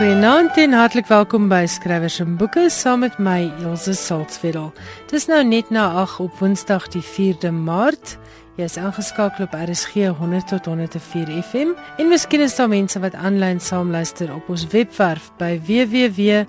Goeienaand 0.00 0.56
en 0.56 0.72
hartlik 0.72 1.04
welkom 1.10 1.50
by 1.50 1.66
Skrywers 1.68 2.14
en 2.22 2.38
Boeke 2.40 2.70
saam 2.72 3.02
met 3.04 3.18
my 3.20 3.52
Elsje 3.60 3.92
Salzwetel. 3.92 4.72
Dis 5.10 5.26
nou 5.28 5.44
net 5.44 5.68
na 5.68 5.92
8 6.00 6.24
op 6.24 6.38
Woensdag 6.40 6.88
die 6.94 7.02
4de 7.04 7.52
Maart. 7.52 8.16
Jy 8.56 8.64
is 8.64 8.80
aangeskakel 8.80 9.44
op 9.44 9.52
RSG 9.52 10.08
100 10.16 10.48
tot 10.48 10.64
104 10.72 11.28
FM 11.44 11.76
en 12.00 12.08
miskien 12.08 12.40
is 12.40 12.56
daar 12.56 12.72
mense 12.72 12.96
wat 13.04 13.12
aanlyn 13.12 13.60
saamluister 13.60 14.32
op 14.32 14.48
ons 14.48 14.64
webwerf 14.72 15.28
by 15.36 15.60
www.rsg.co.za. 15.68 16.48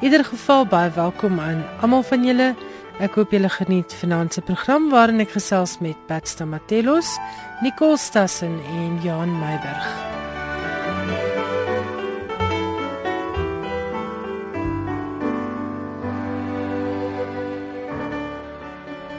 In 0.00 0.04
ieder 0.08 0.24
geval 0.24 0.64
baie 0.64 0.90
welkom 0.96 1.40
aan 1.44 1.60
almal 1.84 2.02
van 2.08 2.24
julle. 2.24 2.54
Ek 2.96 3.12
hoop 3.18 3.34
julle 3.34 3.50
geniet 3.52 3.92
vanaand 4.00 4.32
se 4.32 4.40
program 4.40 4.86
waarin 4.88 5.20
ek 5.20 5.34
gesels 5.34 5.74
met 5.84 5.98
Pat 6.08 6.24
Stamatelos, 6.24 7.10
Nicole 7.60 7.98
Stassen 8.00 8.54
en 8.72 8.94
Jan 9.04 9.34
Meiburg. 9.36 9.84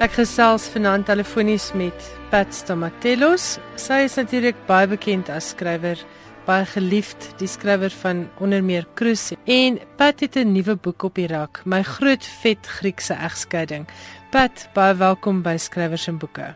Ek 0.01 0.17
gesels 0.17 0.65
vanaand 0.73 1.05
telefonies 1.05 1.69
met 1.77 2.09
Pat 2.33 2.49
Stamatelos. 2.57 3.59
Sy 3.77 4.07
is 4.07 4.17
natuurlik 4.17 4.57
baie 4.65 4.89
bekend 4.89 5.29
as 5.29 5.53
skrywer 5.53 6.01
baie 6.47 6.65
geliefd, 6.65 7.33
die 7.41 7.47
skrywer 7.49 7.91
van 8.01 8.21
onder 8.39 8.61
meer 8.63 8.85
Cruise 8.95 9.35
en 9.51 9.79
Pat 9.99 10.21
het 10.23 10.35
'n 10.35 10.51
nuwe 10.51 10.75
boek 10.75 11.03
op 11.03 11.15
die 11.15 11.27
rak, 11.27 11.61
My 11.65 11.81
groot 11.83 12.25
vet 12.41 12.67
Griekse 12.67 13.13
egskeiding. 13.13 13.85
Pat, 14.31 14.69
baie 14.73 14.95
welkom 14.95 15.41
by 15.41 15.57
Skrywers 15.57 16.07
en 16.07 16.17
Boeke. 16.17 16.55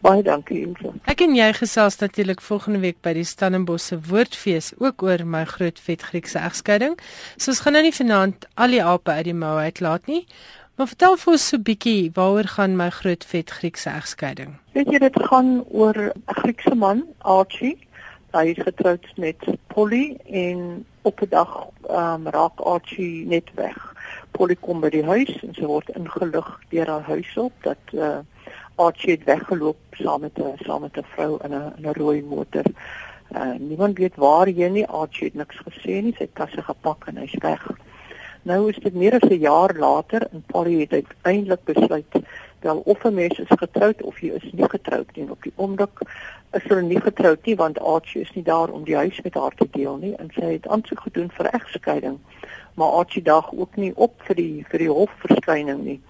Baie 0.00 0.22
dankie, 0.22 0.66
Ilse. 0.66 0.92
Ek 1.04 1.20
en 1.20 1.34
jy 1.34 1.52
gesels 1.52 1.96
natuurlik 1.96 2.40
volgende 2.40 2.78
week 2.78 2.96
by 3.00 3.12
die 3.12 3.24
Stellenbosch 3.24 3.86
se 3.86 4.00
woordfees 4.00 4.72
ook 4.78 5.02
oor 5.02 5.24
my 5.26 5.44
groot 5.44 5.80
vet 5.80 6.02
Griekse 6.02 6.38
egskeiding. 6.38 6.98
So 7.36 7.50
ons 7.50 7.60
gaan 7.60 7.72
nou 7.72 7.82
nie 7.82 7.92
vanaand 7.92 8.46
al 8.54 8.68
die 8.68 8.84
ape 8.84 9.10
uit 9.10 9.24
die 9.24 9.34
mou 9.34 9.56
uitlaat 9.58 10.06
nie. 10.06 10.26
Maar 10.76 10.86
vertel 10.86 11.16
vir 11.16 11.32
ons 11.32 11.48
so 11.48 11.56
'n 11.56 11.62
bietjie 11.62 12.10
waaroor 12.14 12.44
gaan 12.44 12.76
my 12.76 12.90
groot 12.90 13.24
vet 13.24 13.50
Griekse 13.50 13.90
egskeiding? 13.90 14.58
Weet 14.72 14.90
jy 14.90 14.98
dit 14.98 15.22
gaan 15.22 15.64
oor 15.70 15.94
'n 15.96 16.12
Griekse 16.26 16.74
man, 16.74 17.04
Archie, 17.18 17.78
Hy 18.34 18.50
is 18.50 18.62
getroud 18.66 19.06
met 19.16 19.44
Polly 19.66 20.16
en 20.26 20.86
op 21.02 21.20
'n 21.20 21.28
dag 21.28 21.66
um, 21.90 22.28
raak 22.28 22.60
Archie 22.60 23.26
net 23.26 23.50
weg. 23.54 23.94
Polly 24.30 24.56
kom 24.60 24.80
by 24.80 24.88
die 24.90 25.04
huis 25.04 25.30
en 25.42 25.54
sy 25.54 25.66
word 25.70 25.88
ingelig 25.94 26.48
deur 26.68 26.90
haar 26.90 27.06
huishulp 27.06 27.52
dat 27.62 27.78
uh, 27.92 28.18
Archie 28.74 29.14
het 29.14 29.24
weggeloop 29.24 29.78
saam 29.90 30.20
met 30.26 30.38
'n 30.38 30.58
saam 30.66 30.80
met 30.80 30.98
'n 30.98 31.06
vrou 31.14 31.38
in 31.44 31.54
'n 31.54 31.72
'n 31.78 31.94
rooi 31.94 32.22
motor. 32.22 32.66
Uh, 33.30 33.54
niemand 33.58 33.98
weet 33.98 34.16
waar 34.16 34.46
hy 34.46 34.68
nie. 34.68 34.86
Archie 34.86 35.26
het 35.30 35.34
niks 35.34 35.62
gesê 35.68 36.02
nie. 36.02 36.14
Sy 36.18 36.28
tasse 36.32 36.62
gepak 36.62 37.06
en 37.06 37.16
hy's 37.16 37.38
weg. 37.38 37.70
Nou 38.44 38.68
is 38.68 38.76
dit 38.76 38.94
meer 38.94 39.14
as 39.16 39.28
'n 39.30 39.40
jaar 39.40 39.72
later 39.78 40.26
en 40.32 40.42
Polly 40.46 40.80
het 40.80 40.92
uiteindelik 40.92 41.64
besluit 41.64 42.12
wel 42.60 42.78
of 42.84 43.04
'n 43.04 43.14
mens 43.14 43.38
is 43.38 43.48
getroud 43.48 44.02
of 44.02 44.20
jy 44.20 44.32
is 44.32 44.52
nie 44.52 44.68
getroud 44.68 45.16
nie. 45.16 45.30
Op 45.30 45.42
die 45.42 45.52
oomblik 45.56 45.98
is 46.52 46.62
hulle 46.62 46.82
nie 46.82 47.00
getroud 47.00 47.46
nie 47.46 47.56
want 47.56 47.80
Archie 47.80 48.20
is 48.20 48.32
nie 48.34 48.44
daar 48.44 48.68
om 48.68 48.84
die 48.84 48.96
huis 48.96 49.20
met 49.22 49.34
haar 49.34 49.54
te 49.54 49.68
deel 49.70 49.96
nie 49.96 50.14
en 50.16 50.28
sy 50.34 50.52
het 50.52 50.68
aansoek 50.68 51.00
gedoen 51.00 51.30
vir 51.30 51.46
egskeiding. 51.46 52.18
Maar 52.74 52.88
Archie 52.88 53.22
dag 53.22 53.52
ook 53.52 53.76
nie 53.76 53.92
op 53.96 54.12
vir 54.22 54.34
die 54.34 54.64
vir 54.68 54.78
die 54.78 54.90
hofverskyning 54.90 55.84
nie. 55.84 56.00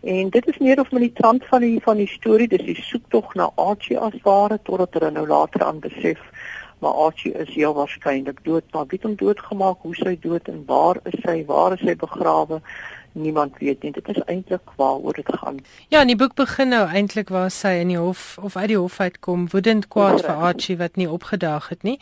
En 0.00 0.30
dit 0.30 0.46
is 0.46 0.58
meer 0.58 0.80
of 0.80 0.90
min 0.90 1.00
die 1.00 1.12
trant 1.12 1.44
van 1.46 1.60
die 1.60 1.80
van 1.82 1.96
die 1.96 2.08
storie, 2.08 2.48
dis 2.48 2.64
die 2.64 2.82
soektog 2.82 3.34
na 3.34 3.50
Archie 3.54 3.98
as 3.98 4.22
ware 4.22 4.58
totdat 4.62 4.94
hulle 4.94 5.10
nou 5.10 5.26
later 5.26 5.62
aan 5.64 5.78
besef 5.78 6.18
maar 6.82 6.98
Archie 7.06 7.32
is 7.32 7.54
heel 7.54 7.74
waarskynlik 7.74 8.42
dood, 8.44 8.64
maar 8.74 8.88
wie 8.90 8.98
het 8.98 9.06
hom 9.06 9.14
doodgemaak, 9.16 9.86
hoe 9.86 9.94
sy 9.96 10.16
dood 10.20 10.48
en 10.50 10.64
waar 10.66 10.98
is 11.08 11.20
sy, 11.22 11.38
waar 11.46 11.78
is 11.78 11.86
sy 11.86 11.96
begrawe? 11.96 12.60
niemand 13.12 13.58
weet 13.58 13.82
nie. 13.82 13.92
Dit 13.92 14.08
is 14.08 14.20
eintlik 14.24 14.74
waaroor 14.76 15.14
dit 15.14 15.28
gaan. 15.28 15.60
Ja, 15.88 16.00
in 16.00 16.12
die 16.12 16.16
boek 16.16 16.34
begin 16.34 16.72
nou 16.72 16.86
eintlik 16.88 17.28
waar 17.32 17.50
sy 17.52 17.74
in 17.82 17.92
die 17.92 18.00
hof 18.00 18.38
of 18.40 18.56
uit 18.56 18.70
die 18.72 18.78
hof 18.78 19.00
uitkom, 19.00 19.48
woedend 19.52 19.88
kwaad 19.92 20.24
vir 20.24 20.44
Archie 20.48 20.78
wat 20.80 20.96
nie 20.96 21.10
opgedaag 21.10 21.68
het 21.68 21.82
nie. 21.82 21.98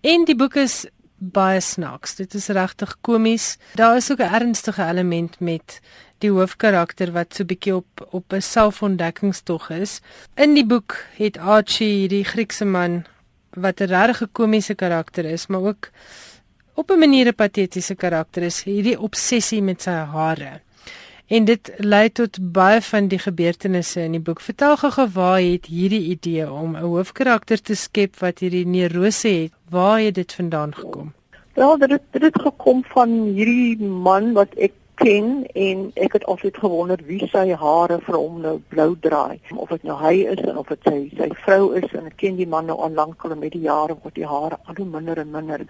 En 0.00 0.24
die 0.28 0.36
boek 0.36 0.56
is 0.60 0.84
baie 1.18 1.60
snaaks. 1.60 2.16
Dit 2.20 2.34
is 2.34 2.48
regtig 2.48 2.96
komies. 3.00 3.56
Daar 3.74 3.96
is 3.96 4.10
ook 4.10 4.20
'n 4.20 4.34
ernstige 4.40 4.84
element 4.84 5.40
met 5.40 5.80
die 6.18 6.30
hoofkarakter 6.30 7.12
wat 7.12 7.34
so 7.34 7.44
bietjie 7.44 7.74
op 7.74 8.08
op 8.10 8.32
'n 8.32 8.40
selfontdekkingstog 8.40 9.70
is. 9.70 10.00
In 10.34 10.54
die 10.54 10.66
boek 10.66 10.96
het 11.16 11.38
Archie 11.38 11.98
hierdie 11.98 12.24
Griekse 12.24 12.64
man 12.64 13.04
wat 13.56 13.80
'n 13.80 13.90
regtig 13.90 14.28
komiese 14.32 14.74
karakter 14.74 15.24
is, 15.24 15.46
maar 15.46 15.60
ook 15.60 15.90
op 16.74 16.90
'n 16.90 16.98
manier 16.98 17.26
'n 17.26 17.34
patetiese 17.34 17.94
karakter 17.94 18.42
is 18.42 18.62
hierdie 18.62 19.00
obsessie 19.00 19.62
met 19.62 19.82
sy 19.82 19.90
hare. 19.90 20.60
En 21.26 21.44
dit 21.44 21.72
lei 21.76 22.12
tot 22.12 22.52
baie 22.52 22.80
van 22.80 23.08
die 23.08 23.18
gebeurtenisse 23.18 24.00
in 24.00 24.12
die 24.12 24.20
boek. 24.20 24.40
Vertel 24.40 24.76
gou 24.76 25.08
waar 25.12 25.40
het 25.40 25.66
hierdie 25.66 26.10
idee 26.12 26.50
om 26.52 26.76
'n 26.76 26.80
hoofkarakter 26.80 27.60
te 27.60 27.74
skep 27.74 28.18
wat 28.20 28.38
hierdie 28.38 28.66
neurose 28.66 29.28
het, 29.28 29.52
waar 29.68 30.00
het 30.00 30.14
dit 30.14 30.32
vandaan 30.32 30.74
gekom? 30.74 31.12
Wel, 31.54 31.78
dit 31.78 31.90
het, 31.90 32.02
dit 32.10 32.22
het 32.22 32.40
gekom 32.40 32.84
van 32.84 33.10
hierdie 33.34 33.78
man 33.82 34.32
wat 34.32 34.54
ek 34.54 34.72
ken 34.94 35.46
en 35.52 35.90
ek 35.94 36.12
het 36.12 36.24
altyd 36.24 36.56
gewonder 36.56 37.00
wie 37.06 37.26
sy 37.32 37.44
hare 37.58 37.98
vir 38.06 38.16
hom 38.16 38.40
nou 38.40 38.54
blou 38.68 38.94
draai. 39.00 39.40
Of 39.56 39.68
dit 39.74 39.82
nou 39.88 39.96
hy 40.00 40.14
is 40.32 40.42
en 40.44 40.58
of 40.60 40.70
dit 40.72 40.88
sy 40.88 40.98
sy 41.18 41.28
vrou 41.44 41.72
is 41.78 41.86
en 41.92 42.06
ek 42.10 42.16
ken 42.22 42.36
die 42.40 42.48
man 42.48 42.68
nou 42.70 42.76
al 42.82 42.94
lank 42.94 43.24
al 43.24 43.36
met 43.38 43.54
die 43.56 43.64
jare 43.66 43.96
word 44.02 44.14
die 44.18 44.28
hare 44.28 44.58
al 44.64 44.78
hoe 44.78 44.86
minder 44.86 45.18
en 45.18 45.30
minder. 45.30 45.66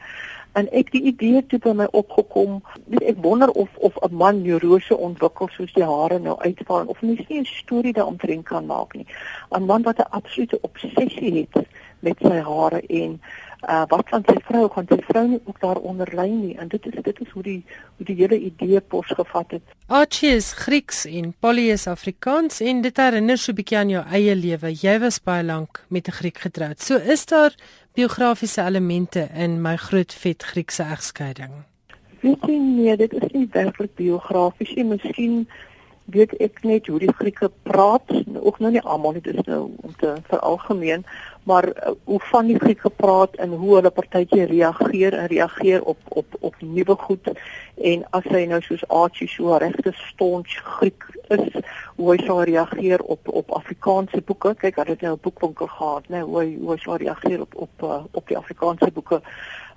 En 0.54 0.68
ek 0.72 0.92
die 0.94 1.02
idee 1.10 1.42
toe 1.46 1.58
by 1.58 1.72
my 1.80 1.88
opgekom 1.92 2.60
ek 3.00 3.22
wonder 3.24 3.50
of 3.50 3.70
of 3.88 3.96
'n 4.02 4.14
man 4.16 4.42
neurose 4.42 4.96
ontwikkel 4.96 5.48
soos 5.56 5.72
die 5.72 5.88
hare 5.88 6.18
nou 6.18 6.36
uitval 6.38 6.86
of 6.86 7.02
mens 7.02 7.24
nie 7.28 7.40
'n 7.40 7.44
storie 7.44 7.92
daaromtrent 7.92 8.44
kan 8.44 8.66
maak 8.66 8.94
nie. 8.94 9.06
'n 9.50 9.66
man 9.66 9.82
wat 9.82 9.98
'n 9.98 10.10
absolute 10.10 10.58
obsessie 10.60 11.34
het 11.40 11.66
met 12.00 12.18
sy 12.20 12.40
hare 12.40 12.80
en 12.80 13.20
uh, 13.68 13.82
wat 13.88 14.08
van 14.08 14.22
sy 14.26 14.36
vrou? 14.48 14.68
Gaan 14.68 14.86
sy 14.88 14.98
vrou 15.08 15.24
nie 15.28 15.40
ook 15.44 15.60
daaronder 15.60 16.10
lê 16.14 16.28
nie. 16.30 16.54
En 16.58 16.68
dit 16.68 16.86
is 16.86 17.02
dit 17.02 17.20
is 17.20 17.30
hoe 17.34 17.42
die 17.42 17.60
hoe 17.96 18.06
die 18.06 18.16
hele 18.16 18.38
idee 18.38 18.80
pos 18.80 19.06
gevat 19.06 19.50
het. 19.50 19.62
Archie 19.86 20.34
is 20.36 20.52
Grieks 20.52 21.04
en 21.04 21.34
Polly 21.40 21.70
is 21.70 21.86
Afrikaans 21.86 22.60
en 22.60 22.82
dit 22.82 22.96
herinner 22.96 23.38
so 23.38 23.52
'n 23.52 23.56
bietjie 23.56 23.78
aan 23.78 23.90
jou 23.90 24.04
eie 24.10 24.34
lewe. 24.34 24.72
Jy 24.72 24.98
was 24.98 25.22
baie 25.22 25.44
lank 25.44 25.84
met 25.88 26.08
'n 26.08 26.12
Griek 26.12 26.38
getroud 26.38 26.80
so 26.80 26.96
is 26.96 27.26
daar 27.26 27.54
biografiese 27.94 28.62
elemente 28.62 29.28
in 29.34 29.60
my 29.62 29.76
groot 29.76 30.12
vet 30.12 30.42
Griekse 30.42 30.82
egskeiding? 30.82 31.52
Weet 32.20 32.42
jy 32.48 32.56
nee, 32.58 32.96
dit 32.96 33.12
is 33.12 33.32
nie 33.32 33.46
werklik 33.52 33.94
biografies 33.94 34.74
nie. 34.74 34.84
Miskien 34.84 35.44
weet 36.04 36.34
ek 36.44 36.62
net 36.62 36.86
hoe 36.86 36.98
die 37.00 37.12
Grieke 37.16 37.50
praat, 37.62 38.10
ook 38.40 38.58
nou 38.58 38.70
nie 38.72 38.82
almal 38.82 39.16
dit 39.16 39.26
is 39.32 39.46
nou 39.48 39.70
om 39.76 39.94
te 39.96 40.14
veralgemeen, 40.28 41.04
maar 41.48 41.68
uh, 41.68 41.94
hoe 42.04 42.20
van 42.30 42.46
die 42.46 42.58
Grieke 42.58 42.90
praat 42.90 43.36
en 43.40 43.56
hoe 43.56 43.74
hulle 43.74 43.90
partytjie 43.90 44.44
reageer 44.50 45.16
en 45.16 45.26
reageer 45.32 45.82
op 45.82 45.98
op 46.08 46.36
op 46.40 46.54
nuwe 46.60 46.96
goed 47.06 47.32
en 47.74 48.04
as 48.10 48.28
hy 48.32 48.44
nou 48.48 48.60
soos 48.62 48.84
Archie 48.88 49.28
so 49.28 49.56
regte 49.56 49.92
stons 49.96 50.60
Griek 50.76 51.08
is 51.32 51.60
hoe 51.96 52.10
hy 52.12 52.18
sou 52.26 52.40
reageer 52.44 53.02
op 53.02 53.28
op 53.28 53.52
Afrikaanse 53.56 54.20
boeke. 54.20 54.54
Kyk, 54.60 54.76
hy 54.76 54.88
het 54.92 55.00
nou 55.00 55.14
'n 55.14 55.22
boekwinkel 55.22 55.66
gehad, 55.66 56.08
né? 56.08 56.20
Hoe 56.20 56.40
hy 56.40 56.56
hoe 56.60 56.72
hy 56.72 56.78
sou 56.78 56.96
reageer 56.96 57.40
op 57.40 57.54
op 57.54 57.82
uh, 57.82 58.02
op 58.10 58.28
die 58.28 58.36
Afrikaanse 58.36 58.90
boeke. 58.92 59.22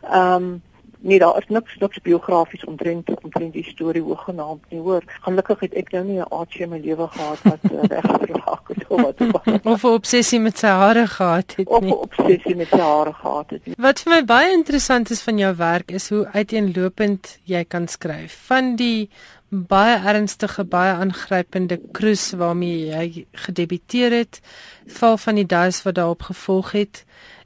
Ehm 0.02 0.44
um, 0.44 0.62
nee, 1.00 1.20
daar 1.20 1.38
is 1.38 1.48
niks 1.48 1.78
niks 1.80 2.02
biografies 2.02 2.66
omtrent 2.66 3.10
omtrent 3.24 3.54
die 3.54 3.64
storie 3.64 4.02
hoegenaamd 4.02 4.64
nie, 4.70 4.80
hoor. 4.80 5.04
Gelukkig 5.22 5.60
het 5.60 5.74
ek 5.74 5.92
nou 5.92 6.04
nie 6.04 6.20
'n 6.20 6.30
aardjie 6.30 6.64
in 6.64 6.70
my 6.70 6.80
lewe 6.80 7.08
gehad 7.08 7.42
wat 7.44 7.64
uh, 7.72 7.82
weggeraak 7.82 8.68
het 8.68 8.88
of 8.88 9.02
wat 9.02 9.22
of 9.66 9.84
'n 9.84 9.88
obsessie 9.88 10.40
met 10.40 10.58
sy 10.58 10.68
hare 10.68 11.08
gehad 11.08 11.56
het 11.56 11.70
nie. 11.70 11.78
Of 11.78 11.84
'n 11.84 11.92
obsessie 11.92 12.56
met 12.56 12.68
sy 12.70 12.80
hare 12.80 13.14
gehad 13.14 13.50
het 13.50 13.66
nie. 13.66 13.76
Wat 13.78 14.00
vir 14.00 14.14
my 14.14 14.26
baie 14.26 14.52
interessant 14.52 15.10
is 15.10 15.22
van 15.22 15.38
jou 15.38 15.56
werk 15.56 15.92
is 15.92 16.10
hoe 16.10 16.28
uiteenlopend 16.34 17.40
jy 17.44 17.64
kan 17.64 17.88
skryf. 17.88 18.38
Van 18.48 18.76
die 18.76 19.10
baie 19.50 19.96
ernstige, 20.04 20.64
baie 20.64 20.94
aangrypende 20.94 21.80
kruis 21.92 22.32
waarmee 22.32 22.92
hy 22.92 23.26
gedebuteer 23.32 24.12
het, 24.12 24.42
val 24.88 25.18
van 25.18 25.36
die 25.36 25.46
duis 25.46 25.84
wat 25.84 25.96
daarop 25.96 26.22
gevolg 26.22 26.72
het, 26.72 27.06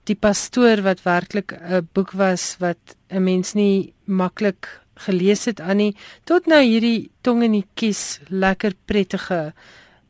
die 0.10 0.16
pastoor 0.16 0.82
wat 0.82 1.04
werklik 1.04 1.54
'n 1.54 1.88
boek 1.94 2.12
was 2.12 2.58
wat 2.60 2.96
'n 3.10 3.24
mens 3.24 3.54
nie 3.54 3.94
maklik 4.06 4.82
gelees 4.96 5.46
het 5.46 5.60
aan 5.60 5.78
nie, 5.78 5.96
tot 6.24 6.48
nou 6.48 6.62
hierdie 6.62 7.10
tong 7.22 7.44
in 7.44 7.52
die 7.52 7.68
kies, 7.74 8.20
lekker 8.30 8.74
prettige 8.86 9.54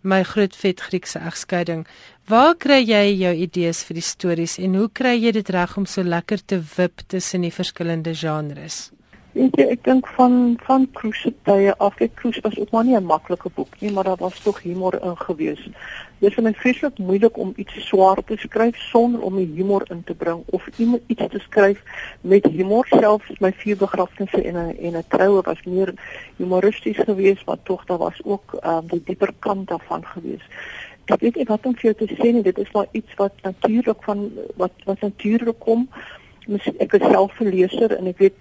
my 0.01 0.23
groot 0.23 0.55
vet 0.55 0.81
Griekse 0.81 1.19
egskeiding. 1.19 1.85
Waar 2.25 2.55
kry 2.55 2.81
jy 2.85 3.03
jou 3.21 3.33
idees 3.33 3.83
vir 3.83 3.99
die 3.99 4.05
stories 4.05 4.57
en 4.57 4.75
hoe 4.75 4.89
kry 4.89 5.15
jy 5.19 5.31
dit 5.31 5.49
reg 5.49 5.77
om 5.77 5.85
so 5.85 6.03
lekker 6.03 6.45
te 6.45 6.61
wip 6.77 7.01
tussen 7.07 7.41
die 7.41 7.53
verskillende 7.53 8.15
genres? 8.15 8.91
Weet 9.31 9.55
jy, 9.55 9.65
ek 9.71 9.83
dink 9.87 10.07
van 10.17 10.33
van 10.65 10.85
Cruise 10.91 11.29
tye 11.47 11.71
af. 11.79 12.01
Ek 12.03 12.17
Cruise 12.19 12.41
was 12.43 12.57
ook 12.59 12.71
maar 12.75 12.83
nie 12.83 12.97
'n 12.97 13.05
maklike 13.07 13.49
boek 13.55 13.79
nie, 13.79 13.91
maar 13.91 14.03
daar 14.03 14.19
was 14.19 14.39
tog 14.43 14.59
humor 14.61 14.99
in 15.03 15.17
gewees. 15.17 15.61
Dit 16.19 16.37
is 16.37 16.43
my 16.43 16.53
vreeslik 16.53 16.97
moeilik 16.97 17.37
om 17.37 17.53
iets 17.55 17.87
swaar 17.87 18.19
te 18.23 18.35
skryf 18.37 18.75
sonder 18.75 19.21
om 19.21 19.35
die 19.35 19.51
humor 19.55 19.83
in 19.89 20.03
te 20.03 20.13
bring 20.13 20.43
of 20.45 20.67
iets 21.07 21.27
te 21.29 21.39
skryf 21.39 21.79
met 22.21 22.45
humor 22.45 22.85
selfs 22.89 23.39
my 23.39 23.53
vier 23.53 23.77
begrafnisse 23.77 24.41
en 24.43 24.55
'n 24.55 24.77
en 24.77 24.97
'n 24.97 25.05
troue 25.07 25.41
was 25.41 25.63
meer 25.63 25.93
humoristies 26.35 26.97
geweest, 26.97 27.45
maar 27.45 27.63
tog 27.63 27.85
daar 27.85 27.97
was 27.97 28.19
ook 28.23 28.59
um, 28.65 28.87
die 28.87 29.03
dieper 29.05 29.33
kant 29.39 29.67
daarvan 29.67 30.05
geweest. 30.05 30.49
Ek 31.05 31.19
weet 31.19 31.35
nie 31.35 31.45
wat 31.45 31.65
om 31.65 31.75
vir 31.75 31.93
jou 31.93 32.07
te 32.07 32.15
sê 32.15 32.33
nie, 32.33 32.43
dit 32.43 32.57
is 32.57 32.71
maar 32.71 32.87
iets 32.91 33.13
wat 33.15 33.33
natuurlik 33.41 34.03
van 34.03 34.31
wat 34.55 34.71
wat 34.85 34.99
natuurlik 35.01 35.59
kom 35.59 35.89
ek 36.79 36.93
is 36.93 37.01
self 37.11 37.39
'n 37.39 37.49
leser 37.49 37.91
en 37.97 38.07
ek 38.07 38.17
weet 38.17 38.39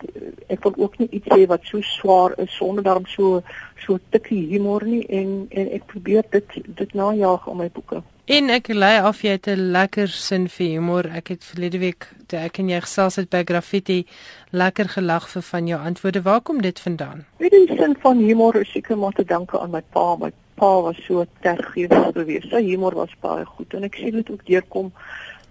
ek 0.49 0.63
wil 0.63 0.75
ook 0.77 0.99
nie 0.99 1.09
iets 1.11 1.29
sê 1.29 1.47
wat 1.47 1.65
so 1.65 1.81
swaar 1.81 2.33
is 2.39 2.57
sonder 2.57 2.85
daarom 2.85 3.07
so 3.07 3.43
so 3.85 3.99
tikkie 4.11 4.47
humor 4.53 4.85
nie 4.85 5.05
en 5.09 5.47
en 5.51 5.71
ek 5.71 5.87
probeer 5.87 6.25
dit 6.31 6.49
dit 6.77 6.95
najaag 6.95 7.47
in 7.47 7.57
my 7.57 7.69
boeke. 7.69 8.03
En 8.31 8.51
ek 8.51 8.69
lei 8.69 9.01
af 9.03 9.23
jy 9.23 9.31
het 9.31 9.47
'n 9.49 9.73
lekker 9.73 10.09
sin 10.09 10.49
vir 10.49 10.67
humor. 10.67 11.05
Ek 11.11 11.29
het 11.29 11.45
verlede 11.45 11.79
week 11.79 12.09
toe 12.27 12.39
ek 12.39 12.59
en 12.59 12.69
jy 12.69 12.81
gesels 12.81 13.17
het 13.17 13.29
by 13.31 13.43
Graffiti 13.45 14.07
lekker 14.51 14.89
gelag 14.89 15.29
vir 15.29 15.43
van 15.43 15.67
jou 15.67 15.81
antwoorde. 15.81 16.23
Waar 16.23 16.41
kom 16.41 16.63
dit 16.63 16.81
vandaan? 16.81 17.25
Weet 17.39 17.51
die 17.51 17.77
sin 17.77 17.97
van 18.01 18.19
humor 18.19 18.57
is 18.57 18.71
seker 18.71 18.99
maar 18.99 19.13
te 19.13 19.25
danke 19.25 19.61
aan 19.61 19.71
my 19.71 19.83
pa. 19.93 20.17
My 20.17 20.33
pa 20.55 20.81
was 20.81 20.97
so 21.07 21.25
tergewend 21.41 22.15
geweest. 22.15 22.51
Sy 22.51 22.63
humor 22.63 22.95
was 22.95 23.17
baie 23.21 23.45
goed 23.45 23.75
en 23.75 23.83
ek 23.83 23.95
sien 23.95 24.13
dit 24.13 24.31
ook 24.31 24.47
deurkom 24.47 24.93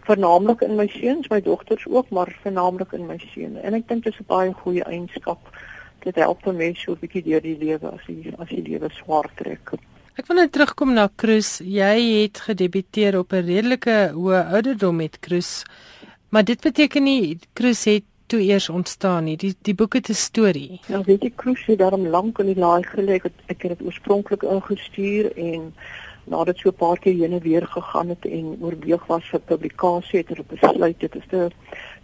vernaamlik 0.10 0.62
in 0.66 0.76
my 0.80 0.88
seuns, 0.88 1.30
my 1.30 1.42
dogters 1.42 1.86
ook, 1.88 2.10
maar 2.10 2.32
vernaamlik 2.42 2.92
in 2.98 3.06
my 3.10 3.18
seun. 3.34 3.58
En 3.62 3.78
ek 3.78 3.88
dink 3.88 4.04
dit 4.04 4.14
is 4.14 4.20
'n 4.20 4.32
baie 4.34 4.54
goeie 4.64 4.84
eienskap. 4.84 5.40
Dit 6.06 6.16
help 6.16 6.46
mense 6.46 6.82
so 6.82 6.92
'n 6.92 7.02
bietjie 7.02 7.24
deur 7.24 7.42
die 7.42 7.58
lewe 7.58 7.88
as 7.92 8.04
jy 8.08 8.34
as 8.40 8.50
jy 8.50 8.62
lewe 8.64 8.90
swaar 8.90 9.30
trek. 9.36 9.74
Ek 10.20 10.28
wil 10.28 10.36
net 10.36 10.52
terugkom 10.52 10.94
na 10.94 11.10
Cruz. 11.16 11.60
Jy 11.64 12.22
het 12.22 12.40
gedebuteer 12.40 13.20
op 13.20 13.34
'n 13.34 13.46
redelike 13.46 14.12
hoë 14.14 14.52
ouderdom 14.52 14.96
met 14.96 15.20
Cruz. 15.20 15.64
Maar 16.30 16.44
dit 16.44 16.62
beteken 16.62 17.04
nie 17.04 17.40
Cruz 17.54 17.86
het 17.86 18.04
toe 18.28 18.42
eers 18.42 18.70
ontstaan 18.70 19.24
nie. 19.24 19.38
Die 19.38 19.56
die 19.62 19.74
boek 19.74 19.94
het 19.94 20.10
'n 20.10 20.14
storie. 20.14 20.80
Ja, 20.88 21.02
weet 21.04 21.24
jy 21.24 21.32
Cruz 21.36 21.66
het 21.66 21.80
daarom 21.80 22.08
lank 22.08 22.40
in 22.40 22.46
die 22.46 22.60
laai 22.60 22.84
gelê. 22.84 23.14
Ek 23.14 23.24
het, 23.24 23.38
ek 23.46 23.62
het 23.62 23.78
dit 23.78 23.88
oorspronklik 23.88 24.44
ingestuur 24.44 25.32
en 25.38 25.74
nadat 26.30 26.58
so 26.58 26.70
'n 26.70 26.82
paar 26.84 27.00
keer 27.00 27.14
heen 27.14 27.34
en 27.34 27.42
weer 27.42 27.68
gegaan 27.68 28.10
het 28.10 28.26
en 28.26 28.58
oorweeg 28.62 29.06
was 29.06 29.30
vir 29.30 29.40
publikasie 29.40 30.20
het 30.20 30.28
hulle 30.28 30.46
besluit 30.48 31.00
dit 31.00 31.16
is 31.16 31.28
te 31.30 31.50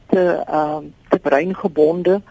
te 0.07 0.43
ehm 0.47 0.83
uh, 0.83 0.91
te 1.09 1.19
breingebonde 1.19 2.21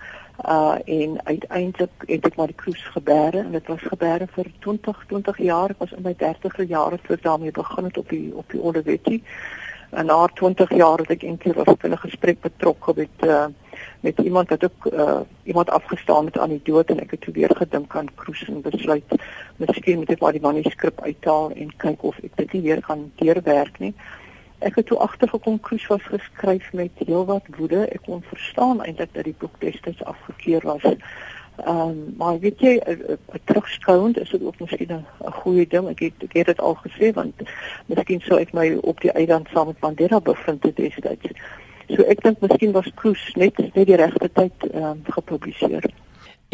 uh 0.43 0.75
en 0.85 1.21
uiteindelik 1.25 1.91
het 2.07 2.27
ek 2.27 2.37
maar 2.37 2.47
die 2.47 2.63
cruise 2.63 2.91
gebeere 2.91 3.39
en 3.39 3.53
dit 3.53 3.67
was 3.67 3.81
gebeere 3.81 4.27
vir 4.27 4.47
20 4.59 5.05
20 5.07 5.39
jaar. 5.39 5.71
Ek 5.71 5.79
was 5.79 5.93
in 5.93 6.03
my 6.03 6.15
30er 6.15 6.67
jare 6.67 6.99
toe 7.03 7.19
daarmee 7.23 7.51
begin 7.51 7.85
het 7.85 7.99
op 7.99 8.09
die 8.09 8.35
op 8.35 8.51
die 8.51 8.63
Olivetti 8.63 9.23
en 9.91 10.07
na 10.07 10.27
20 10.27 10.75
jaar 10.75 10.99
het 10.99 11.11
ek 11.11 11.23
eendag 11.23 11.55
was 11.55 11.77
in 11.83 11.93
'n 11.93 12.07
gesprek 12.07 12.41
betrokke 12.41 12.93
met 12.97 13.29
uh 13.29 13.47
met 14.05 14.19
iemand 14.19 14.49
wat 14.49 14.65
ook 14.65 14.93
uh, 14.93 15.21
iemand 15.43 15.71
afgestaan 15.71 16.25
het 16.25 16.39
aan 16.39 16.49
die 16.49 16.61
dood 16.63 16.91
en 16.93 17.01
ek 17.01 17.11
het 17.11 17.21
toe 17.21 17.33
weer 17.35 17.53
gedink 17.57 17.97
aan 17.97 18.11
Kroes 18.15 18.43
en 18.49 18.61
besluit 18.61 19.15
miskien 19.57 20.03
moet 20.03 20.13
ek 20.13 20.21
maar 20.21 20.37
die 20.37 20.45
manuskrip 20.45 21.01
uithaal 21.01 21.55
en 21.57 21.71
kyk 21.77 22.05
of 22.11 22.19
ek 22.21 22.37
dit 22.41 22.53
nie 22.53 22.63
weer 22.67 22.83
gaan 22.85 23.07
deurwerk 23.21 23.79
nie. 23.81 23.95
Ek 24.61 24.77
het 24.77 24.91
toe 24.91 24.99
agtergekom 25.07 25.57
Kroes 25.61 25.87
was 25.93 26.05
geskryf 26.11 26.69
met 26.73 27.01
heelwat 27.01 27.49
woede. 27.57 27.87
Ek 27.97 28.05
kon 28.05 28.21
verstaan 28.29 28.85
eintlik 28.85 29.17
dat 29.17 29.25
die 29.25 29.37
boek 29.41 29.57
destyds 29.65 30.05
afgekeur 30.05 30.69
was. 30.69 30.85
Ehm 30.85 31.81
um, 31.81 31.99
maar 32.21 32.39
weet 32.45 32.61
jy, 32.61 32.77
terugskouend 33.49 34.21
is 34.21 34.31
dit 34.37 34.43
ook 34.43 34.61
miskien 34.61 34.93
'n 34.93 35.05
goeie 35.41 35.67
ding. 35.67 35.89
Ek 35.89 36.01
het 36.11 36.29
ek 36.29 36.33
het 36.43 36.47
dit 36.53 36.61
al 36.61 36.77
gesê 36.85 37.13
want 37.17 37.49
miskien 37.87 38.21
sou 38.21 38.41
ek 38.41 38.53
my 38.53 38.75
op 38.83 39.01
die 39.01 39.13
eiland 39.13 39.49
saam 39.53 39.67
met 39.73 39.81
Mandela 39.81 40.21
bevind 40.21 40.63
het 40.63 40.77
destyds. 40.77 41.33
So 41.93 42.03
ek 42.09 42.23
dink 42.25 42.41
miskien 42.41 42.73
was 42.73 42.89
Kroes 42.97 43.21
net 43.37 43.59
net 43.59 43.87
die 43.87 44.01
regte 44.01 44.29
tyd 44.33 44.69
ehm 44.73 44.91
um, 44.95 45.05
gepubliseer. 45.17 45.85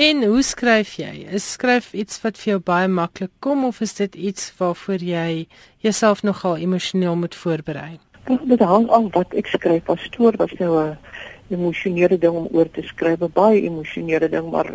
En 0.01 0.23
hoe 0.25 0.43
skryf 0.43 0.95
jy? 0.97 1.27
Is 1.29 1.53
skryf 1.53 1.93
iets 1.93 2.21
wat 2.23 2.39
vir 2.41 2.55
jou 2.55 2.61
baie 2.65 2.89
maklik 2.89 3.33
kom 3.45 3.67
of 3.69 3.83
is 3.85 3.93
dit 3.99 4.15
iets 4.15 4.47
waarvoor 4.59 5.03
jy 5.05 5.47
jouself 5.85 6.23
nogal 6.23 6.57
emosioneel 6.57 7.19
moet 7.21 7.35
voorberei? 7.35 7.99
Dit 8.49 8.63
hang 8.65 8.89
af 8.89 9.11
wat 9.13 9.35
ek 9.37 9.51
skryf. 9.53 9.91
As 9.93 10.07
stoor 10.09 10.39
was 10.41 10.55
nou 10.59 10.79
'n 10.79 10.97
emosionele 11.51 12.19
ding 12.19 12.35
om 12.35 12.49
oor 12.53 12.71
te 12.71 12.83
skryf, 12.83 13.19
baie 13.35 13.63
emosionele 13.63 14.29
ding, 14.29 14.51
maar 14.51 14.73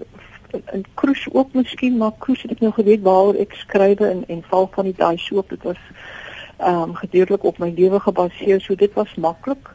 in 0.51 0.85
Kroes 0.93 1.27
ook 1.31 1.53
miskien, 1.53 1.97
maar 1.97 2.11
Kroes 2.19 2.41
het 2.41 2.51
ek 2.51 2.59
nou 2.59 2.71
geweet 2.71 3.01
waaroor 3.01 3.35
ek 3.35 3.53
skryf 3.53 3.99
en 3.99 4.23
en 4.27 4.43
val 4.49 4.69
van 4.75 4.85
die 4.85 4.97
daai 4.97 5.17
soop, 5.17 5.49
dit 5.49 5.63
was 5.63 5.81
ehm 6.57 6.81
um, 6.81 6.95
gedeeltelik 6.95 7.43
op 7.43 7.57
my 7.57 7.73
lewe 7.75 7.99
gebaseer, 7.99 8.61
so 8.61 8.75
dit 8.75 8.93
was 8.93 9.15
maklik 9.15 9.73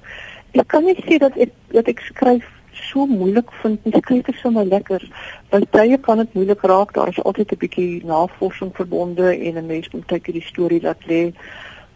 ek 0.53 0.69
kan 0.69 0.85
nie 0.85 0.97
sê 1.07 1.19
dat 1.19 1.37
ek 1.37 1.53
dat 1.71 1.89
ek 1.89 2.01
skryf 2.01 2.47
so 2.73 3.07
moeilik 3.07 3.51
vind 3.63 3.85
nie. 3.85 3.93
Skryf 3.97 4.29
is 4.29 4.41
sommer 4.41 4.65
lekker. 4.65 5.03
By 5.51 5.61
tye 5.75 5.99
kan 5.99 6.23
dit 6.23 6.35
moeilik 6.35 6.63
raak. 6.63 6.95
Daar 6.95 7.09
is 7.09 7.23
altyd 7.23 7.53
'n 7.53 7.63
bietjie 7.65 8.05
navorsing 8.05 8.73
verbonde 8.75 9.29
en 9.37 9.59
'n 9.59 9.67
mens 9.67 9.91
moet 9.91 10.07
kyk 10.07 10.33
die 10.33 10.43
storie 10.53 10.83
laat 10.83 11.05
lê. 11.07 11.33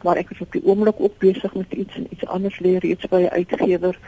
Maar 0.02 0.16
ek 0.16 0.30
is 0.30 0.40
op 0.40 0.52
die 0.52 0.64
oomblik 0.64 1.00
ook 1.00 1.18
besig 1.18 1.54
met 1.54 1.72
iets 1.72 1.94
en 1.94 2.06
iets 2.10 2.26
anders 2.26 2.58
leer 2.58 2.80
reeds 2.80 3.06
by 3.06 3.20
'n 3.22 3.36
uitgewer. 3.38 3.98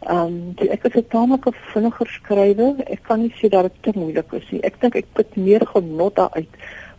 Ehm 0.00 0.54
um, 0.58 0.68
ek 0.70 0.84
is 0.84 0.94
'n 0.94 1.06
tamelike 1.08 1.52
vinniger 1.52 2.06
skrywer. 2.06 2.74
Ek 2.86 3.02
kan 3.02 3.20
nie 3.20 3.34
sê 3.40 3.48
dat 3.48 3.62
dit 3.62 3.82
te 3.82 3.98
moeilik 3.98 4.32
is 4.32 4.50
nie. 4.50 4.60
Ek 4.60 4.80
dink 4.80 4.94
ek 4.94 5.06
put 5.12 5.36
meer 5.36 5.66
genot 5.66 6.14
daaruit 6.14 6.52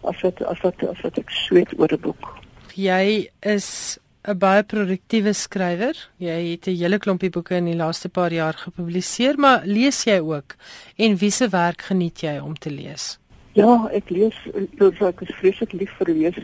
as 0.03 0.21
wat 0.21 0.43
as 0.43 0.61
wat 0.61 0.83
as 0.87 1.01
wat 1.01 1.17
ek 1.17 1.29
sweet 1.29 1.79
oor 1.79 1.91
'n 1.91 1.99
boek. 2.01 2.37
Jy 2.75 3.29
is 3.41 3.99
'n 4.25 4.37
baie 4.37 4.63
produktiewe 4.63 5.33
skrywer. 5.33 5.95
Jy 6.17 6.37
het 6.51 6.67
'n 6.67 6.77
hele 6.81 6.97
klompie 6.97 7.29
boeke 7.29 7.55
in 7.55 7.65
die 7.65 7.75
laaste 7.75 8.09
paar 8.09 8.33
jaar 8.33 8.53
gepubliseer, 8.53 9.37
maar 9.37 9.61
lees 9.65 10.03
jy 10.03 10.19
ook? 10.19 10.55
En 10.97 11.17
wie 11.17 11.29
se 11.29 11.49
werk 11.49 11.81
geniet 11.81 12.19
jy 12.21 12.39
om 12.39 12.55
te 12.57 12.71
lees? 12.71 13.19
Ja, 13.53 13.87
ek 13.91 14.09
lees 14.09 14.35
ek 14.99 15.21
is 15.21 15.35
vreeslik 15.39 15.71
lief 15.71 15.91
vir 15.97 16.07
lees. 16.07 16.35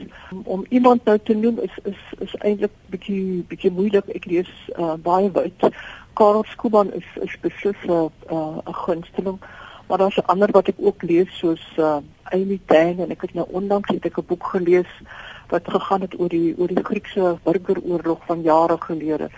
Om 0.43 0.65
iemand 0.69 1.05
nou 1.05 1.17
te 1.19 1.33
noem 1.33 1.59
is 1.59 1.75
is 1.83 1.99
is 2.19 2.35
eintlik 2.35 2.71
bietjie 2.89 3.43
bietjie 3.47 3.71
moeilik. 3.71 4.07
Ek 4.15 4.25
lees 4.25 4.51
uh, 4.77 4.93
baie 4.95 5.31
wyd. 5.31 5.73
Karl 6.13 6.43
Skuban 6.43 6.93
is 6.93 7.09
is 7.21 7.35
beslis 7.41 7.81
'n 7.83 7.91
uh, 8.31 8.57
'n 8.67 8.73
gunsteling. 8.85 9.39
Maar 9.87 9.97
daar's 9.97 10.23
ander 10.25 10.51
wat 10.51 10.67
ek 10.67 10.79
ook 10.79 11.03
lees 11.03 11.37
soos 11.37 11.63
uh, 11.77 11.97
Amy 12.31 12.59
Tan 12.65 12.99
en 12.99 13.11
ek 13.11 13.21
het 13.21 13.33
nou 13.33 13.47
onlangs 13.51 13.89
het 13.89 14.05
ek 14.05 14.17
'n 14.17 14.27
boek 14.27 14.45
gelees 14.55 14.91
wat 15.51 15.67
gegaan 15.67 16.01
het 16.01 16.19
oor 16.19 16.29
die 16.31 16.53
oor 16.57 16.71
die 16.71 16.83
Griekse 16.83 17.37
burgeroorlog 17.43 18.23
van 18.25 18.41
jare 18.41 18.77
gelede. 18.79 19.29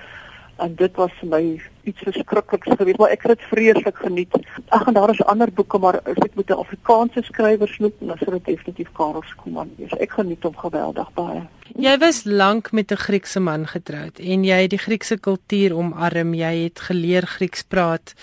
En 0.62 0.75
dit 0.77 0.96
was 0.96 1.12
vir 1.20 1.29
my 1.29 1.41
iets 1.89 2.03
verskrikliks 2.05 2.75
geweest, 2.77 3.00
maar 3.01 3.12
ek 3.15 3.25
het 3.25 3.34
dit 3.34 3.48
vreeslik 3.50 3.98
geniet. 3.98 4.36
Ag 4.70 4.86
en 4.88 4.93
daar 4.93 5.10
is 5.10 5.24
ander 5.25 5.50
boeke, 5.51 5.79
maar 5.82 5.98
ek 6.03 6.36
met 6.36 6.50
'n 6.50 6.62
Afrikaanse 6.62 7.24
skrywer 7.24 7.67
snoep, 7.67 7.96
dan 8.00 8.17
sou 8.17 8.32
dit 8.32 8.46
definitief 8.46 8.91
Karel 8.93 9.24
Skuman 9.25 9.72
wees. 9.77 9.91
Ek 10.00 10.12
geniet 10.12 10.43
hom 10.43 10.55
geweldig 10.55 11.10
baie. 11.13 11.41
Jy 11.75 11.98
was 11.98 12.24
lank 12.24 12.72
met 12.72 12.91
'n 12.91 12.96
Griekse 12.96 13.39
man 13.39 13.67
getroud 13.67 14.20
en 14.20 14.43
jy 14.43 14.62
het 14.62 14.70
die 14.70 14.86
Griekse 14.86 15.17
kultuur 15.17 15.75
omarm. 15.75 16.34
Jy 16.34 16.63
het 16.63 16.79
geleer 16.79 17.27
Grieks 17.27 17.63
praat. 17.63 18.13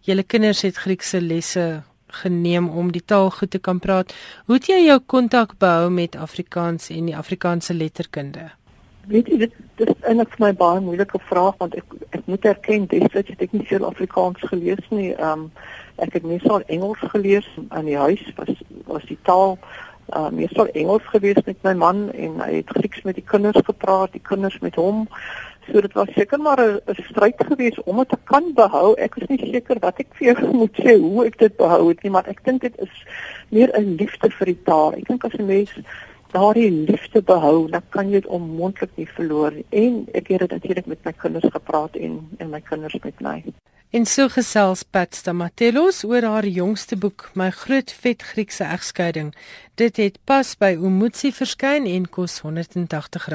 Julle 0.00 0.22
kinders 0.22 0.62
het 0.62 0.76
Griekse 0.76 1.20
lesse 1.20 1.82
geneem 2.12 2.68
om 2.68 2.92
die 2.92 3.04
taal 3.04 3.30
goed 3.30 3.50
te 3.50 3.58
kan 3.58 3.78
praat. 3.78 4.14
Hoe 4.46 4.54
het 4.54 4.66
jy 4.66 4.84
jou 4.84 5.00
kontak 5.06 5.58
behou 5.58 5.90
met 5.90 6.16
Afrikaans 6.16 6.88
en 6.90 7.10
die 7.10 7.16
Afrikaanse 7.16 7.74
letterkunde? 7.74 8.50
Weet 9.08 9.28
jy 9.28 9.38
dit 9.46 9.52
dis 9.80 9.92
eintlik 10.04 10.34
vir 10.36 10.46
my 10.46 10.52
baie 10.54 10.80
moeilike 10.80 11.18
vraag 11.28 11.56
want 11.58 11.74
ek 11.74 11.94
ek 12.10 12.26
moet 12.26 12.44
erken 12.44 12.86
destyds 12.86 13.32
het 13.32 13.42
ek 13.42 13.52
nie 13.52 13.66
veel 13.66 13.86
Afrikaans 13.86 14.42
gelees 14.52 14.90
nie. 14.90 15.12
Ehm 15.14 15.46
um, 15.46 15.52
ek 16.00 16.14
het 16.16 16.24
meestal 16.24 16.62
Engels 16.72 17.00
gelees 17.12 17.46
in 17.58 17.88
die 17.88 17.96
huis 17.96 18.22
was 18.36 18.52
was 18.86 19.04
die 19.08 19.18
taal 19.28 19.58
uh 20.16 20.28
meestal 20.34 20.66
Engels 20.74 21.06
gewees 21.12 21.38
met 21.46 21.62
my 21.62 21.74
man 21.74 22.10
en 22.12 22.40
hy 22.40 22.52
het 22.60 22.72
Grieks 22.76 23.02
met 23.06 23.14
die 23.14 23.26
kinders 23.26 23.60
gepraat, 23.64 24.12
die 24.12 24.22
kinders 24.22 24.58
met 24.58 24.74
hom. 24.74 25.06
So 25.68 25.80
dit 25.80 25.92
was 25.92 26.08
seker 26.16 26.40
maar 26.40 26.60
'n 26.60 26.80
stryd 27.10 27.36
geweest 27.36 27.82
om 27.82 27.96
dit 27.96 28.08
te 28.08 28.18
kan 28.24 28.52
behou. 28.54 28.94
Ek 28.94 29.16
is 29.16 29.28
nie 29.28 29.50
seker 29.52 29.78
wat 29.78 29.98
ek 29.98 30.06
vir 30.18 30.26
jou 30.26 30.52
moet 30.62 30.76
sê 30.82 30.96
hoe 30.98 31.26
ek 31.26 31.38
dit 31.38 31.56
behou 31.56 31.88
het 31.88 32.02
nie, 32.02 32.10
maar 32.10 32.28
ek 32.28 32.44
dink 32.44 32.60
dit 32.60 32.78
is 32.78 33.04
meer 33.48 33.70
'n 33.78 33.96
liefde 33.96 34.30
vir 34.30 34.46
die 34.46 34.62
taal. 34.64 34.92
Ek 34.92 35.06
dink 35.08 35.24
as 35.24 35.34
'n 35.38 35.46
mens 35.46 35.70
daardie 36.32 36.70
liefde 36.70 37.22
behou, 37.22 37.70
dan 37.70 37.82
kan 37.88 38.10
jy 38.10 38.20
dit 38.20 38.26
onmoontlik 38.26 38.90
nie 38.94 39.08
verloor 39.16 39.52
nie. 39.54 39.66
En 39.70 40.04
ek 40.12 40.28
het 40.34 40.46
dit 40.46 40.50
natuurlik 40.50 40.86
met 40.86 41.04
my 41.04 41.12
kinders 41.12 41.52
gepraat 41.52 41.96
en 41.96 42.20
en 42.38 42.50
my 42.50 42.60
kinders 42.60 42.98
met 43.02 43.20
my. 43.20 43.42
En 43.90 44.04
so 44.06 44.28
gesels 44.30 44.84
Pat 44.86 45.16
Stamatelos 45.18 46.04
oor 46.06 46.22
haar 46.22 46.46
jongste 46.46 46.94
boek, 46.96 47.24
My 47.34 47.48
Groot 47.50 47.90
Vet 47.90 48.22
Griekse 48.22 48.62
Egskeiding. 48.64 49.32
Dit 49.74 49.96
het 49.98 50.20
pas 50.30 50.52
by 50.62 50.76
Umutsi 50.78 51.32
verskyn 51.34 51.88
en 51.90 52.06
kos 52.06 52.38
R180. 52.46 53.26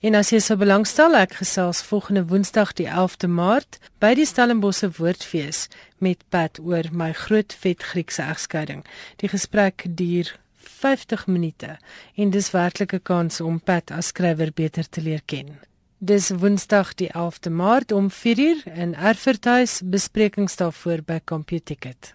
En 0.00 0.16
as 0.16 0.32
jy 0.32 0.40
sou 0.40 0.56
belangstel, 0.56 1.18
ek 1.20 1.36
gesels 1.42 1.82
volgende 1.84 2.24
Woensdag 2.32 2.72
die 2.80 2.88
11de 2.88 3.28
Maart 3.28 3.76
by 4.00 4.14
die 4.16 4.24
Stellenbosse 4.24 4.88
Woordfees 4.96 5.66
met 6.00 6.24
Pat 6.32 6.56
oor 6.64 6.88
My 6.96 7.12
Groot 7.12 7.52
Vet 7.52 7.84
Griekse 7.92 8.24
Egskeiding. 8.24 8.86
Die 9.20 9.28
gesprek 9.28 9.84
duur 9.84 10.32
50 10.60 11.26
minute 11.26 11.78
en 12.14 12.30
dis 12.30 12.50
werklik 12.50 12.92
'n 12.92 13.02
kans 13.02 13.40
om 13.40 13.60
Pat 13.60 13.90
as 13.90 14.06
skrywer 14.06 14.52
beter 14.54 14.88
te 14.88 15.00
leer 15.00 15.22
ken. 15.24 15.58
Dis 15.98 16.30
Woensdag 16.30 16.94
die 16.94 17.10
11de 17.12 17.50
Maart 17.50 17.92
om 17.92 18.10
4uur 18.10 18.64
in 18.74 18.94
Erfurthuis 18.94 19.80
besprekings 19.84 20.56
daarvoor 20.56 21.02
by 21.02 21.20
Computicket. 21.24 22.14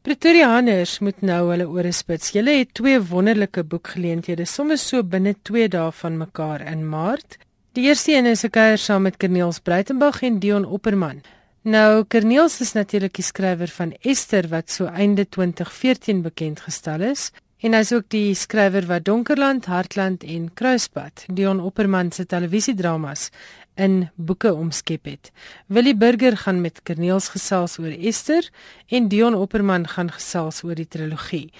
Pretoriaaners 0.00 0.98
moet 0.98 1.20
nou 1.20 1.50
hulle 1.50 1.66
ore 1.68 1.90
spits. 1.92 2.30
Julle 2.32 2.54
het 2.58 2.70
twee 2.74 3.00
wonderlike 3.00 3.64
boekgeleenthede 3.64 4.44
soms 4.44 4.86
so 4.88 5.02
binne 5.02 5.34
2 5.42 5.68
dae 5.68 5.90
van 5.92 6.16
mekaar 6.16 6.60
in 6.60 6.88
Maart. 6.88 7.36
Die 7.72 7.84
eerste 7.84 8.12
een 8.12 8.26
is 8.26 8.44
'n 8.44 8.50
kuier 8.50 8.78
saam 8.78 9.02
met 9.02 9.16
Corneels 9.16 9.58
Breitenberg 9.58 10.22
en 10.22 10.38
Dion 10.38 10.64
Opperman. 10.64 11.20
Nou 11.62 12.04
Corneels 12.08 12.54
is 12.64 12.72
natuurlik 12.72 13.18
die 13.18 13.24
skrywer 13.24 13.68
van 13.68 13.90
Esther 14.00 14.46
wat 14.48 14.70
so 14.72 14.86
einde 14.88 15.26
2014 15.28 16.22
bekend 16.24 16.62
gestel 16.64 17.02
is. 17.04 17.26
En 17.60 17.76
hy's 17.76 17.90
ook 17.92 18.06
die 18.08 18.32
skrywer 18.34 18.86
wat 18.88 19.04
Donkerland, 19.04 19.66
Hartland 19.68 20.24
en 20.24 20.46
Kruispad, 20.56 21.26
Dion 21.28 21.60
Opperman 21.60 22.12
se 22.12 22.24
televisiedramas 22.24 23.28
in 23.76 24.08
boeke 24.16 24.54
omskep 24.54 25.04
het. 25.04 25.30
Willie 25.66 25.96
Burger 25.96 26.36
gaan 26.36 26.62
met 26.64 26.80
Kerneels 26.82 27.28
gesels 27.28 27.76
oor 27.78 27.92
Esther 27.92 28.48
en 28.88 29.12
Dion 29.12 29.36
Opperman 29.36 29.84
gaan 29.88 30.08
gesels 30.10 30.62
oor 30.64 30.80
die 30.80 30.88
trilogie. 30.88 31.50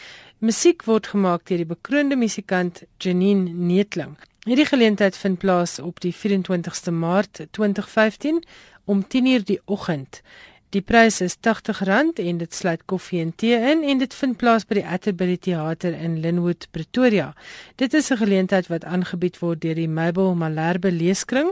Musiek 0.40 0.88
word 0.88 1.12
gemaak 1.12 1.44
deur 1.44 1.60
die 1.60 1.68
bekroonde 1.68 2.16
musikant 2.16 2.86
Janine 2.96 3.52
Neetling. 3.52 4.16
Hierdie 4.48 4.64
geleentheid 4.64 5.16
vind 5.20 5.36
plaas 5.38 5.76
op 5.84 5.98
die 6.00 6.14
24ste 6.16 6.88
Maart 6.96 7.42
2015 7.52 8.38
om 8.84 9.04
10:00 9.06 9.44
die 9.44 9.60
oggend 9.64 10.22
Die 10.70 10.82
prys 10.86 11.16
is 11.20 11.34
R80 11.42 12.20
en 12.22 12.36
dit 12.38 12.54
sluit 12.54 12.82
koffie 12.86 13.18
en 13.20 13.32
tee 13.34 13.56
in 13.72 13.80
en 13.82 13.98
dit 13.98 14.12
vind 14.14 14.36
plaas 14.38 14.62
by 14.68 14.76
die 14.78 14.84
Atterbury 14.86 15.34
Theater 15.36 15.96
in 15.98 16.20
Linwood, 16.22 16.68
Pretoria. 16.70 17.32
Dit 17.76 17.94
is 17.94 18.10
'n 18.12 18.22
geleentheid 18.22 18.68
wat 18.68 18.84
aangebied 18.84 19.40
word 19.40 19.60
deur 19.62 19.74
die 19.74 19.88
Mabel 19.88 20.34
Malherbe 20.34 20.92
Leeskring 20.92 21.50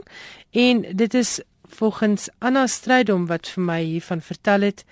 en 0.53 0.85
dit 0.97 1.15
is 1.15 1.41
volgens 1.65 2.29
Anna 2.39 2.67
Strydom 2.67 3.27
wat 3.27 3.49
vir 3.49 3.63
my 3.63 3.83
hiervan 3.83 4.21
vertel 4.21 4.61
het, 4.61 4.85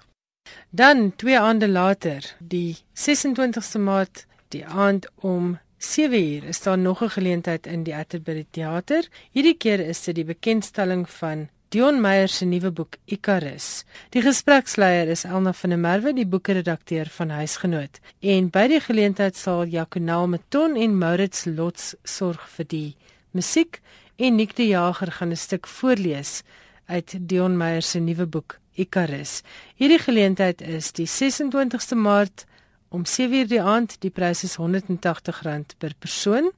Dan 0.71 1.13
2 1.17 1.39
aande 1.39 1.69
later, 1.69 2.35
die 2.39 2.77
26ste 2.93 3.79
Maart 3.79 4.27
die 4.53 4.65
aand 4.67 5.09
om 5.25 5.59
7uur 5.83 6.45
is 6.49 6.63
daar 6.63 6.79
nog 6.79 7.03
'n 7.03 7.09
geleentheid 7.09 7.67
in 7.67 7.83
die 7.83 7.97
Atterbury 7.97 8.47
Theater. 8.51 9.09
Hierdie 9.33 9.57
keer 9.57 9.81
is 9.81 10.05
dit 10.05 10.15
die 10.15 10.25
bekendstelling 10.25 11.11
van 11.11 11.49
Dion 11.69 12.01
Meyer 12.01 12.29
se 12.29 12.45
nuwe 12.45 12.71
boek 12.71 12.97
Icarus. 13.05 13.85
Die 14.11 14.23
gespreksleier 14.23 15.09
is 15.09 15.25
Elna 15.25 15.53
van 15.53 15.71
der 15.71 15.79
Merwe, 15.79 16.13
die 16.13 16.27
boekredakteur 16.27 17.07
van 17.07 17.31
Huisgenoot. 17.31 18.01
En 18.21 18.51
by 18.51 18.67
die 18.69 18.81
geleentheid 18.81 19.37
sal 19.37 19.65
Jaconel 19.65 20.29
Meton 20.29 20.77
en 20.77 20.99
Maurits 20.99 21.45
Lots 21.45 21.95
sorg 22.05 22.49
vir 22.49 22.69
die 22.69 22.97
musiek 23.31 23.81
en 24.17 24.37
Nick 24.37 24.57
de 24.57 24.67
Jager 24.67 25.13
gaan 25.13 25.31
'n 25.31 25.37
stuk 25.37 25.67
voorlees 25.67 26.43
uit 26.87 27.17
Dion 27.29 27.57
Meyer 27.57 27.83
se 27.83 27.99
nuwe 27.99 28.27
boek 28.27 28.59
Icarus. 28.75 29.43
Hierdie 29.77 29.99
geleentheid 29.99 30.61
is 30.61 30.93
die 30.93 31.07
26ste 31.07 31.97
Maart 31.97 32.45
om 32.93 33.07
7:00 33.07 33.49
die 33.49 33.63
aand. 33.63 33.97
Die 34.01 34.11
prys 34.11 34.45
is 34.45 34.59
R180 34.59 35.77
per 35.79 35.95
persoon. 35.99 36.53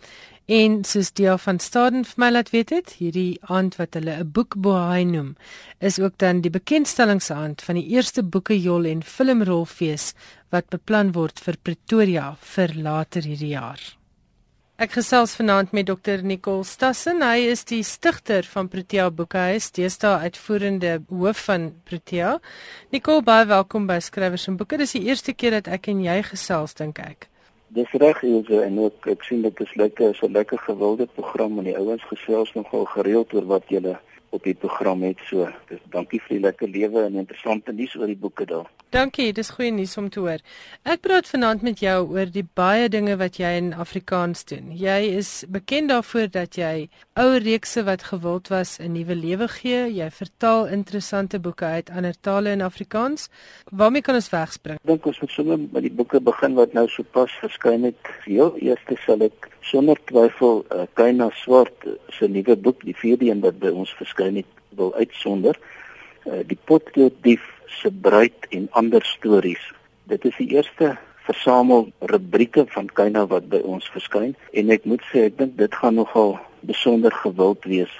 En 0.46 0.84
soos 0.84 1.12
Dia 1.12 1.38
van 1.38 1.58
Staden 1.58 2.04
vir 2.04 2.20
my 2.20 2.30
laat 2.30 2.50
weet 2.50 2.70
het, 2.70 2.90
hierdie 2.98 3.38
aand 3.40 3.76
wat 3.76 3.94
hulle 3.94 4.16
'n 4.20 4.32
boekbohaai 4.32 5.04
noem, 5.04 5.36
is 5.80 5.98
ook 5.98 6.18
dan 6.18 6.40
die 6.40 6.50
bekendstellingsaand 6.50 7.62
van 7.62 7.74
die 7.74 7.86
eerste 7.86 8.22
boekejol 8.22 8.84
en 8.84 9.02
filmrolfees 9.02 10.12
wat 10.50 10.68
beplan 10.68 11.12
word 11.12 11.40
vir 11.40 11.56
Pretoria 11.62 12.36
vir 12.40 12.74
later 12.74 13.22
hierdie 13.22 13.56
jaar. 13.56 14.03
Ek 14.74 14.90
gesels 14.96 15.36
vanaand 15.38 15.70
met 15.70 15.86
Dr 15.86 16.24
Nicole 16.26 16.64
Stassen. 16.66 17.20
Hy 17.22 17.44
is 17.46 17.60
die 17.70 17.84
stigter 17.86 18.42
van 18.42 18.66
Protea 18.66 19.04
Boekhuis, 19.14 19.68
deesdae 19.70 20.24
uitvoerende 20.24 20.96
hoof 21.12 21.44
van 21.46 21.68
Protea. 21.86 22.32
Nicole, 22.90 23.22
baie 23.22 23.46
welkom 23.46 23.86
by 23.86 24.00
Skrywers 24.02 24.48
en 24.50 24.56
Boeke. 24.58 24.80
Dis 24.82 24.96
die 24.96 25.04
eerste 25.06 25.30
keer 25.30 25.54
dat 25.54 25.70
ek 25.70 25.86
en 25.92 26.00
jy 26.02 26.16
gesels, 26.26 26.74
dink 26.74 26.98
ek. 26.98 27.28
Dis 27.78 27.94
reg, 28.02 28.18
Ilse, 28.26 28.64
en 28.64 28.80
ook 28.88 29.06
ek 29.14 29.22
sien 29.28 29.46
dit 29.46 29.62
is 29.62 29.76
lekker, 29.78 30.10
so 30.18 30.26
lekker 30.26 30.58
gewilde 30.66 31.06
program 31.14 31.54
en 31.62 31.70
die 31.70 31.76
ouens 31.78 32.02
gesels 32.10 32.50
nogal 32.58 32.82
gereeld 32.96 33.30
oor 33.38 33.46
wat 33.54 33.70
julle 33.70 33.94
op 34.34 34.42
die 34.42 34.54
program 34.58 35.02
het 35.06 35.20
so. 35.28 35.46
Dis 35.70 35.82
dankie 35.94 36.20
vir 36.26 36.36
die 36.36 36.42
lekker 36.44 36.70
lewe 36.70 37.04
en 37.06 37.20
interessante 37.22 37.72
nuus 37.72 37.94
oor 37.98 38.10
die 38.10 38.18
boeke 38.18 38.46
daar. 38.50 38.70
Dankie, 38.94 39.32
dis 39.34 39.50
goeie 39.54 39.72
nuus 39.74 39.96
om 39.98 40.08
te 40.10 40.22
hoor. 40.22 40.42
Ek 40.86 41.02
praat 41.06 41.30
vanaand 41.30 41.64
met 41.66 41.82
jou 41.82 41.96
oor 42.14 42.30
die 42.30 42.44
baie 42.58 42.88
dinge 42.90 43.16
wat 43.18 43.38
jy 43.42 43.54
in 43.58 43.72
Afrikaans 43.74 44.44
doen. 44.50 44.72
Jy 44.78 44.98
is 45.18 45.32
bekend 45.50 45.90
daarvoor 45.94 46.30
dat 46.34 46.58
jy 46.58 46.88
ou 47.14 47.36
reekse 47.38 47.84
wat 47.86 48.02
gewild 48.10 48.48
was 48.48 48.78
'n 48.78 48.92
nuwe 48.92 49.14
lewe 49.14 49.48
gee. 49.48 49.94
Jy 49.94 50.10
vertaal 50.10 50.66
interessante 50.66 51.38
boeke 51.38 51.64
uit 51.64 51.90
ander 51.90 52.14
tale 52.20 52.50
in 52.50 52.62
Afrikaans. 52.62 53.28
Waarmee 53.70 54.02
kan 54.02 54.14
ons 54.14 54.30
wegspring? 54.30 54.78
Ek 54.82 54.86
dink 54.86 55.06
ons 55.06 55.20
moet 55.20 55.30
sommer 55.30 55.58
met 55.58 55.82
die 55.82 55.92
boeke 55.92 56.20
begin 56.20 56.54
wat 56.54 56.72
nou 56.72 56.88
sopas 56.88 57.30
verskyn 57.40 57.84
het. 57.84 58.02
Heel 58.24 58.56
eers 58.58 58.82
sal 59.06 59.20
ek 59.20 59.48
sonder 59.60 59.96
twyfel 60.04 60.64
uh, 60.70 60.82
Kaina 60.94 61.30
Swart 61.30 61.86
se 62.08 62.26
nuwe 62.26 62.56
boek, 62.56 62.82
die 62.84 62.96
vierde 62.96 63.26
een 63.26 63.40
wat 63.40 63.58
by 63.58 63.68
ons 63.68 63.94
verskyn 63.94 64.36
het, 64.36 64.50
wil 64.68 64.94
uitsonder. 64.94 65.58
Uh, 66.26 66.42
die 66.46 66.58
potlooddief 66.64 67.42
se 67.66 67.90
bruid 67.90 68.46
en 68.50 68.68
ander 68.70 69.04
stories. 69.04 69.72
Dit 70.04 70.24
is 70.24 70.34
die 70.36 70.48
eerste 70.48 70.96
versamel 71.26 71.92
rubrieke 72.00 72.66
van 72.66 72.86
Kaina 72.86 73.26
wat 73.26 73.48
by 73.48 73.62
ons 73.62 73.86
verskyn 73.94 74.34
en 74.52 74.70
ek 74.70 74.84
moet 74.84 75.02
sê 75.12 75.28
ek 75.30 75.38
dink 75.38 75.56
dit 75.56 75.74
gaan 75.74 75.94
nogal 75.94 76.36
besonder 76.66 77.12
gewild 77.12 77.64
wees. 77.64 77.92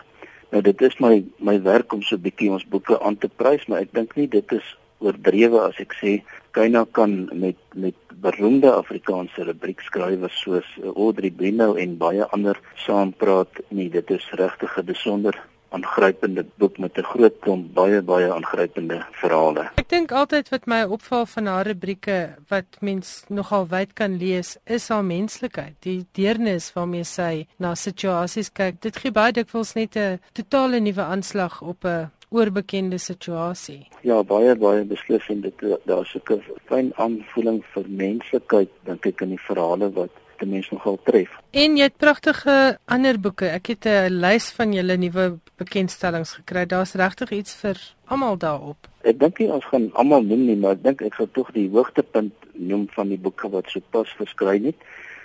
Nou 0.51 0.63
dit 0.63 0.83
is 0.87 0.97
my 1.03 1.25
my 1.39 1.57
werk 1.63 1.93
om 1.93 2.03
so 2.03 2.17
'n 2.17 2.25
bietjie 2.27 2.51
ons 2.51 2.69
boeke 2.69 3.01
aan 3.01 3.19
te 3.19 3.29
prys, 3.29 3.67
maar 3.67 3.81
ek 3.81 3.93
dink 3.93 4.17
nie 4.17 4.29
dit 4.29 4.53
is 4.53 4.77
oordrewe 4.99 5.61
as 5.61 5.79
ek 5.81 5.95
sê 6.01 6.23
Kaina 6.51 6.85
kan 6.93 7.29
met 7.33 7.57
met 7.75 7.95
beroemde 8.21 8.71
Afrikaanse 8.73 9.45
rubriekskrywers 9.45 10.41
soos 10.41 10.69
Audrey 10.97 11.33
Beno 11.33 11.75
en 11.75 11.99
baie 11.99 12.25
ander 12.37 12.61
saampraat 12.87 13.61
nie. 13.69 13.91
Dit 13.91 14.11
is 14.11 14.31
regtig 14.31 14.79
'n 14.79 14.87
besonder 14.87 15.35
aangrypende 15.75 16.45
boek 16.61 16.79
met 16.79 16.99
'n 16.99 17.09
groot 17.13 17.37
klomp 17.41 17.75
baie 17.75 18.01
baie 18.03 18.33
aangrypende 18.33 18.99
verhale. 19.21 19.65
Ek 19.77 19.89
dink 19.89 20.13
altyd 20.13 20.49
wat 20.49 20.67
my 20.67 20.83
opval 20.97 21.27
van 21.27 21.47
haar 21.47 21.67
rubrieke 21.67 22.19
wat 22.49 22.69
mens 22.81 23.25
nogal 23.29 23.67
wyd 23.69 23.93
kan 23.93 24.17
lees, 24.17 24.57
is 24.65 24.89
haar 24.89 25.05
menslikheid, 25.05 25.75
die 25.81 26.07
deernis 26.13 26.73
waarmee 26.73 27.05
sy 27.05 27.47
na 27.59 27.75
situasies 27.75 28.53
kyk. 28.53 28.81
Dit 28.81 28.97
gee 28.97 29.11
baie 29.11 29.33
dikwels 29.33 29.75
net 29.75 29.97
'n 29.97 30.21
totale 30.33 30.81
nuwe 30.81 31.03
aanslag 31.03 31.63
op 31.63 31.85
'n 31.85 32.11
oorbekende 32.35 32.99
situasie. 32.99 33.87
Ja, 34.01 34.23
baie 34.23 34.57
baie 34.57 34.85
beslis 34.85 35.29
en 35.29 35.41
dit 35.41 35.55
daar's 35.85 36.15
'n 36.15 36.43
fyn 36.69 36.93
aanvoeling 36.97 37.63
vir 37.73 37.85
menslikheid 37.89 38.71
dink 38.85 39.07
ek 39.07 39.21
in 39.21 39.29
die 39.29 39.45
verhale 39.49 39.93
wat 39.93 40.11
die 40.45 40.53
mens 40.53 40.71
nogal 40.73 40.99
tref. 41.07 41.33
En 41.51 41.77
jy 41.79 41.89
het 41.89 41.97
pragtige 42.01 42.77
ander 42.91 43.19
boeke. 43.21 43.49
Ek 43.51 43.73
het 43.73 43.87
'n 43.87 44.21
lys 44.21 44.51
van 44.57 44.73
julle 44.73 44.97
nuwe 44.97 45.39
bekendstellings 45.57 46.33
gekry. 46.41 46.67
Daar's 46.67 46.95
regtig 46.95 47.31
iets 47.31 47.55
vir 47.55 47.77
almal 48.07 48.37
daarop. 48.39 48.89
Ek 49.03 49.19
dink 49.19 49.39
nie 49.39 49.53
ons 49.53 49.65
gaan 49.65 49.91
almal 49.93 50.23
noem 50.23 50.47
nie, 50.47 50.57
maar 50.57 50.73
ek 50.73 50.83
dink 50.83 51.03
ek 51.03 51.15
sal 51.15 51.29
tog 51.33 51.53
die 51.53 51.69
hoogtepunt 51.69 52.33
noem 52.53 52.89
van 52.91 53.09
die 53.09 53.19
boeke 53.19 53.49
wat 53.51 53.69
sopas 53.69 54.15
verskyn 54.17 54.65
het. 54.65 54.77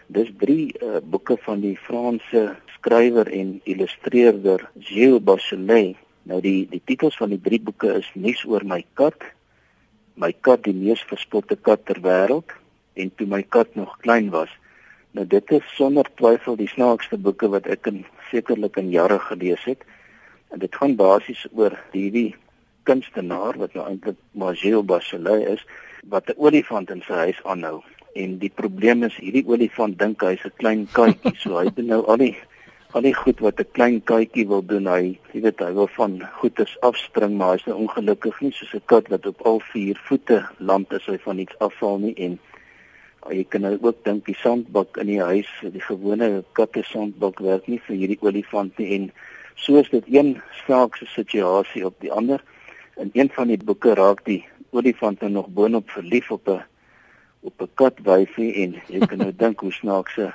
Dis 0.07 0.29
drie 0.37 0.73
uh, 0.81 0.97
boeke 1.03 1.37
van 1.37 1.61
die 1.61 1.77
Franse 1.77 2.57
skrywer 2.77 3.27
en 3.27 3.61
illustreerder 3.63 4.69
Gilles 4.79 5.23
Bachelet. 5.23 5.95
Nou 6.23 6.41
die 6.41 6.67
die 6.69 6.81
titels 6.85 7.17
van 7.17 7.29
die 7.29 7.41
drie 7.41 7.61
boeke 7.61 7.93
is 7.93 8.09
Nuus 8.13 8.45
oor 8.45 8.65
my 8.65 8.85
kat, 8.93 9.23
My 10.19 10.33
kat 10.35 10.65
die 10.67 10.75
mees 10.75 10.99
verspotte 11.07 11.55
kat 11.55 11.85
ter 11.87 12.01
wêreld 12.03 12.51
en 12.99 13.11
toe 13.15 13.27
my 13.31 13.39
kat 13.55 13.77
nog 13.79 13.93
klein 14.03 14.27
was. 14.33 14.51
Nou 15.17 15.25
dit 15.27 15.51
is 15.51 15.75
sonder 15.75 16.05
twyfel 16.15 16.55
die 16.55 16.69
snaakste 16.69 17.17
boeke 17.17 17.49
wat 17.49 17.65
ek 17.65 17.87
in 17.89 18.03
sekerlik 18.29 18.77
in 18.77 18.91
jare 18.93 19.19
gelees 19.19 19.63
het. 19.65 19.81
En 20.53 20.61
dit 20.61 20.75
gaan 20.75 20.95
basies 20.95 21.47
oor 21.51 21.73
hierdie 21.93 22.35
kunstenaar 22.89 23.57
wat 23.61 23.73
nou 23.73 23.85
eintlik 23.89 24.19
Marcel 24.31 24.83
Bachelet 24.83 25.47
is 25.55 25.65
wat 26.13 26.29
'n 26.29 26.37
olifant 26.37 26.89
in 26.89 27.01
sy 27.07 27.13
huis 27.25 27.41
aanhou. 27.43 27.81
En 28.13 28.37
die 28.37 28.51
probleem 28.61 29.03
is 29.03 29.17
hierdie 29.17 29.45
olifant 29.47 29.97
dink 29.99 30.21
hy's 30.21 30.45
'n 30.45 30.57
klein 30.57 30.87
katjie, 30.93 31.35
so 31.41 31.57
hy 31.57 31.69
doen 31.75 31.89
nou 31.93 32.05
al 32.05 32.17
die 32.17 32.35
al 32.93 33.01
die 33.01 33.13
goed 33.13 33.39
wat 33.39 33.59
'n 33.59 33.71
klein 33.71 34.03
katjie 34.03 34.47
wil 34.47 34.65
doen. 34.65 34.87
Hy, 34.87 35.19
jy 35.33 35.41
weet, 35.41 35.59
hy 35.59 35.73
wil 35.73 35.87
van 35.87 36.21
goeders 36.41 36.77
afspring, 36.81 37.37
maar 37.37 37.51
hy's 37.53 37.65
nou 37.65 37.77
ongelukkig 37.77 38.41
nie 38.41 38.51
soos 38.51 38.73
'n 38.73 38.81
kat 38.85 39.07
wat 39.07 39.25
op 39.25 39.41
al 39.41 39.59
vier 39.59 39.99
voete 40.07 40.45
land 40.57 40.93
is, 40.93 41.05
hy 41.05 41.17
van 41.17 41.37
iets 41.39 41.57
afval 41.59 41.97
nie 41.97 42.13
en 42.13 42.39
jy 43.27 43.43
kan 43.51 43.61
nou 43.61 43.77
ook 43.81 44.03
dink 44.03 44.25
die 44.25 44.37
sandbak 44.39 44.97
in 44.97 45.11
die 45.11 45.21
huis, 45.21 45.49
die 45.61 45.83
gewone 45.83 46.43
katte 46.53 46.83
sandbak 46.87 47.39
werk 47.43 47.67
nie 47.67 47.81
vir 47.87 47.95
hierdie 47.95 48.21
olifant 48.21 48.77
nie 48.79 48.93
en 48.95 49.11
soos 49.59 49.89
dit 49.91 50.05
een 50.07 50.37
snaakse 50.63 51.05
situasie 51.05 51.85
op 51.85 51.99
die 51.99 52.11
ander 52.11 52.43
in 52.95 53.11
een 53.13 53.29
van 53.35 53.51
die 53.51 53.59
boeke 53.59 53.93
raak 53.93 54.23
die 54.25 54.43
olifant 54.71 55.21
nou 55.21 55.31
nog 55.31 55.47
boonop 55.47 55.89
verlief 55.89 56.31
op 56.31 56.47
'n 56.47 56.61
op 57.41 57.61
'n 57.61 57.71
katwyfie 57.73 58.53
en 58.63 58.75
jy 58.87 58.99
kan 59.07 59.17
nou 59.17 59.31
dink 59.43 59.59
hoe 59.59 59.71
snaakse 59.71 60.33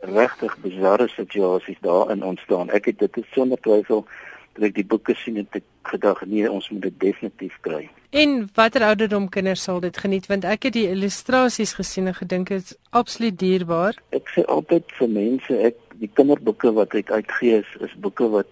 regtig 0.00 0.58
bizarre 0.58 1.08
situasies 1.08 1.78
daarin 1.80 2.22
ontstaan. 2.22 2.70
Ek 2.70 2.84
het 2.84 2.98
dit 2.98 3.24
sonder 3.30 3.58
twyfel 3.60 4.06
toe 4.52 4.66
ek 4.66 4.74
die 4.74 4.86
boeke 4.86 5.14
sien 5.14 5.36
het 5.36 5.54
ek 5.60 5.64
gedag 5.82 6.24
nee, 6.26 6.50
ons 6.50 6.68
moet 6.70 6.82
dit 6.82 7.00
definitief 7.00 7.58
kry. 7.60 7.88
En 8.10 8.48
watter 8.54 8.82
ouderdom 8.82 9.28
kinders 9.28 9.62
sal 9.62 9.80
dit 9.80 9.96
geniet? 9.96 10.26
Want 10.26 10.44
ek 10.48 10.62
het 10.62 10.72
die 10.72 10.86
illustrasies 10.88 11.74
gesien 11.76 12.06
en 12.08 12.14
gedink 12.16 12.48
dit 12.48 12.62
is 12.64 12.76
absoluut 12.96 13.36
dierbaar. 13.36 13.98
Ek 14.16 14.30
sê 14.32 14.44
altyd 14.48 14.88
vir 14.96 15.10
mense 15.12 15.58
ek 15.68 15.76
die 16.00 16.08
kinderboeke 16.16 16.72
wat 16.72 16.96
ek 16.96 17.12
uitgee 17.12 17.58
is, 17.60 17.74
is 17.84 17.92
boeke 18.00 18.30
wat 18.32 18.48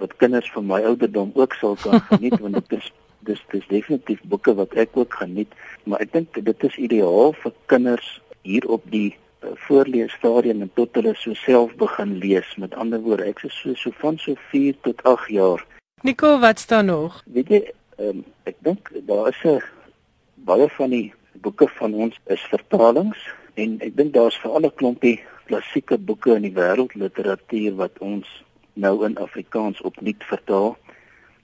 wat 0.00 0.14
kinders 0.22 0.46
van 0.54 0.64
my 0.64 0.78
ouderdom 0.86 1.32
ook 1.34 1.56
sal 1.58 1.74
kan 1.82 1.98
geniet 2.12 2.38
want 2.40 2.60
dit 2.60 2.78
is 2.78 2.86
dis 3.26 3.40
dis 3.50 3.66
definitief 3.68 4.22
boeke 4.30 4.54
wat 4.54 4.78
ek 4.78 4.94
ook 4.94 5.18
geniet. 5.18 5.50
Maar 5.84 6.06
ek 6.06 6.14
dink 6.14 6.38
dit 6.38 6.64
is 6.70 6.78
ideaal 6.78 7.34
vir 7.42 7.56
kinders 7.74 8.14
hier 8.46 8.70
op 8.70 8.86
die 8.94 9.10
uh, 9.10 9.50
voorleesstadium 9.66 10.62
en 10.62 10.70
tot 10.78 10.94
hulle 10.94 11.16
so 11.18 11.34
self 11.42 11.74
begin 11.82 12.14
lees. 12.22 12.54
Met 12.54 12.78
ander 12.78 13.02
woorde 13.02 13.26
ek 13.26 13.42
sê 13.42 13.50
so 13.50 13.74
so 13.74 13.90
van 13.98 14.22
so 14.22 14.38
4 14.54 14.78
tot 14.86 15.02
8 15.02 15.34
jaar. 15.40 15.66
Nico 16.06 16.38
wat 16.38 16.62
staan 16.62 16.86
nog? 16.86 17.18
Weet 17.26 17.50
jy 17.50 17.62
um, 18.00 18.24
ek 18.48 18.56
dink 18.66 18.90
daar 19.06 19.28
is 19.28 19.42
'n 19.44 19.60
baie 20.34 20.68
van 20.68 20.90
die 20.90 21.12
boeke 21.32 21.68
van 21.78 21.94
ons 21.94 22.16
is 22.26 22.42
vertalings 22.52 23.20
en 23.54 23.78
ek 23.80 23.96
dink 23.96 24.14
daar's 24.14 24.38
vir 24.42 24.50
alle 24.50 24.70
klompie 24.70 25.20
klassieke 25.46 25.98
boeke 25.98 26.34
in 26.34 26.42
die 26.42 26.56
wêreldliteratuur 26.56 27.76
wat 27.76 27.98
ons 27.98 28.26
nou 28.74 29.04
in 29.04 29.18
Afrikaans 29.18 29.80
opnuut 29.80 30.24
vertaal 30.32 30.76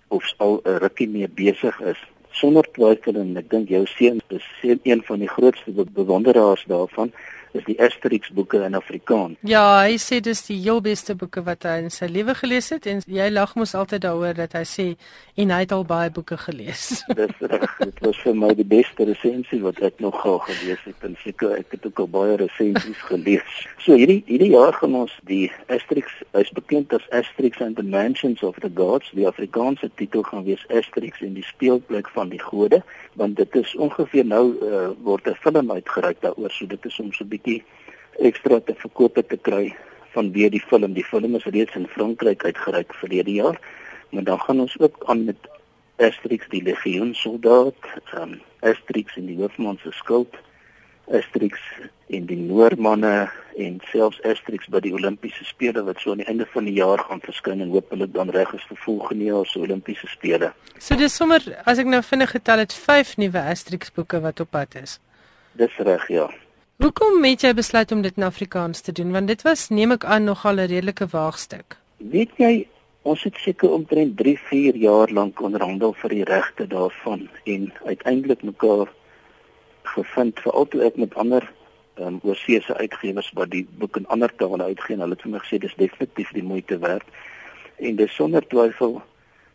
of 0.08 0.34
al 0.38 0.60
'n 0.64 0.78
rukkie 0.84 1.08
mee 1.08 1.28
besig 1.28 1.80
is 1.80 2.00
sonder 2.30 2.66
twyfel 2.76 3.16
en 3.16 3.36
ek 3.36 3.50
dink 3.50 3.68
jou 3.68 3.86
seun 3.86 4.20
is 4.28 4.46
een 4.62 5.02
van 5.08 5.18
die 5.18 5.28
grootste 5.28 5.72
bewonderaars 6.00 6.64
daarvan 6.68 7.12
is 7.56 7.64
die 7.66 7.76
Asterix 7.82 8.30
boeke 8.34 8.60
in 8.66 8.76
Afrikaans. 8.78 9.38
Ja, 9.46 9.64
hy 9.84 9.96
sê 10.02 10.20
dis 10.24 10.42
die 10.48 10.58
heel 10.60 10.80
beste 10.84 11.16
boeke 11.18 11.42
wat 11.46 11.66
hy 11.68 11.78
in 11.84 11.92
sy 11.94 12.08
lewe 12.10 12.34
gelees 12.38 12.70
het 12.74 12.86
en 12.90 13.02
jy 13.06 13.28
lag 13.32 13.54
mos 13.58 13.74
altyd 13.78 14.04
daaroor 14.06 14.36
dat 14.38 14.56
hy 14.58 14.64
sê 14.68 14.86
en 15.36 15.52
hy 15.54 15.60
het 15.64 15.74
al 15.76 15.84
baie 15.88 16.10
boeke 16.10 16.38
gelees. 16.40 17.02
dis 17.20 17.42
reg, 17.52 17.76
dit 17.82 18.02
was 18.06 18.20
vir 18.24 18.38
my 18.42 18.52
die 18.58 18.68
beste 18.68 19.08
resensie 19.08 19.60
wat 19.64 19.80
ek 19.88 20.00
nog 20.04 20.18
al 20.26 20.38
gelees 20.48 20.82
het 20.88 21.08
en 21.08 21.16
seker 21.22 21.56
ek 21.58 21.76
het 21.76 21.88
ook 21.90 22.04
al 22.04 22.10
baie 22.18 22.36
resensies 22.42 23.02
gelees. 23.10 23.58
So 23.84 23.98
hierdie 23.98 24.22
hierdie 24.28 24.52
jaar 24.54 24.76
gaan 24.76 24.96
ons 25.02 25.14
die 25.30 25.46
Asterix 25.72 26.20
is 26.40 26.52
bekend 26.56 26.92
as 26.96 27.04
Asterix 27.14 27.60
and 27.64 27.78
the 27.80 27.86
Mansions 27.86 28.42
of 28.42 28.58
the 28.64 28.70
Gods. 28.74 29.12
Die 29.16 29.28
Afrikaanse 29.28 29.90
titel 30.00 30.24
gaan 30.26 30.46
wees 30.48 30.64
Asterix 30.68 31.22
en 31.24 31.36
die 31.38 31.46
speelplek 31.46 32.10
van 32.14 32.32
die 32.32 32.42
gode 32.42 32.82
want 33.16 33.36
dit 33.36 33.54
is 33.56 33.74
ongeveer 33.80 34.26
nou 34.28 34.44
uh, 34.60 34.88
word 35.04 35.28
'n 35.28 35.38
film 35.40 35.72
uitgereik 35.72 36.20
daaroor 36.20 36.50
so 36.50 36.66
dit 36.66 36.84
is 36.84 36.98
om 37.00 37.12
so 37.12 37.24
'n 37.24 37.28
bietjie 37.28 37.45
ekstra 38.28 38.60
te 38.60 38.76
verkoop 38.82 39.20
te 39.30 39.38
kry 39.48 39.64
vanweë 40.14 40.52
die 40.56 40.62
film 40.70 40.94
die 40.96 41.04
film 41.10 41.36
is 41.38 41.48
reeds 41.56 41.76
in 41.80 41.88
Frankryk 41.96 42.44
uitgereik 42.48 42.94
verlede 43.02 43.36
jaar 43.40 43.60
maar 44.10 44.24
dan 44.24 44.40
gaan 44.40 44.64
ons 44.64 44.78
ook 44.80 45.02
aan 45.12 45.24
met 45.28 45.50
Asterix 45.96 46.48
die 46.52 46.62
legioen 46.62 47.14
soldaat 47.14 47.90
um, 48.20 48.38
Asterix 48.60 49.16
in 49.20 49.28
die 49.30 49.38
hoofman 49.40 49.80
se 49.82 49.92
skuld 49.96 50.36
Asterix 51.06 51.60
in 52.06 52.26
die 52.26 52.38
Noormanne 52.38 53.28
en 53.56 53.78
selfs 53.90 54.18
Asterix 54.26 54.68
by 54.70 54.80
die 54.84 54.92
Olimpiese 54.94 55.44
spele 55.46 55.84
wat 55.86 56.00
so 56.02 56.12
aan 56.12 56.22
die 56.22 56.28
einde 56.30 56.46
van 56.52 56.66
die 56.68 56.74
jaar 56.76 57.02
gaan 57.08 57.22
verskyn 57.24 57.62
en 57.62 57.72
hopelik 57.74 58.12
dan 58.14 58.30
reg 58.34 58.52
is 58.58 58.64
vir 58.68 58.80
volgende 58.84 59.28
jaar 59.30 59.46
se 59.46 59.60
Olimpiese 59.62 60.10
spele. 60.10 60.52
So 60.78 60.98
dis 60.98 61.14
sommer 61.16 61.42
as 61.64 61.82
ek 61.82 61.90
nou 61.90 62.02
vinnig 62.06 62.34
getel 62.36 62.64
het 62.64 62.74
5 62.74 63.16
nuwe 63.22 63.44
Asterix 63.54 63.94
boeke 63.94 64.20
wat 64.24 64.42
op 64.42 64.50
pad 64.50 64.76
is. 64.82 64.98
Dis 65.56 65.78
reg 65.78 66.08
ja. 66.12 66.26
Hoekom 66.76 67.24
het 67.24 67.40
jy 67.40 67.54
besluit 67.56 67.92
om 67.94 68.02
dit 68.04 68.18
in 68.20 68.26
Afrikaans 68.26 68.82
te 68.84 68.92
doen? 68.92 69.08
Want 69.12 69.30
dit 69.32 69.42
was 69.46 69.68
neem 69.72 69.94
ek 69.94 70.04
aan 70.04 70.26
nogal 70.28 70.60
'n 70.60 70.68
redelike 70.68 71.06
waagstuk. 71.08 71.76
Weet 71.96 72.36
jy 72.36 72.68
ons 73.02 73.22
het 73.22 73.36
seker 73.36 73.70
omtrent 73.70 74.16
3, 74.16 74.38
4 74.38 74.76
jaar 74.76 75.08
lank 75.08 75.40
onderhandel 75.40 75.92
vir 75.92 76.10
die 76.10 76.24
regte 76.24 76.66
daarvan 76.66 77.28
en 77.44 77.72
uiteindelik 77.84 78.42
mekaar 78.42 78.92
gevind 79.82 80.40
veral 80.40 80.68
toe 80.68 80.82
ek 80.84 80.96
met 80.96 81.14
ander 81.14 81.52
um, 81.94 82.20
oorseese 82.22 82.76
uitgewers 82.76 83.30
wat 83.32 83.50
die 83.50 83.66
boek 83.78 83.96
in 83.96 84.06
ander 84.06 84.34
tale 84.36 84.62
uitgee 84.62 84.94
en 84.96 85.00
hulle 85.00 85.14
het 85.14 85.22
vir 85.22 85.32
my 85.32 85.38
gesê 85.38 85.58
dis 85.58 85.74
definitief 85.76 86.32
die 86.32 86.44
moeite 86.52 86.78
werd. 86.78 87.06
En 87.76 87.96
dis 87.96 88.14
sonder 88.14 88.46
twyfel 88.46 89.02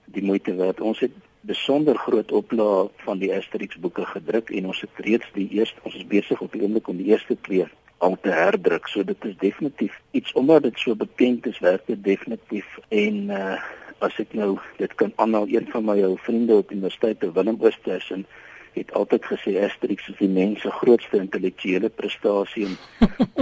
die 0.06 0.24
moeite 0.24 0.56
werd. 0.56 0.82
Ons 0.82 1.00
het 1.00 1.14
besonder 1.42 1.98
groot 1.98 2.32
oplaag 2.32 2.90
van 3.06 3.22
die 3.22 3.32
Asterix 3.34 3.80
boeke 3.82 4.06
gedruk 4.06 4.50
en 4.50 4.70
ons 4.72 4.82
het 4.82 5.06
reeds 5.06 5.30
die 5.34 5.50
eerste 5.58 5.82
ons 5.84 5.96
is 5.98 6.08
besig 6.08 6.42
op 6.42 6.52
die 6.54 6.62
oomblik 6.62 6.88
om 6.88 7.00
die 7.02 7.10
eerste 7.14 7.38
twee 7.42 7.66
al 8.02 8.18
te 8.22 8.34
herdruk. 8.34 8.88
So 8.90 9.04
dit 9.06 9.26
is 9.30 9.38
definitief 9.42 9.98
iets 10.12 10.34
omdat 10.34 10.64
dit 10.64 10.80
so 10.80 10.96
bekend 10.96 11.46
is 11.46 11.60
werk 11.60 11.86
dit 11.86 12.04
definitief. 12.04 12.78
En 12.90 13.30
uh, 13.30 13.58
as 14.02 14.18
ek 14.22 14.34
nou 14.38 14.56
dit 14.80 14.94
kan 14.98 15.14
aanhaal 15.22 15.50
een 15.50 15.68
van 15.74 15.86
my 15.86 15.98
ou 16.06 16.16
vriende 16.26 16.58
op 16.62 16.72
universiteit 16.74 17.26
Willem 17.34 17.60
Oosthuizen 17.62 18.26
het 18.74 18.94
altyd 18.98 19.26
gesê 19.34 19.58
Asterix 19.62 20.08
is 20.10 20.18
die 20.18 20.30
mens 20.32 20.62
se 20.64 20.72
grootste 20.72 21.20
intellektuele 21.20 21.90
prestasie 21.90 22.70
en 22.70 22.78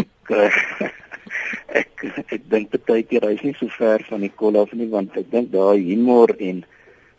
ek 0.01 0.33
eh, 0.35 0.57
ek, 1.81 2.03
ek 2.35 2.49
dink 2.51 2.75
baie 2.89 3.05
keer 3.07 3.27
hy 3.27 3.35
is 3.37 3.45
nie 3.45 3.55
so 3.59 3.71
ver 3.77 4.03
van 4.09 4.25
die 4.25 4.33
kol 4.41 4.57
af 4.59 4.73
nie 4.73 4.89
want 4.91 5.15
ek 5.21 5.29
dink 5.31 5.51
daai 5.53 5.77
humor 5.77 6.33
en 6.39 6.63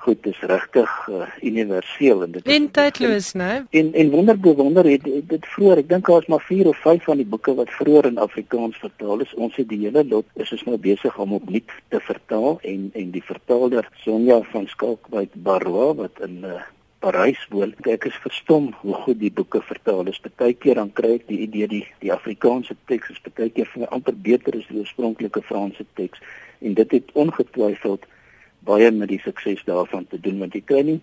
goed 0.04 0.26
is 0.26 0.40
regtig 0.50 0.92
uh, 1.08 1.28
universeel 1.42 2.24
en 2.26 2.32
dit 2.36 2.50
is 2.54 2.66
tydloos 2.78 3.30
nê 3.42 3.50
en 3.80 3.92
en 4.02 4.10
wonder 4.14 4.40
bewonder 4.48 4.88
het, 4.88 5.04
het 5.04 5.28
dit 5.34 5.46
vroeër 5.54 5.82
ek 5.84 5.92
dink 5.92 6.10
daar's 6.10 6.28
maar 6.32 6.44
4 6.48 6.72
of 6.72 6.82
5 6.86 7.04
van 7.10 7.22
die 7.22 7.28
boeke 7.34 7.54
wat 7.60 7.72
vroeër 7.78 8.10
in 8.12 8.20
Afrikaans 8.26 8.80
vertaal 8.86 9.24
is 9.26 9.34
ons 9.46 9.56
het 9.60 9.68
die 9.72 9.82
hele 9.84 10.04
lot 10.14 10.42
is 10.44 10.52
ons 10.56 10.66
nou 10.68 10.78
besig 10.90 11.18
om 11.18 11.36
opnuut 11.38 11.78
te 11.94 12.02
vertaal 12.10 12.58
en 12.74 12.90
en 13.04 13.14
die 13.16 13.24
vertaler 13.32 13.88
Sonja 14.04 14.40
van 14.52 14.68
Skalkwyk 14.74 15.34
Barwa 15.48 15.92
wat 16.04 16.22
in 16.26 16.44
uh, 16.44 16.60
Parys 17.00 17.40
woon. 17.48 17.70
Ek 17.88 18.04
is 18.10 18.16
verstom 18.20 18.66
hoe 18.82 18.94
goed 19.04 19.18
die 19.22 19.32
boeke 19.32 19.62
vertaal 19.64 20.10
is. 20.12 20.20
Partykeer 20.20 20.76
dan 20.76 20.90
kry 20.92 21.14
ek 21.16 21.26
die 21.30 21.38
idee 21.46 21.68
die 21.70 21.84
die 22.02 22.12
Afrikaanse 22.12 22.76
teks 22.92 23.14
is 23.14 23.22
partykeer 23.24 23.70
vir 23.72 23.84
my 23.84 23.88
amper 23.96 24.16
beter 24.28 24.58
as 24.58 24.66
die 24.68 24.82
oorspronklike 24.82 25.40
Franse 25.48 25.86
teks 26.00 26.20
en 26.60 26.76
dit 26.76 26.96
het 26.98 27.14
ongetwyfeld 27.24 28.04
baie 28.64 28.90
met 28.90 29.08
die 29.08 29.20
sukses 29.24 29.64
daarvan 29.64 30.06
te 30.06 30.20
doen 30.20 30.38
want 30.38 30.54
jy 30.54 30.62
kry 30.64 30.82
nie 30.82 31.00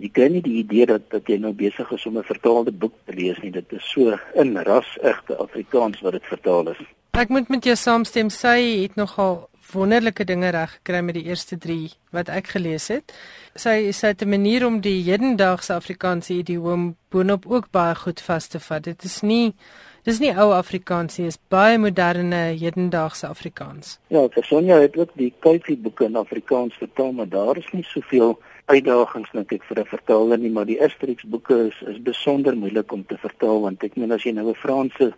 jy 0.00 0.08
kry 0.16 0.28
nie 0.32 0.42
die 0.44 0.58
idee 0.62 0.86
dat 0.86 1.10
dat 1.12 1.28
jy 1.28 1.36
nou 1.40 1.52
besig 1.52 1.90
is 1.92 2.06
om 2.06 2.18
'n 2.18 2.24
vertaalde 2.24 2.72
boek 2.72 2.94
te 3.06 3.12
lees 3.14 3.38
nie. 3.42 3.50
Dit 3.50 3.72
is 3.72 3.84
so 3.90 4.18
in 4.34 4.56
ras 4.56 4.98
egte 5.02 5.36
Afrikaans 5.36 6.00
wat 6.00 6.12
dit 6.12 6.24
vertaal 6.24 6.70
is. 6.70 6.80
Ek 7.12 7.28
moet 7.28 7.48
met 7.48 7.64
jou 7.64 7.76
saamstem. 7.76 8.30
Sy 8.30 8.82
het 8.82 8.94
nogal 8.96 9.48
wonderlike 9.72 10.24
dinge 10.24 10.50
reg 10.50 10.70
gekry 10.70 11.00
met 11.00 11.14
die 11.14 11.24
eerste 11.24 11.58
3 11.58 11.90
wat 12.10 12.28
ek 12.28 12.46
gelees 12.46 12.88
het. 12.88 13.12
Sy 13.54 13.92
sê 13.92 14.14
dit 14.14 14.22
'n 14.22 14.28
manier 14.28 14.66
om 14.66 14.80
die 14.80 15.02
hedendaagse 15.02 15.74
Afrikaanse 15.74 16.34
idiom 16.34 16.96
boonop 17.10 17.46
ook 17.46 17.70
baie 17.70 17.94
goed 17.94 18.20
vas 18.20 18.46
te 18.46 18.60
vat. 18.60 18.84
Dit 18.84 19.04
is 19.04 19.20
nie 19.20 19.54
dis 20.04 20.20
nie 20.20 20.30
ou 20.32 20.50
Afrikaans 20.56 21.18
nie, 21.18 21.26
dis 21.26 21.38
baie 21.52 21.78
moderne 21.78 22.56
hedendaagse 22.58 23.28
Afrikaans. 23.28 23.98
Ja, 24.08 24.26
Sonja 24.42 24.80
het 24.80 24.96
ook 24.96 25.10
die 25.14 25.32
Kuifie 25.38 25.76
boeke 25.76 26.04
in 26.04 26.16
Afrikaans 26.16 26.74
vertaal, 26.74 27.12
maar 27.12 27.28
daar 27.28 27.56
is 27.56 27.68
nie 27.72 27.84
soveel 27.84 28.38
uitdagings 28.70 29.32
dink 29.34 29.52
ek 29.52 29.64
vir 29.68 29.80
'n 29.80 29.90
vertaler 29.90 30.38
nie, 30.38 30.50
maar 30.50 30.66
die 30.66 30.80
Asterix 30.82 31.24
boeke 31.24 31.66
is 31.68 31.82
is 31.88 31.98
besonder 32.02 32.56
moeilik 32.56 32.92
om 32.92 33.04
te 33.06 33.16
vertaal 33.16 33.60
want 33.60 33.84
ek 33.84 33.96
meen 33.96 34.12
as 34.12 34.22
jy 34.22 34.32
nou 34.32 34.48
'n 34.48 34.54
Franse 34.54 35.12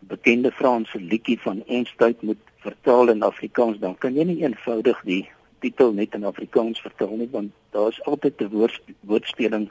bekende 0.00 0.50
Franse 0.50 0.98
liedjie 0.98 1.38
van 1.40 1.62
ons 1.66 1.92
tyd 1.98 2.22
moet 2.22 2.38
vertaal 2.62 3.08
in 3.08 3.22
Afrikaans, 3.22 3.78
dan 3.78 3.98
kan 3.98 4.14
jy 4.14 4.24
nie 4.24 4.42
eenvoudig 4.42 5.02
die 5.04 5.28
titel 5.60 5.92
net 5.92 6.14
in 6.14 6.24
Afrikaans 6.24 6.80
vertaal 6.80 7.16
nie 7.16 7.28
want 7.30 7.52
daar's 7.70 8.00
altyd 8.06 8.40
'n 8.40 8.48
woord, 8.48 8.82
woordspeling 9.00 9.70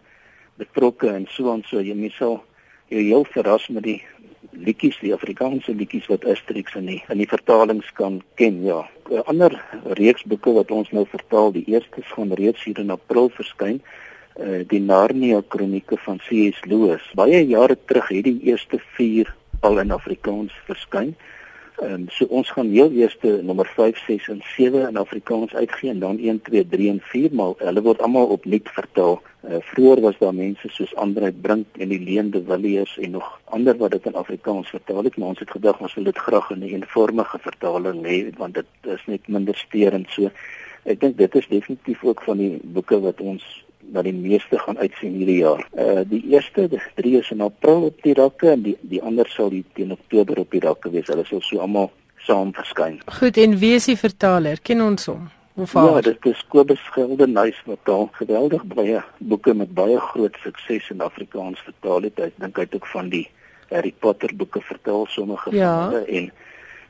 betrokke 0.57 1.09
en 1.09 1.27
so 1.29 1.53
en 1.53 1.63
so 1.65 1.79
jy 1.79 1.95
moet 1.95 2.13
sal 2.13 2.43
jy 2.89 3.03
heel 3.03 3.25
verras 3.25 3.67
met 3.67 3.83
die 3.83 4.03
liedjies, 4.51 4.99
die 4.99 5.13
Afrikaanse 5.13 5.73
liedjies 5.75 6.07
wat 6.11 6.25
Asterix 6.25 6.75
in 6.75 6.85
die 6.85 6.99
in 7.09 7.17
die 7.21 7.29
vertalings 7.29 7.89
kan 7.97 8.21
ken. 8.35 8.63
Ja, 8.65 8.87
'n 9.09 9.23
ander 9.25 9.63
reeks 9.97 10.23
boeke 10.23 10.53
wat 10.53 10.71
ons 10.71 10.91
nou 10.91 11.05
vertaal, 11.05 11.51
die 11.51 11.65
eerste 11.67 12.01
gaan 12.01 12.33
reeds 12.33 12.63
hier 12.63 12.79
in 12.79 12.89
April 12.89 13.29
verskyn. 13.29 13.81
Uh, 14.39 14.63
die 14.67 14.79
Narnia 14.79 15.41
kronieke 15.47 15.97
van 15.97 16.17
C.S. 16.17 16.63
Lewis. 16.65 17.03
Baie 17.13 17.45
jare 17.47 17.77
terug 17.85 18.07
het 18.07 18.23
die 18.23 18.39
eerste 18.43 18.79
4 18.95 19.35
al 19.59 19.79
in 19.79 19.91
Afrikaans 19.91 20.53
verskyn. 20.65 21.15
Ehm 21.81 22.03
so 22.13 22.25
ons 22.29 22.49
gaan 22.53 22.67
heel 22.69 22.91
eers 22.93 23.15
nommer 23.41 23.65
5, 23.65 23.97
6 24.05 24.27
en 24.29 24.41
7 24.55 24.87
in 24.87 24.97
Afrikaans 24.97 25.53
uitgee 25.55 25.89
en 25.89 25.99
dan 25.99 26.19
1, 26.19 26.41
2, 26.41 26.67
3 26.67 26.89
en 26.89 26.99
4 27.01 27.33
maar 27.33 27.53
hulle 27.57 27.81
word 27.81 28.01
almal 28.05 28.27
opnuut 28.35 28.69
vertaal. 28.69 29.17
Uh, 29.41 29.57
vroeger 29.71 30.01
was 30.01 30.19
daar 30.19 30.35
mense 30.37 30.69
soos 30.69 30.93
Andre 30.95 31.31
Brink 31.31 31.79
en 31.81 31.89
die 31.89 31.99
Leende 31.99 32.43
Villiers 32.45 32.97
en 32.97 33.11
nog 33.17 33.31
ander 33.45 33.77
wat 33.77 33.91
dit 33.91 34.05
in 34.05 34.19
Afrikaans 34.21 34.69
vertaal 34.69 35.03
het, 35.03 35.17
maar 35.17 35.33
ons 35.33 35.39
het 35.39 35.49
gedag 35.51 35.81
ons 35.81 35.95
wil 35.97 36.03
dit 36.11 36.17
graag 36.17 36.51
in 36.53 36.59
'n 36.59 36.69
eenvormige 36.75 37.39
vertaling 37.47 38.05
hê 38.05 38.19
want 38.37 38.53
dit 38.53 38.69
is 38.81 39.05
net 39.05 39.27
minder 39.27 39.55
steurend 39.55 40.09
so. 40.09 40.29
Ek 40.83 40.99
dink 40.99 41.17
dit 41.17 41.35
is 41.35 41.47
definitief 41.47 42.03
ook 42.03 42.21
van 42.21 42.37
die 42.37 42.59
boeke 42.63 43.01
wat 43.01 43.21
ons 43.21 43.65
wat 43.91 44.07
die 44.07 44.15
meeste 44.15 44.59
gaan 44.59 44.77
uitsien 44.77 45.17
hierdie 45.19 45.41
jaar. 45.41 45.63
Uh 45.73 46.03
die 46.07 46.21
eerste, 46.31 46.67
die 46.71 46.81
drie 46.95 47.17
is 47.19 47.31
in 47.31 47.41
April 47.41 47.89
op 47.89 48.01
die 48.05 48.15
rakke 48.17 48.51
en 48.53 48.63
die 48.67 48.77
die 48.81 49.01
ander 49.01 49.27
sal 49.29 49.51
die 49.51 49.65
teen 49.75 49.91
Oktober 49.91 50.39
op 50.43 50.51
die 50.51 50.63
rakke 50.63 50.91
wees. 50.93 51.09
Hulle 51.11 51.25
sal 51.27 51.43
so 51.45 51.59
almal 51.59 51.91
saam 52.25 52.53
verskyn. 52.53 52.99
Goed, 53.19 53.37
en 53.37 53.57
wie 53.59 53.75
is 53.75 53.89
die 53.89 53.97
vertaler? 53.97 54.61
Ken 54.63 54.81
ons 54.81 55.09
hom? 55.11 55.29
Of 55.59 55.73
Ja, 55.75 56.01
dit 56.01 56.25
is 56.25 56.43
Kobus 56.47 56.81
Geldenhuys 56.95 57.57
wat 57.67 57.89
al 57.91 58.07
geweldig 58.15 58.63
baie 58.71 59.01
boeke 59.17 59.53
met 59.53 59.73
baie 59.75 59.99
groot 59.99 60.37
sukses 60.43 60.87
in 60.89 61.01
Afrikaans 61.03 61.59
vertaal 61.65 62.07
het. 62.07 62.19
Ek 62.19 62.37
dink 62.39 62.55
hy 62.55 62.67
het 62.69 62.77
ook 62.79 62.87
van 62.93 63.11
die 63.11 63.25
Harry 63.71 63.91
Potter 63.99 64.31
boeke 64.35 64.61
vertaal 64.63 65.05
sommige 65.11 65.51
ja. 65.55 65.73
van 65.75 65.93
hulle 65.93 66.05
en 66.07 66.31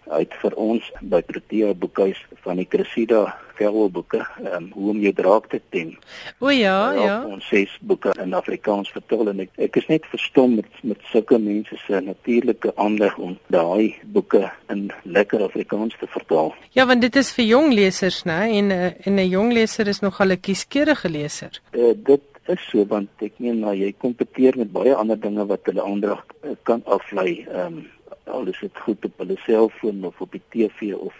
uit 0.10 0.34
vir 0.42 0.58
ons 0.60 0.92
by 1.02 1.22
Protea 1.22 1.74
Boekhuis 1.74 2.20
van 2.44 2.58
die 2.58 2.68
Cressida 2.68 3.26
Verwelboeke, 3.62 4.22
ehm 4.42 4.56
um, 4.56 4.70
hoe 4.74 4.90
om 4.90 5.00
jou 5.04 5.14
draak 5.14 5.48
te 5.52 5.60
tem. 5.70 5.94
O 6.40 6.50
ja, 6.50 6.78
uh, 6.94 7.04
ja. 7.04 7.18
Ons 7.28 7.48
ses 7.52 7.74
boeke 7.82 8.14
in 8.24 8.34
Afrikaans 8.34 8.90
vertaal 8.96 9.32
en 9.34 9.44
ek, 9.46 9.52
ek 9.68 9.78
is 9.82 9.88
net 9.92 10.08
verstom 10.10 10.56
met 10.58 10.82
met 10.88 11.04
sulke 11.12 11.38
mense 11.40 11.78
se 11.86 12.02
natuurlike 12.02 12.74
aanleg 12.76 13.18
om 13.18 13.38
daai 13.54 13.96
boeke 14.16 14.48
in 14.74 14.88
lekker 15.04 15.46
Afrikaans 15.46 15.98
te 16.00 16.10
vertaal. 16.10 16.54
Ja, 16.78 16.88
want 16.90 17.06
dit 17.06 17.22
is 17.22 17.32
vir 17.38 17.46
jong 17.46 17.74
lesers, 17.74 18.24
né? 18.26 18.42
En 18.58 18.72
uh, 18.72 18.92
en 19.06 19.16
'n 19.16 19.30
jong 19.30 19.54
leser 19.54 19.88
is 19.88 20.02
nogal 20.02 20.32
'n 20.32 20.40
kieskeurige 20.40 21.10
leser. 21.10 21.62
Uh, 21.72 21.94
dit 21.96 22.22
is 22.48 22.70
so 22.72 22.86
want 22.86 23.10
ek 23.22 23.34
meen 23.38 23.60
nou 23.60 23.74
jy 23.76 23.94
kompeteer 23.98 24.58
met 24.58 24.72
baie 24.72 24.96
ander 24.96 25.20
dinge 25.20 25.46
wat 25.46 25.66
hulle 25.66 25.84
aandag 25.84 26.26
uh, 26.44 26.56
kan 26.64 26.82
aflei. 26.86 27.46
Ehm 27.48 27.78
um, 27.78 27.90
al 28.32 28.48
is 28.48 28.60
dit 28.60 28.86
goed 28.86 29.06
op 29.06 29.24
hulle 29.24 29.38
selfoon 29.46 30.06
of 30.10 30.22
op 30.22 30.32
die 30.32 30.46
TV 30.50 30.94
of 30.96 31.16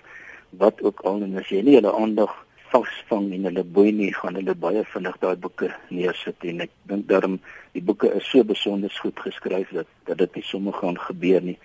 wat 0.64 0.82
ook 0.82 1.04
al 1.08 1.22
en 1.24 1.38
as 1.38 1.52
jy 1.54 1.62
nie 1.66 1.78
hulle 1.80 1.94
aandag 1.96 2.34
vasvang 2.72 3.32
en 3.36 3.48
hulle 3.50 3.64
boei 3.78 3.92
nie 3.96 4.12
gaan 4.16 4.38
hulle 4.40 4.56
baie 4.66 4.84
vinnig 4.94 5.18
daai 5.24 5.36
boeke 5.46 5.70
neersit 5.90 6.46
en 6.52 6.64
ek 6.66 6.72
dink 6.92 7.10
daarom 7.10 7.38
die 7.76 7.84
boeke 7.84 8.12
is 8.20 8.30
so 8.32 8.48
besonder 8.48 8.94
goed 9.04 9.20
geskryf 9.26 9.74
dat 9.76 9.90
dat 10.08 10.24
dit 10.24 10.40
nie 10.40 10.48
sommer 10.48 10.76
gaan 10.80 11.00
gebeur 11.00 11.44
nie. 11.44 11.58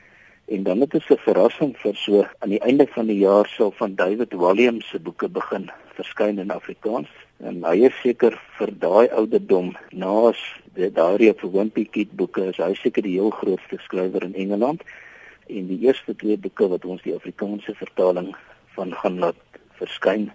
En 0.46 0.62
dan 0.62 0.80
het 0.80 0.90
dit 0.90 1.11
'n 1.11 1.24
verrassing 1.26 1.72
vir 1.82 1.96
so 1.96 2.26
aan 2.38 2.54
die 2.54 2.62
einde 2.62 2.87
van 2.87 3.06
die 3.06 3.18
jaar 3.18 3.46
sal 3.46 3.70
van 3.70 3.94
David 3.94 4.32
Walliams 4.32 4.88
se 4.88 4.98
boeke 4.98 5.28
begin 5.28 5.70
verskyn 5.94 6.38
in 6.38 6.50
Afrikaans. 6.50 7.09
En 7.38 7.64
hy 7.64 7.87
is 7.87 8.00
seker 8.02 8.38
vir 8.59 8.70
daai 8.78 9.09
ouderdom 9.09 9.76
naas 9.90 10.38
die 10.74 10.90
daardie 10.92 11.32
vir 11.32 11.52
Wimpy 11.52 11.85
Kid 11.85 12.11
boeke 12.16 12.48
is 12.48 12.56
hy 12.56 12.74
seker 12.74 13.02
die 13.02 13.18
heel 13.18 13.30
grootste 13.30 13.78
skrywer 13.78 14.22
in 14.22 14.35
Engeland 14.35 14.82
en 15.46 15.66
die 15.66 15.78
eerste 15.87 16.14
twee 16.16 16.37
boeke 16.37 16.68
wat 16.68 16.85
ons 16.85 17.02
die 17.02 17.14
Afrikaanse 17.14 17.74
vertaling 17.74 18.35
van 18.74 18.94
gaan 18.94 19.18
laat 19.18 19.61
verskyn 19.78 20.30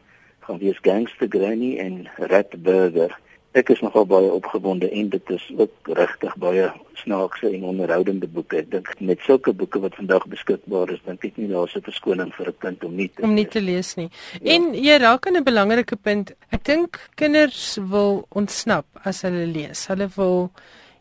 gaan 0.45 0.57
wees 0.57 0.79
Gangster 0.81 1.27
Granny 1.29 1.77
en 1.77 2.07
Rat 2.17 2.55
Burger. 2.63 3.13
Ek 3.51 3.69
is 3.69 3.81
nogal 3.83 4.05
baie 4.07 4.29
opgewonde 4.31 4.87
en 4.89 5.09
dit 5.11 5.29
is 5.35 5.45
ook 5.57 5.89
regtig 5.99 6.35
baie 6.39 6.69
snaakse 7.01 7.49
en 7.49 7.65
onderhoudende 7.67 8.27
boeke. 8.31 8.61
Ek 8.61 8.69
dink 8.71 8.91
met 9.03 9.19
sulke 9.27 9.51
boeke 9.53 9.81
wat 9.83 9.97
vandag 9.99 10.25
beskikbaar 10.31 10.93
is, 10.95 11.01
dink 11.05 11.25
ek 11.27 11.37
nie 11.37 11.49
daar's 11.51 11.75
'n 11.75 11.83
verskoning 11.83 12.31
vir 12.37 12.47
'n 12.47 12.57
kind 12.59 12.83
om 12.83 12.95
nie 12.95 13.09
te 13.09 13.23
om 13.23 13.33
nie 13.33 13.47
te 13.47 13.61
lees 13.61 13.95
nie. 13.95 14.09
Ja. 14.41 14.55
En 14.55 14.73
jy 14.73 14.97
raak 14.97 15.27
aan 15.27 15.37
'n 15.37 15.43
belangrike 15.43 15.95
punt. 15.95 16.33
Ek 16.49 16.63
dink 16.63 16.99
kinders 17.15 17.77
wil 17.77 18.25
ontsnap 18.29 18.85
as 19.03 19.21
hulle 19.21 19.45
lees. 19.45 19.87
Hulle 19.87 20.07
wil 20.15 20.51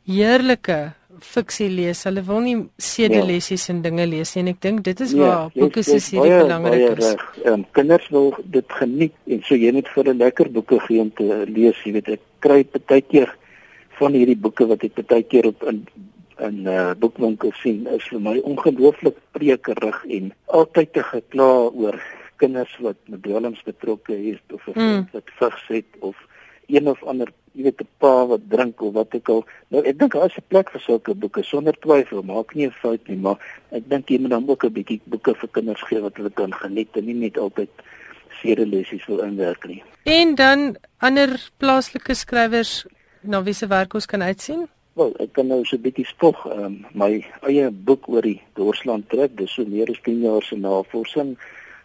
heerlike 0.06 0.92
fiksie 1.24 1.68
lees. 1.68 2.04
Hulle 2.08 2.22
wil 2.26 2.40
nie 2.44 2.56
sedelessies 2.76 3.66
ja. 3.66 3.74
en 3.74 3.82
dinge 3.82 4.06
lees 4.06 4.34
nie 4.34 4.44
en 4.44 4.52
ek 4.54 4.60
dink 4.60 4.84
dit 4.84 5.00
is 5.00 5.14
ja, 5.16 5.20
waar 5.20 5.50
ja, 5.54 5.64
boeke 5.64 5.84
soos 5.86 6.10
hierdie 6.14 6.38
belangrik 6.42 6.98
is. 6.98 7.14
Ehm 7.44 7.64
kinders 7.76 8.08
wil 8.14 8.34
dit 8.44 8.78
geniet 8.80 9.14
en 9.26 9.42
so 9.48 9.58
jy 9.58 9.72
moet 9.76 9.88
vir 9.94 10.12
'n 10.12 10.22
lekker 10.24 10.52
boeke 10.52 10.80
gee 10.86 11.00
om 11.00 11.10
te 11.10 11.44
lees, 11.46 11.84
jy 11.84 11.92
weet 11.98 12.08
ek 12.16 12.22
kry 12.40 12.64
baie 12.86 13.02
keer 13.02 13.34
van 13.98 14.12
hierdie 14.16 14.38
boeke 14.38 14.66
wat 14.66 14.84
ek 14.84 15.02
baie 15.06 15.22
keer 15.22 15.46
op 15.52 15.62
in 15.68 15.84
in 16.40 16.66
uh, 16.66 16.94
boekwinkels 16.96 17.58
sien 17.60 17.86
is 17.92 18.06
vir 18.08 18.20
my 18.24 18.38
ongelooflik 18.48 19.18
prekerig 19.36 19.98
en 20.08 20.32
altyd 20.46 20.92
te 20.96 21.02
gekla 21.02 21.48
oor 21.68 21.98
kinders 22.40 22.72
wat 22.80 22.96
met 23.12 23.22
dwelms 23.22 23.60
betrokke 23.66 24.16
is 24.32 24.40
of 24.54 24.64
mm. 24.72 25.04
wat 25.12 25.34
vigs 25.40 25.66
het 25.68 25.98
of 26.00 26.16
een 26.70 26.88
of 26.88 27.02
ander 27.04 27.28
jy 27.52 27.62
weet 27.62 27.80
'n 27.82 27.88
pa 27.98 28.26
wat 28.26 28.40
drink 28.48 28.80
of 28.80 28.92
wat 28.94 29.14
ook 29.14 29.28
al. 29.28 29.44
Nou 29.68 29.84
ek 29.84 29.98
dink 29.98 30.12
daar 30.12 30.26
is 30.26 30.36
'n 30.36 30.48
plek 30.48 30.70
vir 30.70 30.80
sulke 30.80 31.14
boeke 31.14 31.42
sonder 31.42 31.78
twyfel, 31.78 32.22
maak 32.22 32.54
nie 32.54 32.66
'n 32.66 32.80
fout 32.82 33.08
nie, 33.08 33.16
maar 33.16 33.38
ek 33.70 33.88
dink 33.88 34.08
jy 34.08 34.18
moet 34.18 34.30
dan 34.30 34.48
ook 34.48 34.64
'n 34.64 34.72
bietjie 34.72 35.00
boeke 35.04 35.34
vir 35.34 35.48
kinders 35.48 35.82
gee 35.82 36.00
wat 36.00 36.16
hulle 36.16 36.30
kan 36.30 36.54
geniet 36.54 36.96
en 36.96 37.04
nie 37.04 37.14
net 37.14 37.38
altyd 37.38 37.70
seere 38.40 38.66
lesies 38.66 39.06
wil 39.06 39.20
inwerk 39.20 39.66
nie. 39.66 39.82
En 40.04 40.34
dan 40.34 40.76
ander 40.98 41.50
plaaslike 41.58 42.14
skrywers 42.14 42.86
na 43.22 43.42
wie 43.42 43.54
se 43.54 43.66
werk 43.66 43.94
ons 43.94 44.06
kan 44.06 44.22
uitsien? 44.22 44.68
Wel, 44.92 45.14
ek 45.20 45.32
kan 45.32 45.46
nou 45.46 45.64
so 45.64 45.76
'n 45.76 45.82
bietjie 45.82 46.06
spog, 46.06 46.46
um, 46.46 46.86
my 46.92 47.24
eie 47.42 47.70
boek 47.70 48.08
oor 48.08 48.22
die 48.22 48.40
Dorsland 48.54 49.08
trek, 49.08 49.36
dis 49.36 49.54
so 49.54 49.64
meer 49.64 49.90
as 49.90 50.00
10 50.02 50.20
jaar 50.20 50.42
se 50.42 50.56
navorsing. 50.56 51.38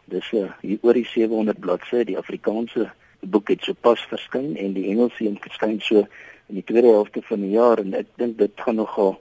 Dis 0.06 0.32
uh, 0.32 0.52
hier 0.62 0.78
oor 0.82 0.94
die 0.94 1.06
700 1.06 1.60
bladsye, 1.60 2.06
die 2.06 2.18
Afrikaanse 2.18 2.92
Die 3.22 3.30
boek 3.30 3.50
het 3.54 3.64
sopas 3.64 4.02
verskyn 4.12 4.56
en 4.58 4.74
die 4.74 4.88
Engelse 4.92 5.26
een 5.26 5.40
verskyn 5.42 5.80
so 5.82 6.04
in 6.48 6.60
die 6.60 6.64
tweede 6.64 6.94
helfte 6.94 7.22
van 7.26 7.42
die 7.42 7.54
jaar 7.56 7.82
en 7.82 7.94
ek 7.94 8.12
dink 8.22 8.38
dit 8.38 8.66
gaan 8.66 8.78
nogal 8.82 9.16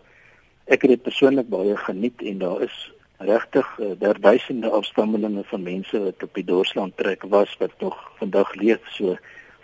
ek 0.64 0.84
het 0.84 0.96
dit 0.96 1.02
persoonlik 1.02 1.48
baie 1.52 1.76
geniet 1.76 2.22
en 2.24 2.38
daar 2.38 2.62
is 2.64 2.76
regtig 3.24 3.66
daar 3.98 4.20
duisende 4.20 4.70
afstammelinge 4.70 5.44
van 5.44 5.62
mense 5.62 6.00
wat 6.00 6.22
op 6.22 6.34
die 6.34 6.44
Dorsland 6.44 6.96
trek 6.96 7.22
was 7.22 7.56
wat 7.58 7.72
nog 7.80 7.96
vandag 8.18 8.54
leef. 8.54 8.80
So 8.96 9.16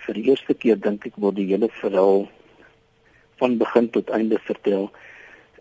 vir 0.06 0.14
die 0.14 0.28
eerste 0.30 0.54
keer 0.54 0.78
dink 0.80 1.06
ek 1.06 1.16
word 1.16 1.36
die 1.36 1.48
hele 1.50 1.68
verhaal 1.80 2.28
van 3.40 3.56
begin 3.58 3.90
tot 3.90 4.10
einde 4.10 4.38
vertel 4.44 4.90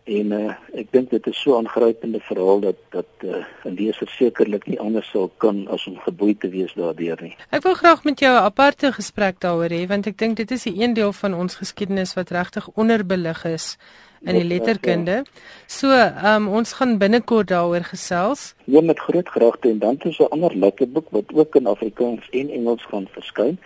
en 0.10 0.32
uh, 0.34 0.54
ek 0.82 0.89
dink 0.95 1.12
dit 1.13 1.28
is 1.30 1.41
so 1.41 1.54
'n 1.54 1.65
aangrypende 1.65 2.19
verhaal 2.19 2.60
dat 2.60 2.80
dat 2.89 3.12
uh, 3.24 3.43
'n 3.65 3.76
leser 3.78 4.10
sekerlik 4.10 4.67
nie 4.67 4.80
anders 4.80 5.10
sou 5.10 5.30
kan 5.38 5.67
as 5.67 5.88
om 5.88 5.98
geboei 6.08 6.38
te 6.38 6.50
wees 6.50 6.74
daardeur 6.74 7.22
nie. 7.22 7.36
Ek 7.50 7.63
wil 7.63 7.74
graag 7.74 8.04
met 8.04 8.19
jou 8.19 8.34
'n 8.34 8.43
aparte 8.43 8.91
gesprek 8.91 9.39
daaroor 9.39 9.69
hê 9.69 9.88
want 9.88 10.08
ek 10.08 10.17
dink 10.17 10.38
dit 10.38 10.52
is 10.52 10.65
'n 10.65 10.82
een 10.82 10.93
deel 10.93 11.13
van 11.13 11.34
ons 11.34 11.56
geskiedenis 11.56 12.13
wat 12.13 12.30
regtig 12.30 12.69
onderbelig 12.76 13.45
is 13.45 13.78
in 14.22 14.36
die 14.36 14.48
letterkunde. 14.48 15.24
So, 15.67 15.91
um, 16.26 16.48
ons 16.48 16.74
gaan 16.74 16.98
binnekort 16.98 17.48
daaroor 17.48 17.84
gesels. 17.84 18.54
Ja, 18.65 18.82
met 18.82 19.00
groot 19.00 19.28
graagte 19.28 19.69
en 19.69 19.80
dan 19.80 19.98
is 20.04 20.19
'n 20.19 20.32
ander 20.36 20.56
lekker 20.56 20.89
boek 20.91 21.10
wat 21.10 21.34
ook 21.34 21.56
in 21.56 21.67
Afrikaans 21.67 22.30
en 22.30 22.50
Engels 22.50 22.84
gaan 22.84 23.08
verskyn 23.12 23.60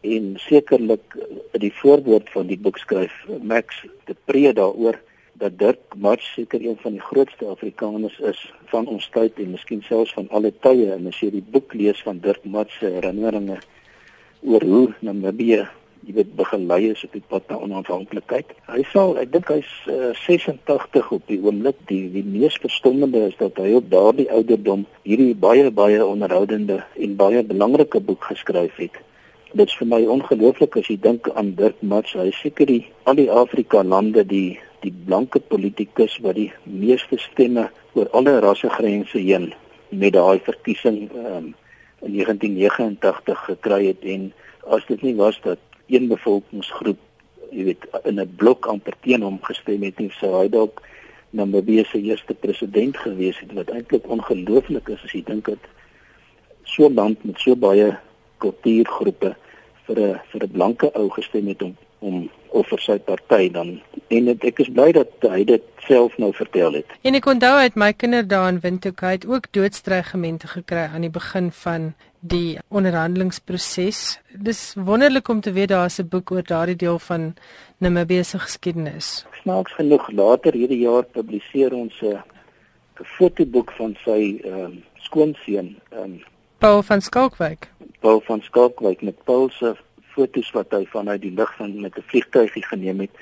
en 0.00 0.34
sekerlik 0.36 1.16
uh, 1.16 1.24
die 1.52 1.72
voorwoord 1.72 2.30
van 2.30 2.46
die 2.46 2.58
boek 2.58 2.78
skryf 2.78 3.12
Max 3.42 3.86
de 4.04 4.16
Pre 4.24 4.52
daaroor 4.52 5.00
dat 5.42 5.58
Dirk 5.58 5.96
Mars 5.96 6.26
seker 6.34 6.62
een 6.62 6.76
van 6.82 6.92
die 6.96 7.04
grootste 7.04 7.46
Afrikaners 7.50 8.18
is 8.18 8.40
van 8.72 8.86
ons 8.86 9.08
tyd 9.14 9.38
en 9.42 9.54
miskien 9.54 9.82
selfs 9.82 10.14
van 10.14 10.28
alle 10.30 10.52
tye 10.66 10.92
en 10.94 11.08
as 11.10 11.20
jy 11.20 11.30
die 11.34 11.46
boek 11.54 11.74
lees 11.74 12.02
van 12.06 12.20
Dirk 12.22 12.44
Mars 12.44 12.76
se 12.78 12.92
herinneringe 12.98 13.58
oor 14.44 14.62
hoe 14.62 14.86
Namibië 15.00 15.64
jy 16.04 16.14
weet 16.18 16.34
begelei 16.36 16.90
is 16.90 17.02
op 17.06 17.14
die 17.16 17.22
pad 17.32 17.46
na 17.48 17.56
onafhanklikheid. 17.64 18.50
Hy 18.68 18.82
sal 18.90 19.14
ek 19.20 19.30
dink 19.32 19.48
hy's 19.52 19.70
uh, 19.88 20.10
86 20.20 21.10
op 21.16 21.24
die 21.30 21.38
oomblik. 21.40 21.78
Die 21.88 22.10
die 22.12 22.24
mees 22.26 22.58
verstommende 22.60 23.24
is 23.30 23.38
dat 23.40 23.58
hy 23.60 23.72
op 23.78 23.88
daardie 23.92 24.28
ouderdom 24.34 24.84
hierdie 25.08 25.32
baie 25.46 25.70
baie 25.72 26.02
onderhoudende 26.04 26.82
en 27.00 27.16
baie 27.20 27.42
belangrike 27.48 28.02
boek 28.04 28.28
geskryf 28.32 28.76
het. 28.82 29.00
Dit 29.54 29.70
is 29.70 29.78
vir 29.80 29.88
my 29.94 30.02
ongelooflik 30.10 30.76
as 30.80 30.90
jy 30.90 30.98
dink 31.00 31.30
aan 31.34 31.54
Dirk 31.56 31.80
Mars. 31.80 32.12
Hy 32.18 32.30
seker 32.42 32.68
die 32.68 32.82
al 33.08 33.16
die 33.20 33.30
Afrika 33.30 33.84
lande 33.86 34.26
die 34.28 34.58
die 34.84 34.94
blanke 35.06 35.40
politikus 35.40 36.16
wat 36.24 36.36
die 36.38 36.52
meeste 36.64 37.18
stemme 37.18 37.68
oor 37.94 38.10
alle 38.18 38.38
rassegrense 38.44 39.18
heen 39.18 39.52
met 39.88 40.14
daai 40.16 40.40
verkiesing 40.44 41.08
um, 41.12 41.52
in 42.04 42.12
1989 42.18 43.44
gekry 43.48 43.86
het 43.86 44.04
en 44.14 44.32
as 44.76 44.84
dit 44.88 45.02
nie 45.02 45.14
was 45.16 45.40
dat 45.44 45.58
een 45.86 46.08
bevolkingsgroep 46.08 47.00
jy 47.54 47.64
weet 47.70 47.86
in 48.04 48.20
'n 48.20 48.34
blok 48.36 48.66
amper 48.66 48.96
teen 49.00 49.22
hom 49.22 49.38
gestem 49.42 49.82
het 49.82 49.98
nie 49.98 50.10
sou 50.20 50.34
hy 50.40 50.48
dalk 50.48 50.82
Namibië 51.34 51.84
se 51.84 51.98
eerste 51.98 52.34
president 52.34 52.96
gewees 52.96 53.38
het 53.40 53.52
wat 53.52 53.70
eintlik 53.70 54.06
ongelooflik 54.06 54.88
is 54.88 55.02
as 55.04 55.12
jy 55.12 55.22
dink 55.26 55.44
dat 55.50 55.62
so 56.62 56.88
'n 56.88 56.94
land 56.94 57.24
met 57.24 57.38
so 57.38 57.56
baie 57.56 57.96
kultuurgroepe 58.38 59.34
vir 59.86 59.98
'n 60.00 60.20
vir 60.30 60.42
'n 60.44 60.52
blanke 60.52 60.92
ou 60.94 61.08
gestem 61.10 61.46
het 61.48 61.62
om 61.62 61.76
om 61.98 62.30
of 62.54 62.70
vir 62.70 62.82
sy 62.86 62.98
party 62.98 63.50
dan 63.52 63.80
en 64.14 64.26
het, 64.30 64.44
ek 64.44 64.60
is 64.62 64.70
bly 64.70 64.92
dat 64.94 65.26
hy 65.26 65.42
dit 65.48 65.62
self 65.86 66.16
nou 66.22 66.30
vertel 66.36 66.78
het. 66.78 66.90
En 67.02 67.16
ek 67.18 67.26
onthou 67.28 67.52
uit 67.60 67.76
my 67.80 67.90
kinderdae 67.92 68.50
in 68.52 68.60
Windhoek 68.64 69.00
het 69.04 69.26
ook 69.28 69.50
doodstrygemente 69.56 70.50
gekry 70.52 70.86
aan 70.88 71.06
die 71.06 71.12
begin 71.12 71.50
van 71.64 71.92
die 72.20 72.58
onderhandelingsproses. 72.72 74.18
Dis 74.32 74.60
wonderlik 74.80 75.28
om 75.28 75.42
te 75.44 75.52
weet 75.52 75.72
daar 75.74 75.90
is 75.90 76.00
'n 76.00 76.08
boek 76.08 76.30
oor 76.30 76.42
daardie 76.42 76.76
deel 76.76 76.98
van 76.98 77.34
Namibië 77.78 78.24
se 78.24 78.38
geskiedenis. 78.38 79.26
Snaaks 79.42 79.72
genoeg 79.72 80.10
later 80.12 80.52
hierdie 80.52 80.80
jaar 80.80 81.04
publiseer 81.04 81.74
ons 81.74 82.00
'n 82.02 82.22
'n 83.00 83.04
fotoboek 83.04 83.72
van 83.72 83.96
sy 84.04 84.40
ehm 84.44 84.60
um, 84.64 84.84
skoonseun, 84.94 85.76
ehm 85.90 86.02
um, 86.02 86.22
Paul 86.58 86.82
van 86.82 87.00
Skalkwyk. 87.00 87.68
Paul 88.00 88.20
van 88.24 88.40
Skalkwyk 88.40 89.02
met 89.02 89.24
Paul 89.24 89.50
se 89.50 89.74
fotos 90.16 90.50
wat 90.56 90.74
hy 90.76 90.84
vanuit 90.92 91.22
die 91.22 91.34
lug 91.34 91.54
van 91.58 91.80
met 91.80 91.98
'n 91.98 92.08
vliegtuigie 92.10 92.64
geneem 92.64 93.00
het 93.00 93.14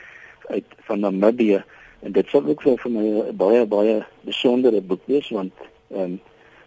uit 0.48 0.68
van 0.88 1.00
Namibië 1.00 1.62
en 2.02 2.12
dit 2.12 2.28
sal 2.28 2.46
ook 2.46 2.62
vir 2.62 2.90
my 2.90 3.06
'n 3.06 3.36
baie 3.36 3.66
baie 3.66 4.04
besondere 4.20 4.80
boek 4.80 5.02
wees 5.06 5.28
want 5.30 5.52
ehm 5.90 6.02
um, 6.02 6.20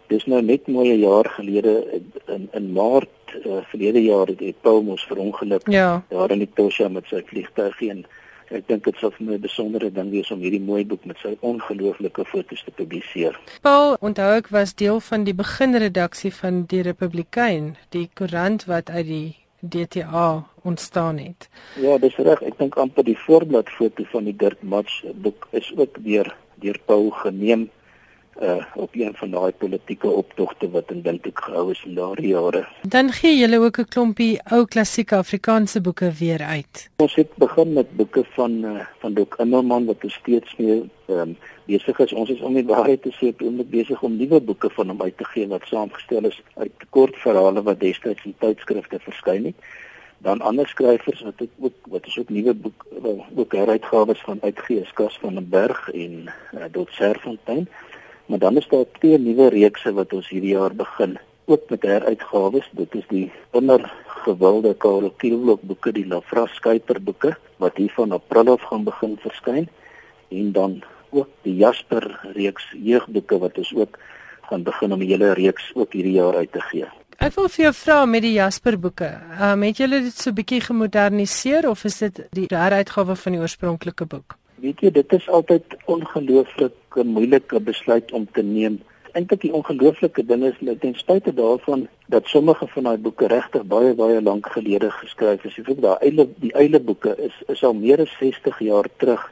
dis 0.08 0.26
nou 0.26 0.42
net 0.42 0.66
mooi 0.66 0.88
'n 0.92 1.00
jaar 1.00 1.28
gelede 1.38 2.02
in 2.26 2.48
in 2.52 2.72
Maart 2.72 3.08
uh, 3.44 3.62
verlede 3.70 4.02
jaar 4.02 4.26
het, 4.26 4.40
het 4.40 4.60
Paul 4.60 4.82
mos 4.82 5.04
verongeluk 5.04 5.68
ja. 5.68 6.02
daar 6.08 6.30
in 6.30 6.40
Etosha 6.40 6.88
met 6.88 7.04
sy 7.06 7.22
vliegtuig 7.26 7.80
en 7.80 8.04
ek 8.48 8.68
dink 8.68 8.84
dit 8.84 8.96
sal 9.00 9.10
vir 9.10 9.26
my 9.26 9.34
'n 9.34 9.40
besondere 9.40 9.90
ding 9.92 10.10
wees 10.10 10.30
om 10.30 10.40
hierdie 10.40 10.60
mooi 10.60 10.84
boek 10.86 11.04
met 11.04 11.18
sy 11.18 11.36
ongelooflike 11.40 12.24
fotos 12.24 12.62
te 12.64 12.70
publiseer. 12.70 13.40
Paul, 13.62 13.96
onthou 14.00 14.36
ek 14.36 14.48
was 14.48 14.74
deel 14.74 15.00
van 15.00 15.24
die 15.24 15.34
beginredaksie 15.34 16.32
van 16.34 16.64
die 16.66 16.82
Republikein, 16.82 17.76
die 17.90 18.08
koerant 18.14 18.64
wat 18.64 18.90
uit 18.90 19.06
die 19.06 19.36
DTA 19.60 20.44
ontstaan 20.62 21.18
het. 21.18 21.48
Ja, 21.80 21.98
dis 21.98 22.16
reg. 22.16 22.42
Ek 22.42 22.58
dink 22.58 22.76
amper 22.80 23.04
die 23.04 23.18
voorbladfoto 23.18 24.04
van 24.12 24.28
die 24.28 24.36
Dirk 24.36 24.62
Match 24.62 25.02
boek 25.14 25.48
is 25.50 25.72
ook 25.76 25.98
deur 26.04 26.34
deur 26.60 26.78
Paul 26.88 27.10
geneem 27.10 27.68
uh 28.42 28.64
op 28.74 28.90
een 28.92 29.14
van 29.14 29.30
daai 29.30 29.52
politieke 29.52 30.08
optogte 30.08 30.70
wat 30.70 30.90
in 30.90 31.02
dink 31.02 31.26
ek 31.26 31.40
gehou 31.40 31.70
is 31.70 31.82
in 31.84 31.94
daardie 31.94 32.28
jare. 32.34 32.66
Dan 32.82 33.12
gee 33.12 33.36
julle 33.38 33.58
ook 33.58 33.78
'n 33.78 33.88
klompie 33.88 34.40
ou 34.44 34.64
klassieke 34.64 35.16
Afrikaanse 35.16 35.80
boeke 35.80 36.12
weer 36.18 36.42
uit. 36.42 36.90
Ons 36.96 37.14
het 37.14 37.36
begin 37.36 37.72
met 37.72 37.96
boeke 37.96 38.24
van 38.24 38.52
uh, 38.64 38.84
van 38.98 39.14
Dok 39.14 39.34
Immelman 39.38 39.84
wat 39.84 40.04
ons 40.04 40.14
steeds 40.14 40.56
meer 40.56 40.82
um, 41.08 41.36
besig 41.66 41.98
is. 41.98 42.12
Ons 42.12 42.30
is 42.30 42.40
om 42.40 42.54
die 42.54 42.66
waarheid 42.66 43.02
te 43.02 43.12
sê, 43.16 43.32
ons 43.44 43.68
besig 43.70 44.02
om 44.02 44.16
nuwe 44.16 44.40
boeke 44.40 44.70
van 44.70 44.88
hom 44.88 45.02
uit 45.02 45.16
te 45.16 45.24
gee 45.24 45.48
wat 45.48 45.66
saamgestel 45.66 46.24
is 46.24 46.42
uit 46.54 46.86
kortverhale 46.90 47.62
wat 47.62 47.80
destyds 47.80 48.24
in 48.24 48.34
tydskrifte 48.38 48.98
verskyn 48.98 49.44
het. 49.44 49.54
Dan 50.24 50.40
ander 50.40 50.68
skrywers 50.68 51.20
wat 51.22 51.40
ek 51.44 51.50
ook 51.60 51.90
wat 51.92 52.06
is 52.06 52.18
ook 52.18 52.28
nuwe 52.28 52.54
boek 52.54 52.86
ook 53.36 53.52
heruitgawes 53.52 54.20
van 54.20 54.38
uitgeeskas 54.42 55.18
van 55.20 55.36
'n 55.38 55.48
berg 55.48 55.90
en 55.92 56.32
uh, 56.54 56.64
Dot 56.72 56.90
Serfontein. 56.90 57.68
Maar 58.26 58.38
dan 58.38 58.56
is 58.56 58.68
daar 58.68 58.84
twee 58.98 59.18
nuwe 59.18 59.48
reekse 59.54 59.92
wat 59.94 60.12
ons 60.12 60.28
hierdie 60.28 60.54
jaar 60.56 60.74
begin, 60.74 61.18
ook 61.44 61.70
met 61.70 61.82
heruitgawes. 61.82 62.68
Dit 62.70 62.94
is 62.94 63.06
die 63.08 63.26
ondergewilde 63.50 64.74
Karel 64.74 65.12
Kielblok 65.16 65.62
boeke, 65.62 65.92
die 65.92 66.06
Lafras 66.06 66.54
Skyper 66.58 67.02
boeke 67.02 67.36
wat 67.62 67.76
hier 67.76 67.92
van 67.94 68.12
April 68.12 68.52
af 68.56 68.66
gaan 68.68 68.84
begin 68.84 69.16
verskyn 69.22 69.68
en 70.28 70.52
dan 70.52 70.82
ook 71.10 71.28
die 71.46 71.54
Jasper 71.56 72.08
reeks 72.34 72.66
jeugboeke 72.82 73.38
wat 73.38 73.58
ons 73.58 73.74
ook 73.74 73.98
gaan 74.50 74.62
begin 74.62 74.92
om 74.92 75.02
die 75.02 75.10
hele 75.14 75.32
reeks 75.38 75.70
ook 75.74 75.92
hierdie 75.92 76.18
jaar 76.18 76.36
uit 76.36 76.52
te 76.52 76.62
gee. 76.70 76.88
Ek 77.16 77.32
wil 77.38 77.48
vir 77.48 77.62
jou 77.68 77.72
vra 77.78 78.00
met 78.04 78.22
die 78.26 78.34
Jasper 78.36 78.76
boeke. 78.78 79.08
Ehm 79.38 79.54
um, 79.54 79.62
het 79.64 79.78
julle 79.80 80.02
dit 80.04 80.18
so 80.18 80.34
bietjie 80.36 80.60
gemoderniseer 80.60 81.68
of 81.70 81.84
is 81.88 82.02
dit 82.02 82.20
die 82.36 82.48
heruitgawe 82.50 83.16
van 83.16 83.38
die 83.38 83.40
oorspronklike 83.40 84.06
boek? 84.06 84.36
Weet 84.56 84.80
jy, 84.80 84.90
dit 84.90 85.12
is 85.12 85.28
altyd 85.28 85.76
ongelooflik 85.84 87.00
moeilike 87.04 87.60
besluit 87.60 88.12
om 88.12 88.24
te 88.32 88.42
neem. 88.42 88.78
Eintlik 89.12 89.42
die 89.42 89.52
ongelooflike 89.52 90.24
ding 90.28 90.44
is 90.48 90.56
net 90.64 90.80
ten 90.80 90.94
spyte 90.96 91.32
daarvan 91.34 91.86
dat 92.12 92.28
sommige 92.28 92.66
van 92.72 92.88
daai 92.88 92.98
boeke 93.00 93.28
regtig 93.32 93.64
baie 93.68 93.94
baie 93.96 94.22
lank 94.22 94.48
gelede 94.52 94.90
geskryf 94.90 95.44
is. 95.44 95.56
Jy 95.56 95.64
weet 95.68 95.82
daai 95.84 95.96
eile 96.08 96.28
die 96.40 96.52
eile 96.52 96.80
boeke 96.80 97.14
is 97.28 97.36
is 97.52 97.64
al 97.64 97.76
meer 97.76 98.00
as 98.04 98.12
60 98.20 98.60
jaar 98.68 98.88
terug 98.96 99.24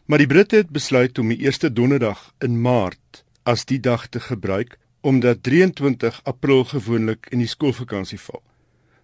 maar 0.04 0.20
die 0.20 0.28
Britte 0.28 0.60
het 0.60 0.76
besluit 0.76 1.16
om 1.16 1.32
die 1.32 1.40
eerste 1.48 1.72
donderdag 1.72 2.34
in 2.44 2.60
Maart 2.60 3.24
as 3.48 3.64
die 3.64 3.80
dag 3.80 4.10
te 4.12 4.20
gebruik 4.20 4.76
omdat 5.00 5.46
23 5.48 6.20
April 6.28 6.68
gewoonlik 6.76 7.32
in 7.32 7.40
die 7.40 7.48
skoolvakansie 7.48 8.20
val. 8.20 8.44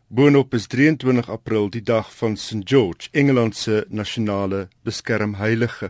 Boonop 0.08 0.54
is 0.54 0.68
23 0.68 1.30
April 1.30 1.70
die 1.74 1.82
dag 1.82 2.12
van 2.16 2.36
St 2.38 2.62
George, 2.70 3.08
Engeland 3.12 3.56
se 3.58 3.86
nasionale 3.90 4.68
beskermheilige. 4.86 5.90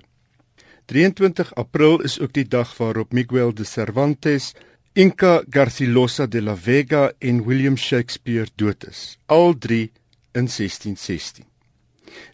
23 0.86 1.56
April 1.56 2.00
is 2.00 2.20
ook 2.20 2.32
die 2.34 2.48
dag 2.48 2.78
waarop 2.78 3.12
Miguel 3.12 3.54
de 3.54 3.66
Cervantes 3.66 4.54
Inca 4.94 5.44
Garcilaso 5.50 6.28
de 6.28 6.42
la 6.42 6.56
Vega 6.56 7.12
en 7.20 7.44
William 7.44 7.78
Shakespeare 7.78 8.48
dood 8.56 8.88
is, 8.88 9.18
al 9.26 9.58
drie 9.58 9.92
in 10.32 10.48
1616. 10.48 11.44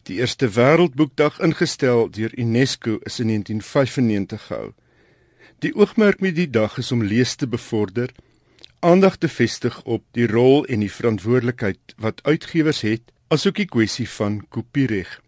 Die 0.03 0.19
eerste 0.19 0.49
Wêreldboekdag 0.53 1.39
ingestel 1.41 2.11
deur 2.11 2.37
UNESCO 2.37 2.99
is 3.01 3.19
in 3.19 3.33
1995 3.33 4.45
gehou. 4.45 4.73
Die 5.65 5.73
oogmerk 5.75 6.21
met 6.21 6.35
die 6.37 6.49
dag 6.49 6.77
is 6.77 6.91
om 6.91 7.01
lees 7.03 7.35
te 7.35 7.47
bevorder, 7.47 8.13
aandag 8.81 9.17
te 9.17 9.29
vestig 9.29 9.81
op 9.83 10.03
die 10.17 10.27
rol 10.27 10.65
en 10.65 10.81
die 10.81 10.91
verantwoordelikheid 10.91 11.93
wat 12.01 12.21
uitgewers 12.25 12.81
het, 12.81 13.11
asook 13.29 13.55
die 13.61 13.69
kwessie 13.69 14.07
van 14.09 14.41
kopiereg. 14.49 15.19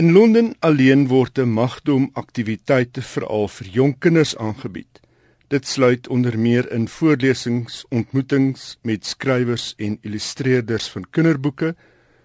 In 0.00 0.12
Londen 0.12 0.54
alleen 0.60 1.06
word 1.08 1.38
'n 1.38 1.52
magdom 1.52 2.10
aktiwiteite 2.12 3.02
veral 3.02 3.48
vir 3.48 3.66
jong 3.66 3.98
kinders 3.98 4.36
aangebied. 4.36 5.00
Dit 5.48 5.66
sluit 5.66 6.08
onder 6.08 6.38
meer 6.38 6.72
in 6.72 6.88
voorlesings, 6.88 7.84
ontmoetings 7.88 8.78
met 8.82 9.06
skrywers 9.06 9.74
en 9.76 9.98
illustreerders 10.00 10.88
van 10.88 11.04
kinderboeke, 11.10 11.74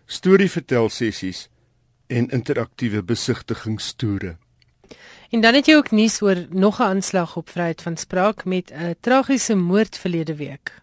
storievertelsessies 0.06 1.50
en 2.08 2.30
interaktiewe 2.30 3.04
besigtigingstoere. 3.04 4.38
En 5.30 5.42
dan 5.42 5.54
het 5.54 5.68
jy 5.68 5.76
ook 5.76 5.92
nuus 5.92 6.22
oor 6.22 6.46
nog 6.50 6.80
'n 6.80 6.84
aanslag 6.84 7.36
op 7.36 7.50
vryheid 7.50 7.82
van 7.82 7.98
spraak 7.98 8.46
met 8.46 8.72
'n 8.72 8.96
tragiese 9.00 9.56
moord 9.56 9.98
verlede 9.98 10.36
week. 10.36 10.82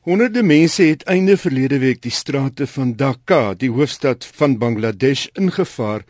Honderde 0.00 0.42
mense 0.42 0.82
het 0.82 1.02
einde 1.02 1.36
verlede 1.36 1.78
week 1.78 2.02
die 2.02 2.10
strate 2.10 2.66
van 2.66 2.96
Dhaka, 2.96 3.54
die 3.54 3.70
hoofstad 3.70 4.26
van 4.26 4.58
Bangladesh, 4.58 5.26
ingevaar 5.32 6.04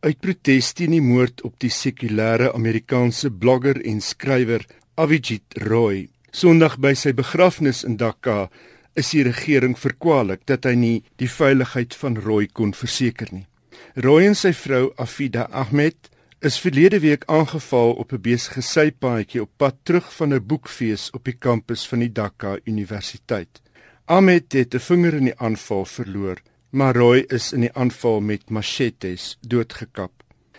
uit 0.00 0.20
protes 0.20 0.72
teen 0.72 0.90
die 0.90 1.02
moord 1.02 1.42
op 1.42 1.54
die 1.58 1.70
sekulêre 1.70 2.52
Amerikaanse 2.54 3.30
blogger 3.30 3.84
en 3.84 4.00
skrywer 4.00 4.66
Avijit 4.94 5.42
Roy. 5.68 6.08
Sondag 6.30 6.78
by 6.78 6.94
sy 6.94 7.12
begrafnis 7.14 7.84
in 7.84 7.96
Dhaka 7.96 8.50
is 8.94 9.10
die 9.10 9.22
regering 9.22 9.78
verkwalik 9.78 10.40
dat 10.46 10.64
hy 10.64 10.74
nie 10.74 11.04
die 11.16 11.30
veiligheid 11.30 11.94
van 11.94 12.16
Roy 12.16 12.46
kon 12.52 12.74
verseker 12.74 13.28
nie. 13.30 13.46
Roy 13.94 14.24
en 14.26 14.34
sy 14.34 14.52
vrou 14.52 14.92
Afida 14.96 15.48
Ahmed 15.50 16.10
is 16.40 16.60
verlede 16.60 17.00
week 17.00 17.24
aangeval 17.26 17.92
op 17.92 18.12
'n 18.12 18.20
besige 18.20 18.60
sypaadjie 18.60 19.40
op 19.42 19.50
pad 19.56 19.74
terug 19.82 20.14
van 20.14 20.34
'n 20.34 20.46
boekfees 20.46 21.10
op 21.10 21.24
die 21.24 21.38
kampus 21.38 21.88
van 21.88 21.98
die 21.98 22.12
Dhaka 22.12 22.58
Universiteit. 22.64 23.62
Ahmed 24.04 24.52
het 24.52 24.74
'n 24.74 24.78
vinger 24.78 25.14
in 25.14 25.24
die 25.24 25.38
aanval 25.38 25.84
verloor, 25.84 26.36
maar 26.70 26.96
Roy 26.96 27.24
is 27.28 27.52
in 27.52 27.60
die 27.60 27.72
aanval 27.72 28.20
met 28.20 28.50
machetes 28.50 29.38
doodgekap. 29.40 30.12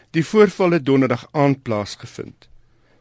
Die 0.09 0.25
voorval 0.25 0.71
het 0.71 0.85
donderdag 0.85 1.27
aand 1.31 1.61
plaasgevind. 1.61 2.49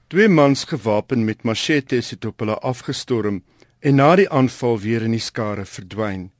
Twee 0.06 0.28
mans 0.28 0.64
gewapen 0.64 1.24
met 1.24 1.42
machetes 1.42 2.10
het 2.10 2.24
op 2.24 2.38
hulle 2.38 2.58
afgestorm 2.58 3.42
en 3.78 3.94
na 3.94 4.16
die 4.16 4.30
aanval 4.30 4.78
weer 4.78 5.02
in 5.02 5.10
die 5.10 5.20
skare 5.20 5.64
verdwyn. 5.64 6.30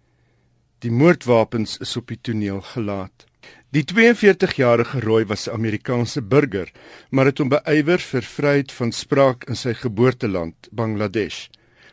Die 0.79 0.91
moordwapens 0.91 1.79
is 1.79 1.97
op 1.97 2.07
die 2.07 2.19
toneel 2.21 2.61
gelaat. 2.61 3.28
Die 3.69 3.85
42-jarige 3.85 5.01
Roy 5.05 5.27
was 5.27 5.47
'n 5.47 5.53
Amerikaanse 5.53 6.23
burger, 6.23 6.73
maar 7.11 7.27
het 7.27 7.39
hom 7.39 7.49
beywer 7.49 7.99
vir 8.01 8.23
vryheid 8.23 8.73
van 8.73 8.93
spraak 8.93 9.45
in 9.45 9.57
sy 9.57 9.75
geboorteland, 9.75 10.69
Bangladesh. 10.73 11.49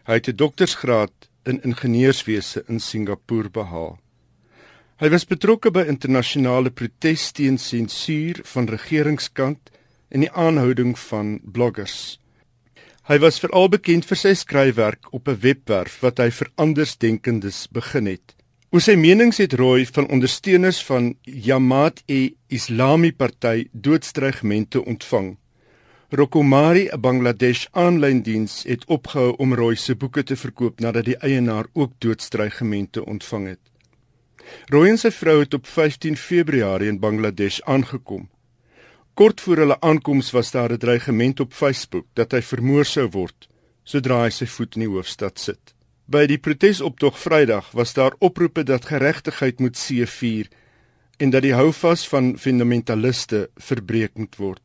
Hy 0.08 0.14
het 0.14 0.28
'n 0.28 0.36
doktorsgraad 0.36 1.12
in 1.44 1.60
ingenieurswese 1.64 2.64
in 2.68 2.80
Singapore 2.80 3.50
behaal. 3.50 4.00
Hy 4.98 5.10
was 5.10 5.26
betrokke 5.26 5.72
by 5.72 5.84
internasionale 5.88 6.72
protes 6.72 7.32
teen 7.32 7.58
sensuur 7.58 8.40
van 8.44 8.66
regeringskant 8.68 9.70
en 10.10 10.20
die 10.20 10.32
aanhouding 10.32 11.00
van 11.00 11.40
bloggers. 11.44 12.20
Hy 13.04 13.18
was 13.20 13.40
veral 13.40 13.70
bekend 13.70 14.06
vir 14.06 14.18
sy 14.18 14.34
skryfwerk 14.34 15.12
op 15.12 15.28
'n 15.28 15.40
webwerf 15.42 16.00
wat 16.00 16.18
hy 16.18 16.30
vir 16.30 16.52
andersdenkendes 16.56 17.68
begin 17.68 18.06
het. 18.06 18.35
Oor 18.76 18.84
sy 18.84 18.98
menings 19.00 19.38
het 19.40 19.54
Roy 19.56 19.86
van 19.96 20.10
ondersteuners 20.12 20.82
van 20.84 21.06
Jamaat-e-Islami 21.24 23.14
party 23.16 23.70
doodstrygemente 23.72 24.82
ontvang. 24.84 25.30
Rokomari, 26.12 26.90
'n 26.92 27.00
Bangladesh 27.00 27.68
aanlyn 27.72 28.20
diens, 28.22 28.64
het 28.68 28.84
opgehou 28.86 29.36
om 29.38 29.54
Roy 29.54 29.76
se 29.76 29.96
boeke 29.96 30.24
te 30.24 30.36
verkoop 30.36 30.80
nadat 30.80 31.06
die 31.06 31.16
eienaar 31.18 31.66
ook 31.74 31.92
doodstrygemente 32.00 33.06
ontvang 33.06 33.48
het. 33.48 33.64
Roy 34.66 34.90
en 34.90 34.98
sy 34.98 35.12
vrou 35.12 35.40
het 35.40 35.54
op 35.54 35.68
15 35.68 36.18
Februarie 36.18 36.90
in 36.90 37.00
Bangladesh 37.00 37.60
aangekom. 37.62 38.28
Kort 39.14 39.42
voor 39.42 39.58
hulle 39.58 39.80
aankoms 39.80 40.32
was 40.32 40.52
daar 40.52 40.72
'n 40.72 40.78
dreigement 40.78 41.40
op 41.40 41.54
Facebook 41.54 42.06
dat 42.14 42.32
hy 42.32 42.42
vermoor 42.42 42.86
sou 42.86 43.08
word 43.10 43.48
sodra 43.84 44.24
hy 44.24 44.30
sy 44.30 44.46
voet 44.46 44.76
in 44.76 44.82
die 44.82 44.90
hoofstad 44.90 45.40
sit. 45.40 45.75
By 46.06 46.28
die 46.30 46.38
protesoptog 46.38 47.16
Vrydag 47.18 47.72
was 47.74 47.96
daar 47.98 48.14
oproepe 48.22 48.62
dat 48.64 48.86
geregtigheid 48.86 49.60
moet 49.60 49.78
seëvier 49.78 50.52
en 51.18 51.32
dat 51.34 51.42
die 51.42 51.56
houvas 51.58 52.04
van 52.12 52.36
fundamentaliste 52.38 53.48
verbreek 53.58 54.14
moet 54.14 54.38
word. 54.38 54.62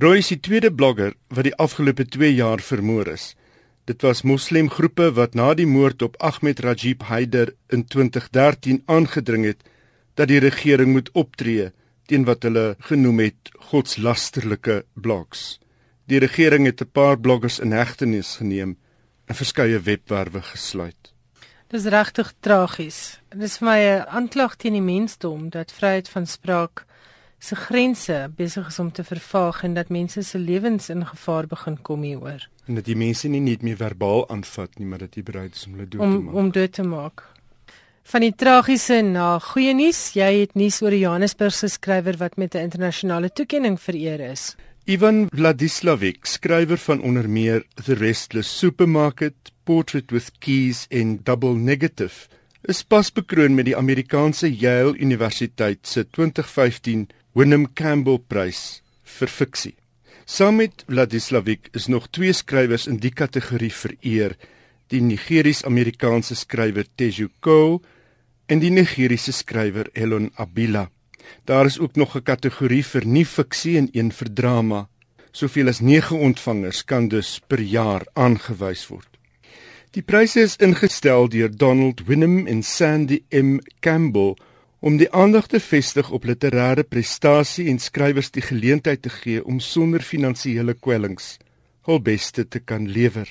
Roy 0.00 0.22
is 0.22 0.30
die 0.32 0.40
tweede 0.40 0.70
blogger 0.72 1.12
wat 1.28 1.44
die 1.44 1.56
afgelope 1.60 2.06
2 2.08 2.32
jaar 2.38 2.64
vermoor 2.64 3.12
is. 3.12 3.34
Dit 3.84 4.00
was 4.06 4.24
moslemgroepe 4.24 5.10
wat 5.12 5.36
na 5.36 5.52
die 5.58 5.68
moord 5.68 6.02
op 6.06 6.16
Ahmed 6.24 6.64
Rajib 6.64 7.04
Haider 7.10 7.52
in 7.68 7.84
2013 7.84 8.82
aangedring 8.86 9.44
het 9.44 9.68
dat 10.16 10.32
die 10.32 10.40
regering 10.40 10.94
moet 10.96 11.12
optree 11.12 11.68
teen 12.08 12.24
wat 12.24 12.48
hulle 12.48 12.76
genoem 12.88 13.26
het 13.26 13.52
godslasterlike 13.70 14.82
blogs. 14.96 15.58
Die 16.08 16.18
regering 16.18 16.64
het 16.64 16.80
'n 16.80 16.92
paar 16.92 17.18
bloggers 17.20 17.60
in 17.60 17.76
hegtenis 17.76 18.36
geneem 18.40 18.70
en 18.70 18.87
verskeie 19.34 19.80
webwerwe 19.80 20.42
gesluit. 20.42 21.12
Dis 21.68 21.84
regtig 21.84 22.32
tragies. 22.40 23.20
Dit 23.28 23.42
is 23.42 23.58
vir 23.58 23.68
my 23.68 23.78
'n 23.78 24.06
aanklag 24.08 24.56
teen 24.56 24.72
die 24.72 24.82
mensdom 24.82 25.50
dat 25.50 25.72
vryheid 25.72 26.08
van 26.08 26.26
spraak 26.26 26.86
se 27.38 27.54
grense 27.54 28.30
besig 28.36 28.66
is 28.66 28.78
om 28.78 28.92
te 28.92 29.04
vervaag 29.04 29.62
en 29.62 29.74
dat 29.74 29.88
mense 29.88 30.22
se 30.22 30.38
lewens 30.38 30.88
in 30.88 31.06
gevaar 31.06 31.46
begin 31.46 31.82
kom 31.82 32.02
hieroor. 32.02 32.48
En 32.66 32.74
dat 32.74 32.84
die 32.84 32.96
mense 32.96 33.28
nie 33.28 33.40
net 33.40 33.62
meer 33.62 33.76
verbaal 33.76 34.28
aanvat 34.28 34.78
nie, 34.78 34.86
maar 34.86 34.98
dat 34.98 35.14
jy 35.14 35.22
bereid 35.22 35.54
is 35.54 35.66
om 35.66 35.72
hulle 35.72 35.88
dood 35.88 36.00
om, 36.00 36.12
te 36.12 36.22
maak. 36.22 36.34
Om 36.34 36.50
dood 36.50 36.72
te 36.72 36.82
maak. 36.82 37.22
Van 38.08 38.24
die 38.24 38.32
tragiese 38.32 39.02
na 39.04 39.38
goeie 39.38 39.74
nuus, 39.76 40.14
jy 40.16 40.40
het 40.40 40.54
nuus 40.54 40.82
oor 40.82 40.90
'n 40.90 40.98
Johannesburgse 40.98 41.68
skrywer 41.68 42.16
wat 42.16 42.36
met 42.36 42.54
'n 42.54 42.58
internasionale 42.58 43.30
toekenning 43.30 43.80
vereer 43.80 44.20
is. 44.20 44.56
Ivan 44.88 45.26
Vladislavic, 45.28 46.24
skrywer 46.24 46.78
van 46.80 47.02
onder 47.04 47.26
meer 47.28 47.64
The 47.84 47.92
Restless 47.94 48.48
Supermarket, 48.58 49.52
Portrait 49.64 50.10
with 50.10 50.30
Keys 50.40 50.86
en 50.88 51.18
Double 51.22 51.60
Negative, 51.60 52.28
is 52.64 52.80
pas 52.82 53.12
bekroon 53.12 53.52
met 53.52 53.68
die 53.68 53.76
Amerikaanse 53.76 54.48
Yale 54.48 54.96
Universiteit 54.96 55.84
se 55.84 56.06
2015 56.08 57.04
Wyndham 57.36 57.68
Campbell 57.76 58.22
Prys 58.32 58.80
vir 59.18 59.28
fiksie. 59.28 59.76
Saam 60.24 60.56
met 60.62 60.86
Vladislavic 60.88 61.68
is 61.76 61.92
nog 61.92 62.08
twee 62.08 62.32
skrywers 62.32 62.88
in 62.88 62.96
die 62.96 63.12
kategorie 63.12 63.72
vereer, 63.72 64.38
die 64.88 65.04
Nigeries-Amerikaanse 65.04 66.32
skrywer 66.32 66.88
Teju 66.96 67.28
Cole 67.44 67.82
en 68.48 68.64
die 68.64 68.72
Nigeriese 68.72 69.36
skrywer 69.36 69.92
Elon 69.92 70.32
Abila. 70.40 70.88
Daar 71.44 71.66
is 71.66 71.78
ook 71.78 71.96
nog 71.96 72.16
'n 72.16 72.22
kategorie 72.22 72.84
vir 72.84 73.06
nie 73.06 73.26
fiksie 73.26 73.76
en 73.78 73.88
een 73.92 74.12
vir 74.12 74.32
drama. 74.32 74.88
Soveel 75.30 75.68
as 75.68 75.80
9 75.80 76.18
ontvangers 76.18 76.84
kan 76.84 77.08
dus 77.08 77.40
per 77.46 77.60
jaar 77.60 78.06
aangewys 78.12 78.86
word. 78.86 79.18
Die 79.90 80.02
pryse 80.02 80.40
is 80.40 80.56
ingestel 80.56 81.28
deur 81.28 81.56
Donald 81.56 82.06
Winham 82.06 82.46
en 82.46 82.62
Sandy 82.62 83.22
M 83.30 83.58
Campbell 83.80 84.36
om 84.78 84.96
die 84.96 85.10
aandag 85.10 85.46
te 85.46 85.60
vestig 85.60 86.10
op 86.10 86.24
literêre 86.24 86.84
prestasie 86.84 87.68
en 87.68 87.78
skrywers 87.78 88.30
die 88.30 88.42
geleentheid 88.42 89.02
te 89.02 89.10
gee 89.10 89.44
om 89.44 89.60
sonder 89.60 90.00
finansiële 90.00 90.74
kwellings 90.74 91.38
hul 91.88 92.00
beste 92.04 92.44
te 92.44 92.60
kan 92.60 92.88
lewer. 92.88 93.30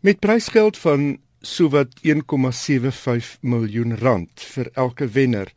Met 0.00 0.18
prysgeld 0.18 0.78
van 0.82 1.18
sowat 1.40 1.94
1,75 2.02 3.38
miljoen 3.40 3.94
rand 3.96 4.42
vir 4.54 4.70
elke 4.74 5.06
wenner 5.14 5.52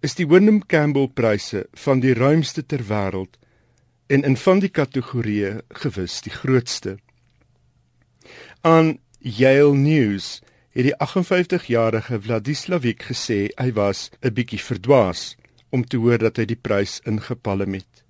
is 0.00 0.16
die 0.16 0.26
Wyndham 0.28 0.62
Campbell 0.66 1.08
pryse 1.12 1.66
van 1.84 2.00
die 2.00 2.14
ruimste 2.16 2.62
ter 2.64 2.86
wêreld 2.88 3.36
en 4.08 4.24
in 4.24 4.36
van 4.40 4.62
die 4.62 4.72
kategorieë 4.72 5.60
gewis 5.82 6.20
die 6.24 6.32
grootste. 6.32 6.96
Aan 8.64 8.96
Yale 9.20 9.76
News 9.76 10.40
het 10.72 10.86
die 10.88 10.96
58-jarige 10.96 12.20
Vladislavic 12.24 13.04
gesê 13.10 13.50
hy 13.60 13.70
was 13.76 14.10
'n 14.22 14.32
bietjie 14.34 14.62
verdwaas 14.62 15.36
om 15.70 15.84
te 15.84 15.96
hoor 15.96 16.18
dat 16.18 16.36
hy 16.36 16.44
die 16.44 16.62
prys 16.62 17.00
ingepalm 17.04 17.74
het. 17.74 18.04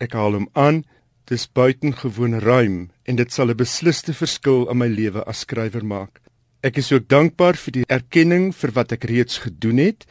Ek 0.00 0.12
haal 0.12 0.32
hom 0.32 0.48
aan, 0.52 0.84
dis 1.28 1.46
buitengewoon 1.46 2.40
ruim 2.40 2.90
en 3.04 3.16
dit 3.16 3.32
sal 3.32 3.50
'n 3.50 3.56
besliste 3.56 4.14
verskil 4.14 4.70
in 4.70 4.78
my 4.78 4.88
lewe 4.88 5.24
as 5.24 5.44
skrywer 5.44 5.84
maak. 5.84 6.20
Ek 6.62 6.76
is 6.76 6.92
ook 6.92 7.08
dankbaar 7.08 7.56
vir 7.56 7.72
die 7.72 7.86
erkenning 7.88 8.54
vir 8.54 8.70
wat 8.72 8.92
ek 8.92 9.04
reeds 9.04 9.38
gedoen 9.38 9.78
het 9.78 10.06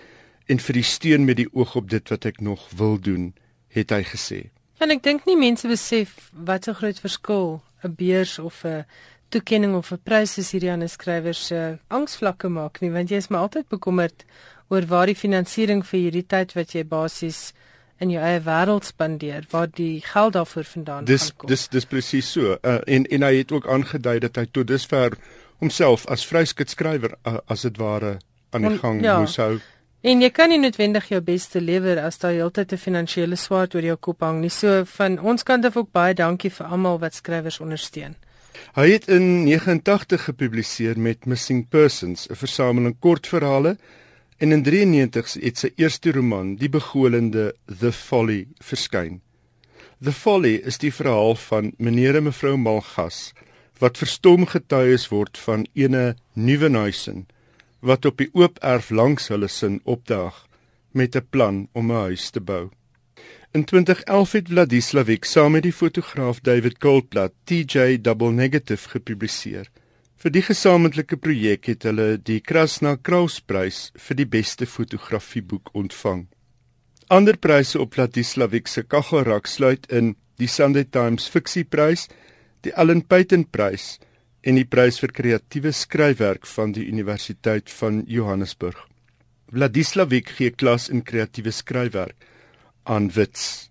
en 0.52 0.60
vir 0.60 0.80
die 0.80 0.88
steun 0.88 1.26
met 1.26 1.40
die 1.40 1.48
oog 1.54 1.76
op 1.80 1.90
dit 1.90 2.12
wat 2.12 2.28
ek 2.28 2.42
nog 2.44 2.68
wil 2.76 2.98
doen, 3.00 3.32
het 3.72 3.94
hy 3.96 4.04
gesê. 4.04 4.42
En 4.84 4.92
ek 4.92 5.04
dink 5.06 5.28
nie 5.30 5.38
mense 5.40 5.68
besef 5.70 6.32
wat 6.34 6.68
'n 6.68 6.80
groot 6.80 7.00
verskil 7.00 7.62
'n 7.84 7.96
beurs 7.96 8.40
of 8.40 8.66
'n 8.66 8.86
toekenning 9.30 9.76
of 9.76 9.92
'n 9.92 10.02
prys 10.04 10.38
is 10.38 10.52
hierdie 10.52 10.72
aan 10.72 10.84
'n 10.84 10.90
skrywer 10.90 11.34
se 11.34 11.80
angsvlakke 11.88 12.50
maak 12.50 12.82
nie, 12.82 12.92
want 12.92 13.10
jy 13.10 13.18
is 13.18 13.30
maar 13.30 13.48
altyd 13.48 13.68
bekommerd 13.70 14.26
oor 14.70 14.86
waar 14.88 15.06
die 15.06 15.16
finansiering 15.16 15.86
vir 15.86 16.00
hierdie 16.00 16.28
tyd 16.28 16.54
wat 16.54 16.74
jy 16.74 16.84
basies 16.84 17.54
in 18.00 18.10
jou 18.10 18.22
eie 18.24 18.40
wêreld 18.40 18.88
spandeer 18.88 19.46
waar 19.52 19.68
die 19.68 20.02
geld 20.02 20.34
daarvoor 20.34 20.64
vandaan 20.64 21.06
dis, 21.06 21.32
kom. 21.36 21.50
Dis 21.50 21.68
dis 21.68 21.86
presies 21.86 22.32
so. 22.32 22.58
Uh, 22.64 22.80
en 22.88 23.06
en 23.06 23.22
hy 23.24 23.36
het 23.38 23.52
ook 23.52 23.68
aangedui 23.68 24.20
dat 24.20 24.36
hy 24.36 24.46
tot 24.52 24.68
dusver 24.68 25.18
homself 25.60 26.08
as 26.08 26.26
vryskutskrywer 26.26 27.14
uh, 27.26 27.38
as 27.48 27.62
dit 27.62 27.78
ware 27.78 28.18
aan 28.52 28.62
die 28.68 28.78
gang 28.78 29.04
ja. 29.04 29.20
moes 29.20 29.38
hou. 29.38 29.60
En 30.02 30.18
jy 30.18 30.32
kan 30.34 30.50
nie 30.50 30.58
noodwendig 30.58 31.12
jou 31.12 31.20
beste 31.22 31.60
lewer 31.62 32.00
as 32.02 32.18
daar 32.18 32.34
heeltyd 32.34 32.72
'n 32.74 32.78
finansiële 32.78 33.36
swaard 33.36 33.76
oor 33.76 33.86
jou 33.86 33.98
kop 33.98 34.22
hang 34.22 34.42
nie. 34.42 34.50
So 34.50 34.84
van 34.86 35.20
ons 35.20 35.44
kant 35.44 35.66
af 35.66 35.78
ook 35.78 35.92
baie 35.92 36.14
dankie 36.14 36.50
vir 36.50 36.66
almal 36.66 37.00
wat 37.00 37.14
skrywers 37.14 37.60
ondersteun. 37.60 38.16
Hy 38.74 38.90
het 38.92 39.08
in 39.08 39.44
89 39.44 40.24
gepubliseer 40.24 41.00
met 41.00 41.26
Missing 41.26 41.70
Persons, 41.70 42.28
'n 42.30 42.36
versameling 42.36 42.96
kortverhale, 43.00 43.78
en 44.38 44.52
in 44.52 44.64
93 44.64 45.34
het 45.34 45.58
sy 45.58 45.70
eerste 45.76 46.12
roman, 46.12 46.56
Die 46.56 46.70
begolende 46.70 47.54
The 47.80 47.92
Folly, 47.92 48.48
verskyn. 48.60 49.22
The 50.04 50.12
Folly 50.12 50.56
is 50.56 50.78
die 50.78 50.94
verhaal 50.94 51.36
van 51.36 51.74
meneer 51.78 52.16
en 52.16 52.24
mevrou 52.24 52.58
Malgas 52.58 53.34
wat 53.80 53.98
verstom 53.98 54.46
getuies 54.46 55.08
word 55.10 55.38
van 55.38 55.68
ene 55.74 56.16
Nuwenhuisen 56.34 57.28
wat 57.82 58.06
op 58.06 58.18
die 58.22 58.30
oop 58.38 58.60
erf 58.62 58.90
langs 58.90 59.28
hulle 59.34 59.50
sin 59.50 59.82
opdaag 59.84 60.46
met 60.92 61.16
'n 61.16 61.28
plan 61.30 61.68
om 61.74 61.92
'n 61.92 62.04
huis 62.08 62.30
te 62.30 62.42
bou. 62.42 62.70
In 63.52 63.64
2011 63.64 64.32
het 64.32 64.48
Vladislavik 64.48 65.26
saam 65.26 65.52
met 65.52 65.64
die 65.64 65.74
fotograaf 65.74 66.40
David 66.40 66.76
Goldblatt 66.80 67.34
TJ 67.44 67.98
Double 68.02 68.32
Negative 68.32 68.90
gepubliseer. 68.90 69.68
Vir 70.16 70.32
die 70.32 70.42
gesamentlike 70.42 71.18
projek 71.18 71.66
het 71.66 71.84
hulle 71.84 72.18
die 72.18 72.40
Krasna 72.40 72.96
Krausprys 72.96 73.92
vir 73.96 74.16
die 74.16 74.26
beste 74.26 74.66
fotografieboek 74.66 75.70
ontvang. 75.74 76.28
Ander 77.08 77.38
pryse 77.38 77.80
op 77.80 77.94
Vladislavik 77.94 78.68
se 78.68 78.84
kaggelrak 78.84 79.48
sluit 79.48 79.92
in 79.92 80.16
die 80.38 80.48
Sunday 80.48 80.84
Times 80.84 81.28
Fiksieprys, 81.28 82.08
die 82.62 82.76
Allen 82.76 83.02
Peyton 83.02 83.50
Prys 83.50 84.00
en 84.42 84.58
die 84.58 84.66
prys 84.66 85.00
vir 85.02 85.14
kreatiewe 85.14 85.72
skryfwerk 85.76 86.48
van 86.50 86.74
die 86.74 86.88
Universiteit 86.90 87.70
van 87.70 88.04
Johannesburg. 88.08 88.78
Vladislavik 89.52 90.32
gee 90.38 90.52
klas 90.52 90.90
in 90.90 91.04
kreatiewe 91.04 91.52
skryfwerk 91.52 92.28
aan 92.84 93.12
Wits. 93.16 93.70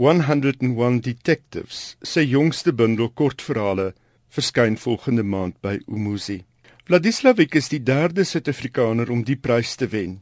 101 0.00 1.00
Detectives, 1.04 1.96
sy 2.02 2.24
jongste 2.24 2.72
bundel 2.72 3.10
kortverhale, 3.12 3.92
verskyn 4.32 4.76
volgende 4.80 5.22
maand 5.22 5.56
by 5.64 5.78
Umuzi. 5.88 6.40
Vladislavik 6.88 7.54
is 7.54 7.68
die 7.70 7.82
derde 7.84 8.24
Suid-Afrikaner 8.24 9.12
om 9.12 9.22
die 9.24 9.36
prys 9.36 9.76
te 9.76 9.86
wen. 9.92 10.18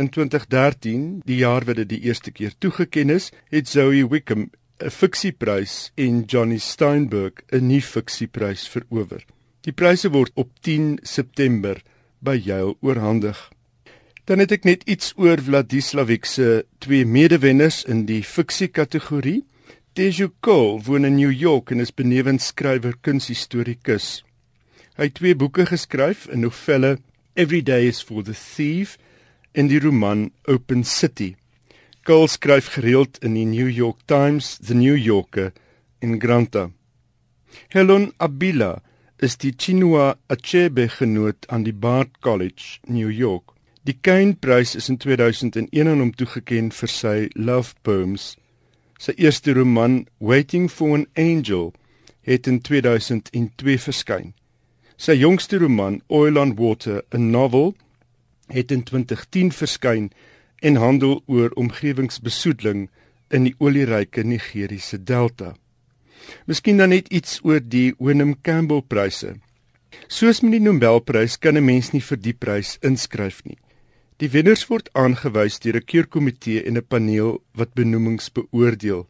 In 0.00 0.08
2013, 0.08 1.20
die 1.28 1.42
jaar 1.42 1.66
wat 1.68 1.76
dit 1.82 1.90
die 1.90 2.00
eerste 2.08 2.32
keer 2.32 2.54
toegekend 2.58 3.12
is, 3.18 3.28
het 3.52 3.68
Zoe 3.68 4.06
Wickham 4.08 4.48
'n 4.80 4.90
fiksieprys 4.90 5.92
en 5.94 6.24
Johnny 6.24 6.58
Steinberg 6.58 7.42
'n 7.52 7.66
nuwe 7.66 7.82
fiksieprys 7.82 8.68
verower. 8.68 9.24
Die 9.60 9.72
pryse 9.72 10.08
word 10.08 10.32
op 10.34 10.50
10 10.60 10.98
September 11.02 11.82
by 12.18 12.40
Yale 12.44 12.76
oorhandig. 12.80 13.50
Dan 14.24 14.38
het 14.38 14.52
ek 14.52 14.64
net 14.64 14.82
iets 14.88 15.12
oor 15.16 15.40
Vladislavik 15.42 16.24
se 16.24 16.64
twee 16.78 17.04
medewenners 17.04 17.84
in 17.84 18.06
die 18.06 18.22
fiksie 18.22 18.68
kategorie. 18.68 19.44
Teju 19.92 20.30
Cole 20.40 20.80
woon 20.86 21.04
in 21.04 21.16
New 21.16 21.32
York 21.32 21.70
en 21.70 21.80
is 21.80 21.94
benewens 21.94 22.46
skrywer 22.46 22.94
kunshistorikus. 23.00 24.22
Hy 24.96 25.08
het 25.08 25.14
twee 25.14 25.34
boeke 25.34 25.66
geskryf, 25.66 26.28
'n 26.28 26.40
novelle 26.40 26.98
Every 27.34 27.62
Day 27.62 27.86
is 27.86 28.02
for 28.02 28.22
the 28.22 28.34
Thief 28.34 28.98
en 29.52 29.66
die 29.66 29.80
roman 29.80 30.30
Open 30.44 30.84
City. 30.84 31.39
Cole 32.02 32.28
skryf 32.28 32.68
gereeld 32.72 33.18
in 33.18 33.34
die 33.34 33.44
New 33.44 33.68
York 33.68 34.06
Times, 34.06 34.58
The 34.58 34.74
New 34.74 34.96
Yorker 34.96 35.52
en 36.00 36.20
Granta. 36.20 36.70
Helen 37.68 38.12
Abila 38.16 38.80
is 39.18 39.36
die 39.36 39.52
Chinua 39.52 40.16
Achebe 40.28 40.88
genoot 40.88 41.44
aan 41.48 41.64
die 41.64 41.74
Bard 41.76 42.20
College, 42.20 42.80
New 42.86 43.10
York. 43.10 43.52
Die 43.84 43.98
Kane 44.00 44.34
Prys 44.34 44.74
is 44.74 44.88
in 44.88 44.96
2001 44.96 45.88
aan 45.88 46.00
hom 46.00 46.14
toegekend 46.16 46.72
vir 46.72 46.88
sy 46.88 47.14
love 47.36 47.76
poems. 47.84 48.32
Sy 48.96 49.12
eerste 49.20 49.52
roman, 49.56 50.06
Waiting 50.20 50.70
for 50.72 50.96
an 50.96 51.06
Angel, 51.20 51.74
het 52.24 52.48
in 52.48 52.62
2002 52.64 53.76
verskyn. 53.76 54.32
Sy 54.96 55.18
jongste 55.20 55.60
roman, 55.60 56.00
Oil 56.08 56.40
on 56.40 56.56
Water, 56.56 57.02
'n 57.12 57.30
novel, 57.30 57.74
het 58.48 58.72
in 58.72 58.82
2010 58.82 59.52
verskyn 59.52 60.10
en 60.60 60.76
handel 60.76 61.22
oor 61.26 61.50
omgewingsbesoedeling 61.56 62.88
in 63.30 63.44
die 63.44 63.54
olieryke 63.58 64.24
Nigeriese 64.24 64.98
delta. 65.02 65.54
Miskien 66.46 66.76
dan 66.76 66.92
net 66.94 67.08
iets 67.08 67.40
oor 67.42 67.60
die 67.60 67.94
Wynnum 67.98 68.36
Campbell 68.42 68.82
pryse. 68.82 69.36
Soos 70.08 70.40
met 70.42 70.52
die 70.52 70.62
Nobelprys 70.62 71.38
kan 71.38 71.56
'n 71.56 71.64
mens 71.64 71.92
nie 71.92 72.02
vir 72.02 72.18
die 72.18 72.34
prys 72.34 72.78
inskryf 72.82 73.42
nie. 73.44 73.58
Die 74.20 74.30
wenners 74.30 74.66
word 74.68 74.90
aangewys 74.92 75.58
deur 75.58 75.76
'n 75.76 75.88
keurkomitee 75.92 76.62
en 76.68 76.76
'n 76.76 76.86
paneel 76.92 77.42
wat 77.54 77.74
benoemings 77.74 78.30
beoordeel. 78.30 79.08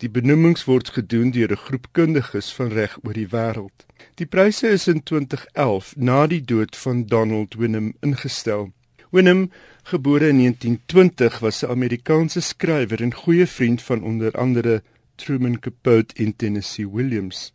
Die 0.00 0.08
benoemings 0.08 0.64
word 0.64 0.88
gedoen 0.88 1.30
deur 1.30 1.52
'n 1.52 1.64
groep 1.66 1.86
kundiges 1.92 2.52
van 2.52 2.68
reg 2.68 2.98
oor 3.04 3.12
die 3.12 3.28
wêreld. 3.28 3.86
Die 4.14 4.26
pryse 4.26 4.68
is 4.68 4.88
in 4.88 5.02
2011 5.02 5.94
na 5.96 6.26
die 6.26 6.44
dood 6.44 6.76
van 6.76 7.04
Donald 7.06 7.54
Wynnum 7.54 7.94
ingestel. 8.00 8.72
Wynnum 9.10 9.50
gebore 9.82 10.28
in 10.28 10.38
1920, 10.38 11.40
was 11.40 11.62
'n 11.62 11.70
Amerikaanse 11.70 12.40
skrywer 12.40 13.02
en 13.02 13.14
goeie 13.14 13.46
vriend 13.46 13.82
van 13.82 14.02
onder 14.02 14.32
andere 14.32 14.82
Truman 15.14 15.58
Capote 15.58 16.14
en 16.14 16.36
Tennessee 16.36 16.88
Williams. 16.88 17.52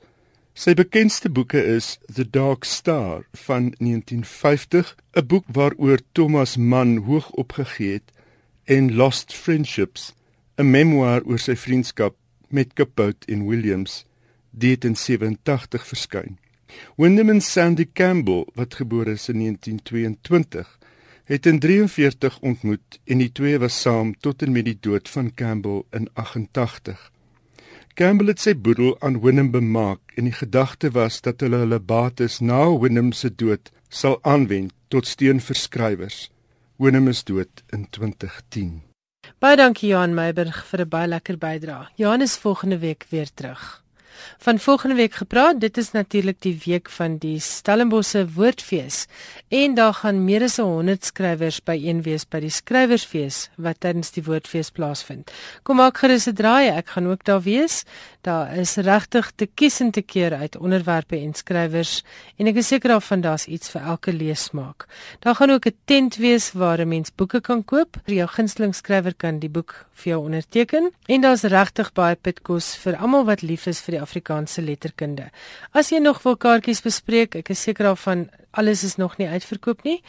Sy 0.54 0.74
bekendste 0.74 1.30
boeke 1.30 1.64
is 1.64 1.98
The 2.14 2.30
Dark 2.30 2.64
Star 2.64 3.26
van 3.32 3.74
1950, 3.78 4.96
'n 5.14 5.26
boek 5.26 5.46
waaroor 5.48 6.00
Thomas 6.12 6.58
Mann 6.58 6.98
hoog 6.98 7.30
opgegee 7.30 7.92
het, 7.94 8.12
en 8.64 8.96
Lost 8.96 9.34
Friendships, 9.34 10.14
'n 10.58 10.70
memoir 10.70 11.24
oor 11.24 11.40
sy 11.40 11.56
vriendskap 11.56 12.16
met 12.50 12.74
Capote 12.74 13.28
en 13.28 13.48
Williams, 13.48 14.06
dit 14.52 14.86
in 14.86 14.96
87 14.96 15.88
verskyn. 15.88 16.38
Wyndham 16.98 17.30
en 17.30 17.42
Sandy 17.42 17.88
Campbell, 17.94 18.46
wat 18.56 18.76
gebore 18.76 19.12
is 19.12 19.30
in 19.30 19.40
1922, 19.40 20.80
het 21.26 21.46
in 21.46 21.60
43 21.60 22.40
ontmoet 22.40 23.00
en 23.04 23.22
die 23.22 23.32
twee 23.32 23.60
was 23.60 23.82
saam 23.82 24.14
tot 24.22 24.42
en 24.46 24.54
met 24.54 24.66
die 24.68 24.78
dood 24.80 25.10
van 25.10 25.34
Campbell 25.34 25.84
in 25.90 26.10
88. 26.14 27.12
Campbell 27.96 28.28
het 28.28 28.42
sy 28.44 28.54
boedel 28.56 28.94
aan 29.02 29.22
Wynnum 29.24 29.52
bemaak 29.52 30.18
en 30.20 30.30
die 30.30 30.36
gedagte 30.36 30.92
was 30.92 31.22
dat 31.26 31.42
hulle 31.42 31.64
hulle 31.64 31.80
bates 31.80 32.40
na 32.40 32.66
Wynnum 32.80 33.12
se 33.12 33.32
dood 33.32 33.72
sal 33.90 34.20
aanwend 34.22 34.74
tot 34.88 35.08
steun 35.08 35.40
vir 35.40 35.58
skrywers. 35.58 36.20
Wynnum 36.78 37.08
is 37.08 37.24
dood 37.24 37.64
in 37.74 37.88
2010. 37.90 38.84
Baie 39.40 39.58
dankie 39.58 39.90
Johan 39.90 40.14
Meiberg 40.14 40.66
vir 40.66 40.82
'n 40.82 40.90
baie 40.90 41.08
lekker 41.08 41.38
bydrae. 41.38 41.88
Johan 41.96 42.22
is 42.22 42.38
volgende 42.38 42.78
week 42.78 43.06
weer 43.10 43.30
terug 43.34 43.85
van 44.38 44.60
volgende 44.60 44.96
week 44.96 45.14
gepraat. 45.14 45.60
Dit 45.60 45.78
is 45.78 45.92
natuurlik 45.92 46.42
die 46.42 46.60
week 46.66 46.90
van 46.90 47.18
die 47.18 47.40
Stellenbosse 47.40 48.26
Woordfees 48.36 49.06
en 49.48 49.74
daar 49.74 49.94
gaan 49.94 50.24
meer 50.26 50.44
as 50.44 50.58
100 50.58 51.06
skrywers 51.06 51.62
byeen 51.64 52.02
wees 52.02 52.26
by 52.26 52.40
die 52.40 52.54
skrywersfees 52.54 53.50
wat 53.56 53.80
tydens 53.80 54.12
die 54.12 54.24
Woordfees 54.24 54.72
plaasvind. 54.72 55.32
Kom 55.64 55.78
maak 55.78 55.98
gerus 55.98 56.28
'n 56.28 56.34
draai, 56.34 56.70
ek 56.70 56.90
gaan 56.96 57.08
ook 57.08 57.24
daar 57.24 57.42
wees. 57.42 57.84
Daar 58.22 58.58
is 58.58 58.76
regtig 58.76 59.32
te 59.36 59.46
kies 59.46 59.80
en 59.80 59.92
te 59.92 60.02
keer 60.02 60.34
uit 60.34 60.58
onderwerpe 60.58 61.18
en 61.18 61.34
skrywers 61.34 62.04
en 62.38 62.48
ek 62.48 62.56
is 62.56 62.68
seker 62.68 62.90
daarvan 62.90 63.22
daar's 63.22 63.46
iets 63.46 63.70
vir 63.70 63.82
elke 63.82 64.14
leesmaak. 64.14 64.88
Daar 65.20 65.36
gaan 65.36 65.52
ook 65.52 65.66
'n 65.66 65.78
tent 65.86 66.16
wees 66.16 66.52
waar 66.52 66.80
'n 66.80 66.88
mens 66.88 67.12
boeke 67.16 67.42
kan 67.42 67.64
koop. 67.64 67.98
Jou 68.06 68.28
gunsteling 68.28 68.76
skrywer 68.76 69.14
kan 69.16 69.40
die 69.40 69.50
boek 69.50 69.86
vir 69.94 70.12
jou 70.12 70.24
onderteken 70.24 70.92
en 71.06 71.22
daar's 71.22 71.42
regtig 71.42 71.94
baie 71.94 72.16
pitkos 72.16 72.76
vir 72.76 72.98
almal 72.98 73.26
wat 73.26 73.42
lief 73.42 73.68
is 73.68 73.82
vir 73.82 73.92
die 73.92 74.02
Afrikaanse 74.06 74.64
letterkunde. 74.64 75.32
As 75.74 75.92
jy 75.92 76.00
nog 76.04 76.22
wil 76.24 76.38
kaartjies 76.38 76.84
bespreek, 76.86 77.36
ek 77.42 77.52
is 77.56 77.66
seker 77.66 77.90
daarvan 77.90 78.30
alles 78.56 78.86
is 78.88 78.96
nog 79.02 79.18
nie 79.20 79.28
uitverkoop 79.28 79.84
nie, 79.84 80.00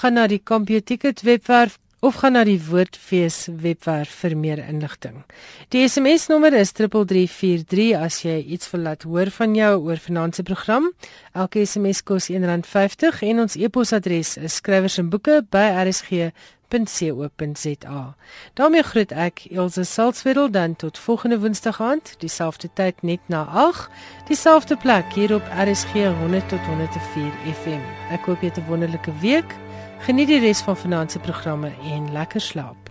gaan 0.00 0.18
na 0.18 0.26
die 0.26 0.42
Computicket 0.42 1.22
webwerf 1.22 1.78
of 2.02 2.16
gaan 2.18 2.34
na 2.34 2.42
die 2.42 2.58
Woordfees 2.58 3.44
webwerf 3.62 4.10
vir 4.24 4.34
meer 4.34 4.58
inligting. 4.64 5.20
Die 5.70 5.84
SMS 5.86 6.26
nommer 6.32 6.56
is 6.58 6.74
3343 6.74 7.92
as 7.94 8.24
jy 8.24 8.40
iets 8.56 8.72
wil 8.72 8.88
laat 8.88 9.06
hoor 9.06 9.30
van 9.30 9.54
jou 9.54 9.70
oor 9.86 10.02
finansiëre 10.02 10.48
program. 10.50 10.90
Elke 11.30 11.62
SMS 11.62 12.02
kos 12.02 12.26
R1.50 12.34 13.22
en 13.28 13.44
ons 13.44 13.54
e-posadres 13.54 14.34
is 14.42 14.58
skrywersenboeke@rsg 14.58 16.32
www.rsg.co.za. 16.72 18.14
daarmee 18.54 18.82
groet 18.82 19.12
ek 19.12 19.44
Elsje 19.50 19.84
Salzwetel 19.84 20.50
dan 20.50 20.76
tot 20.76 20.98
volgende 20.98 21.38
woensdag 21.40 21.80
aand 21.80 22.14
dieselfde 22.18 22.68
tyd 22.72 23.02
net 23.02 23.20
na 23.26 23.44
8 23.44 23.88
dieselfde 24.26 24.76
plek 24.76 25.12
hier 25.14 25.34
op 25.34 25.42
RSG 25.52 25.92
100 25.92 26.48
tot 26.48 26.60
104 26.66 27.32
FM 27.62 27.82
ek 28.10 28.24
hoop 28.24 28.40
jy 28.40 28.48
het 28.48 28.58
'n 28.58 28.68
wonderlike 28.68 29.12
week. 29.20 29.54
Geniet 29.98 30.28
die 30.28 30.40
res 30.40 30.60
van 30.60 30.76
vanaand 30.76 31.12
se 31.12 31.18
programme 31.18 31.72
en 31.84 32.12
lekker 32.12 32.40
slaap 32.40 32.81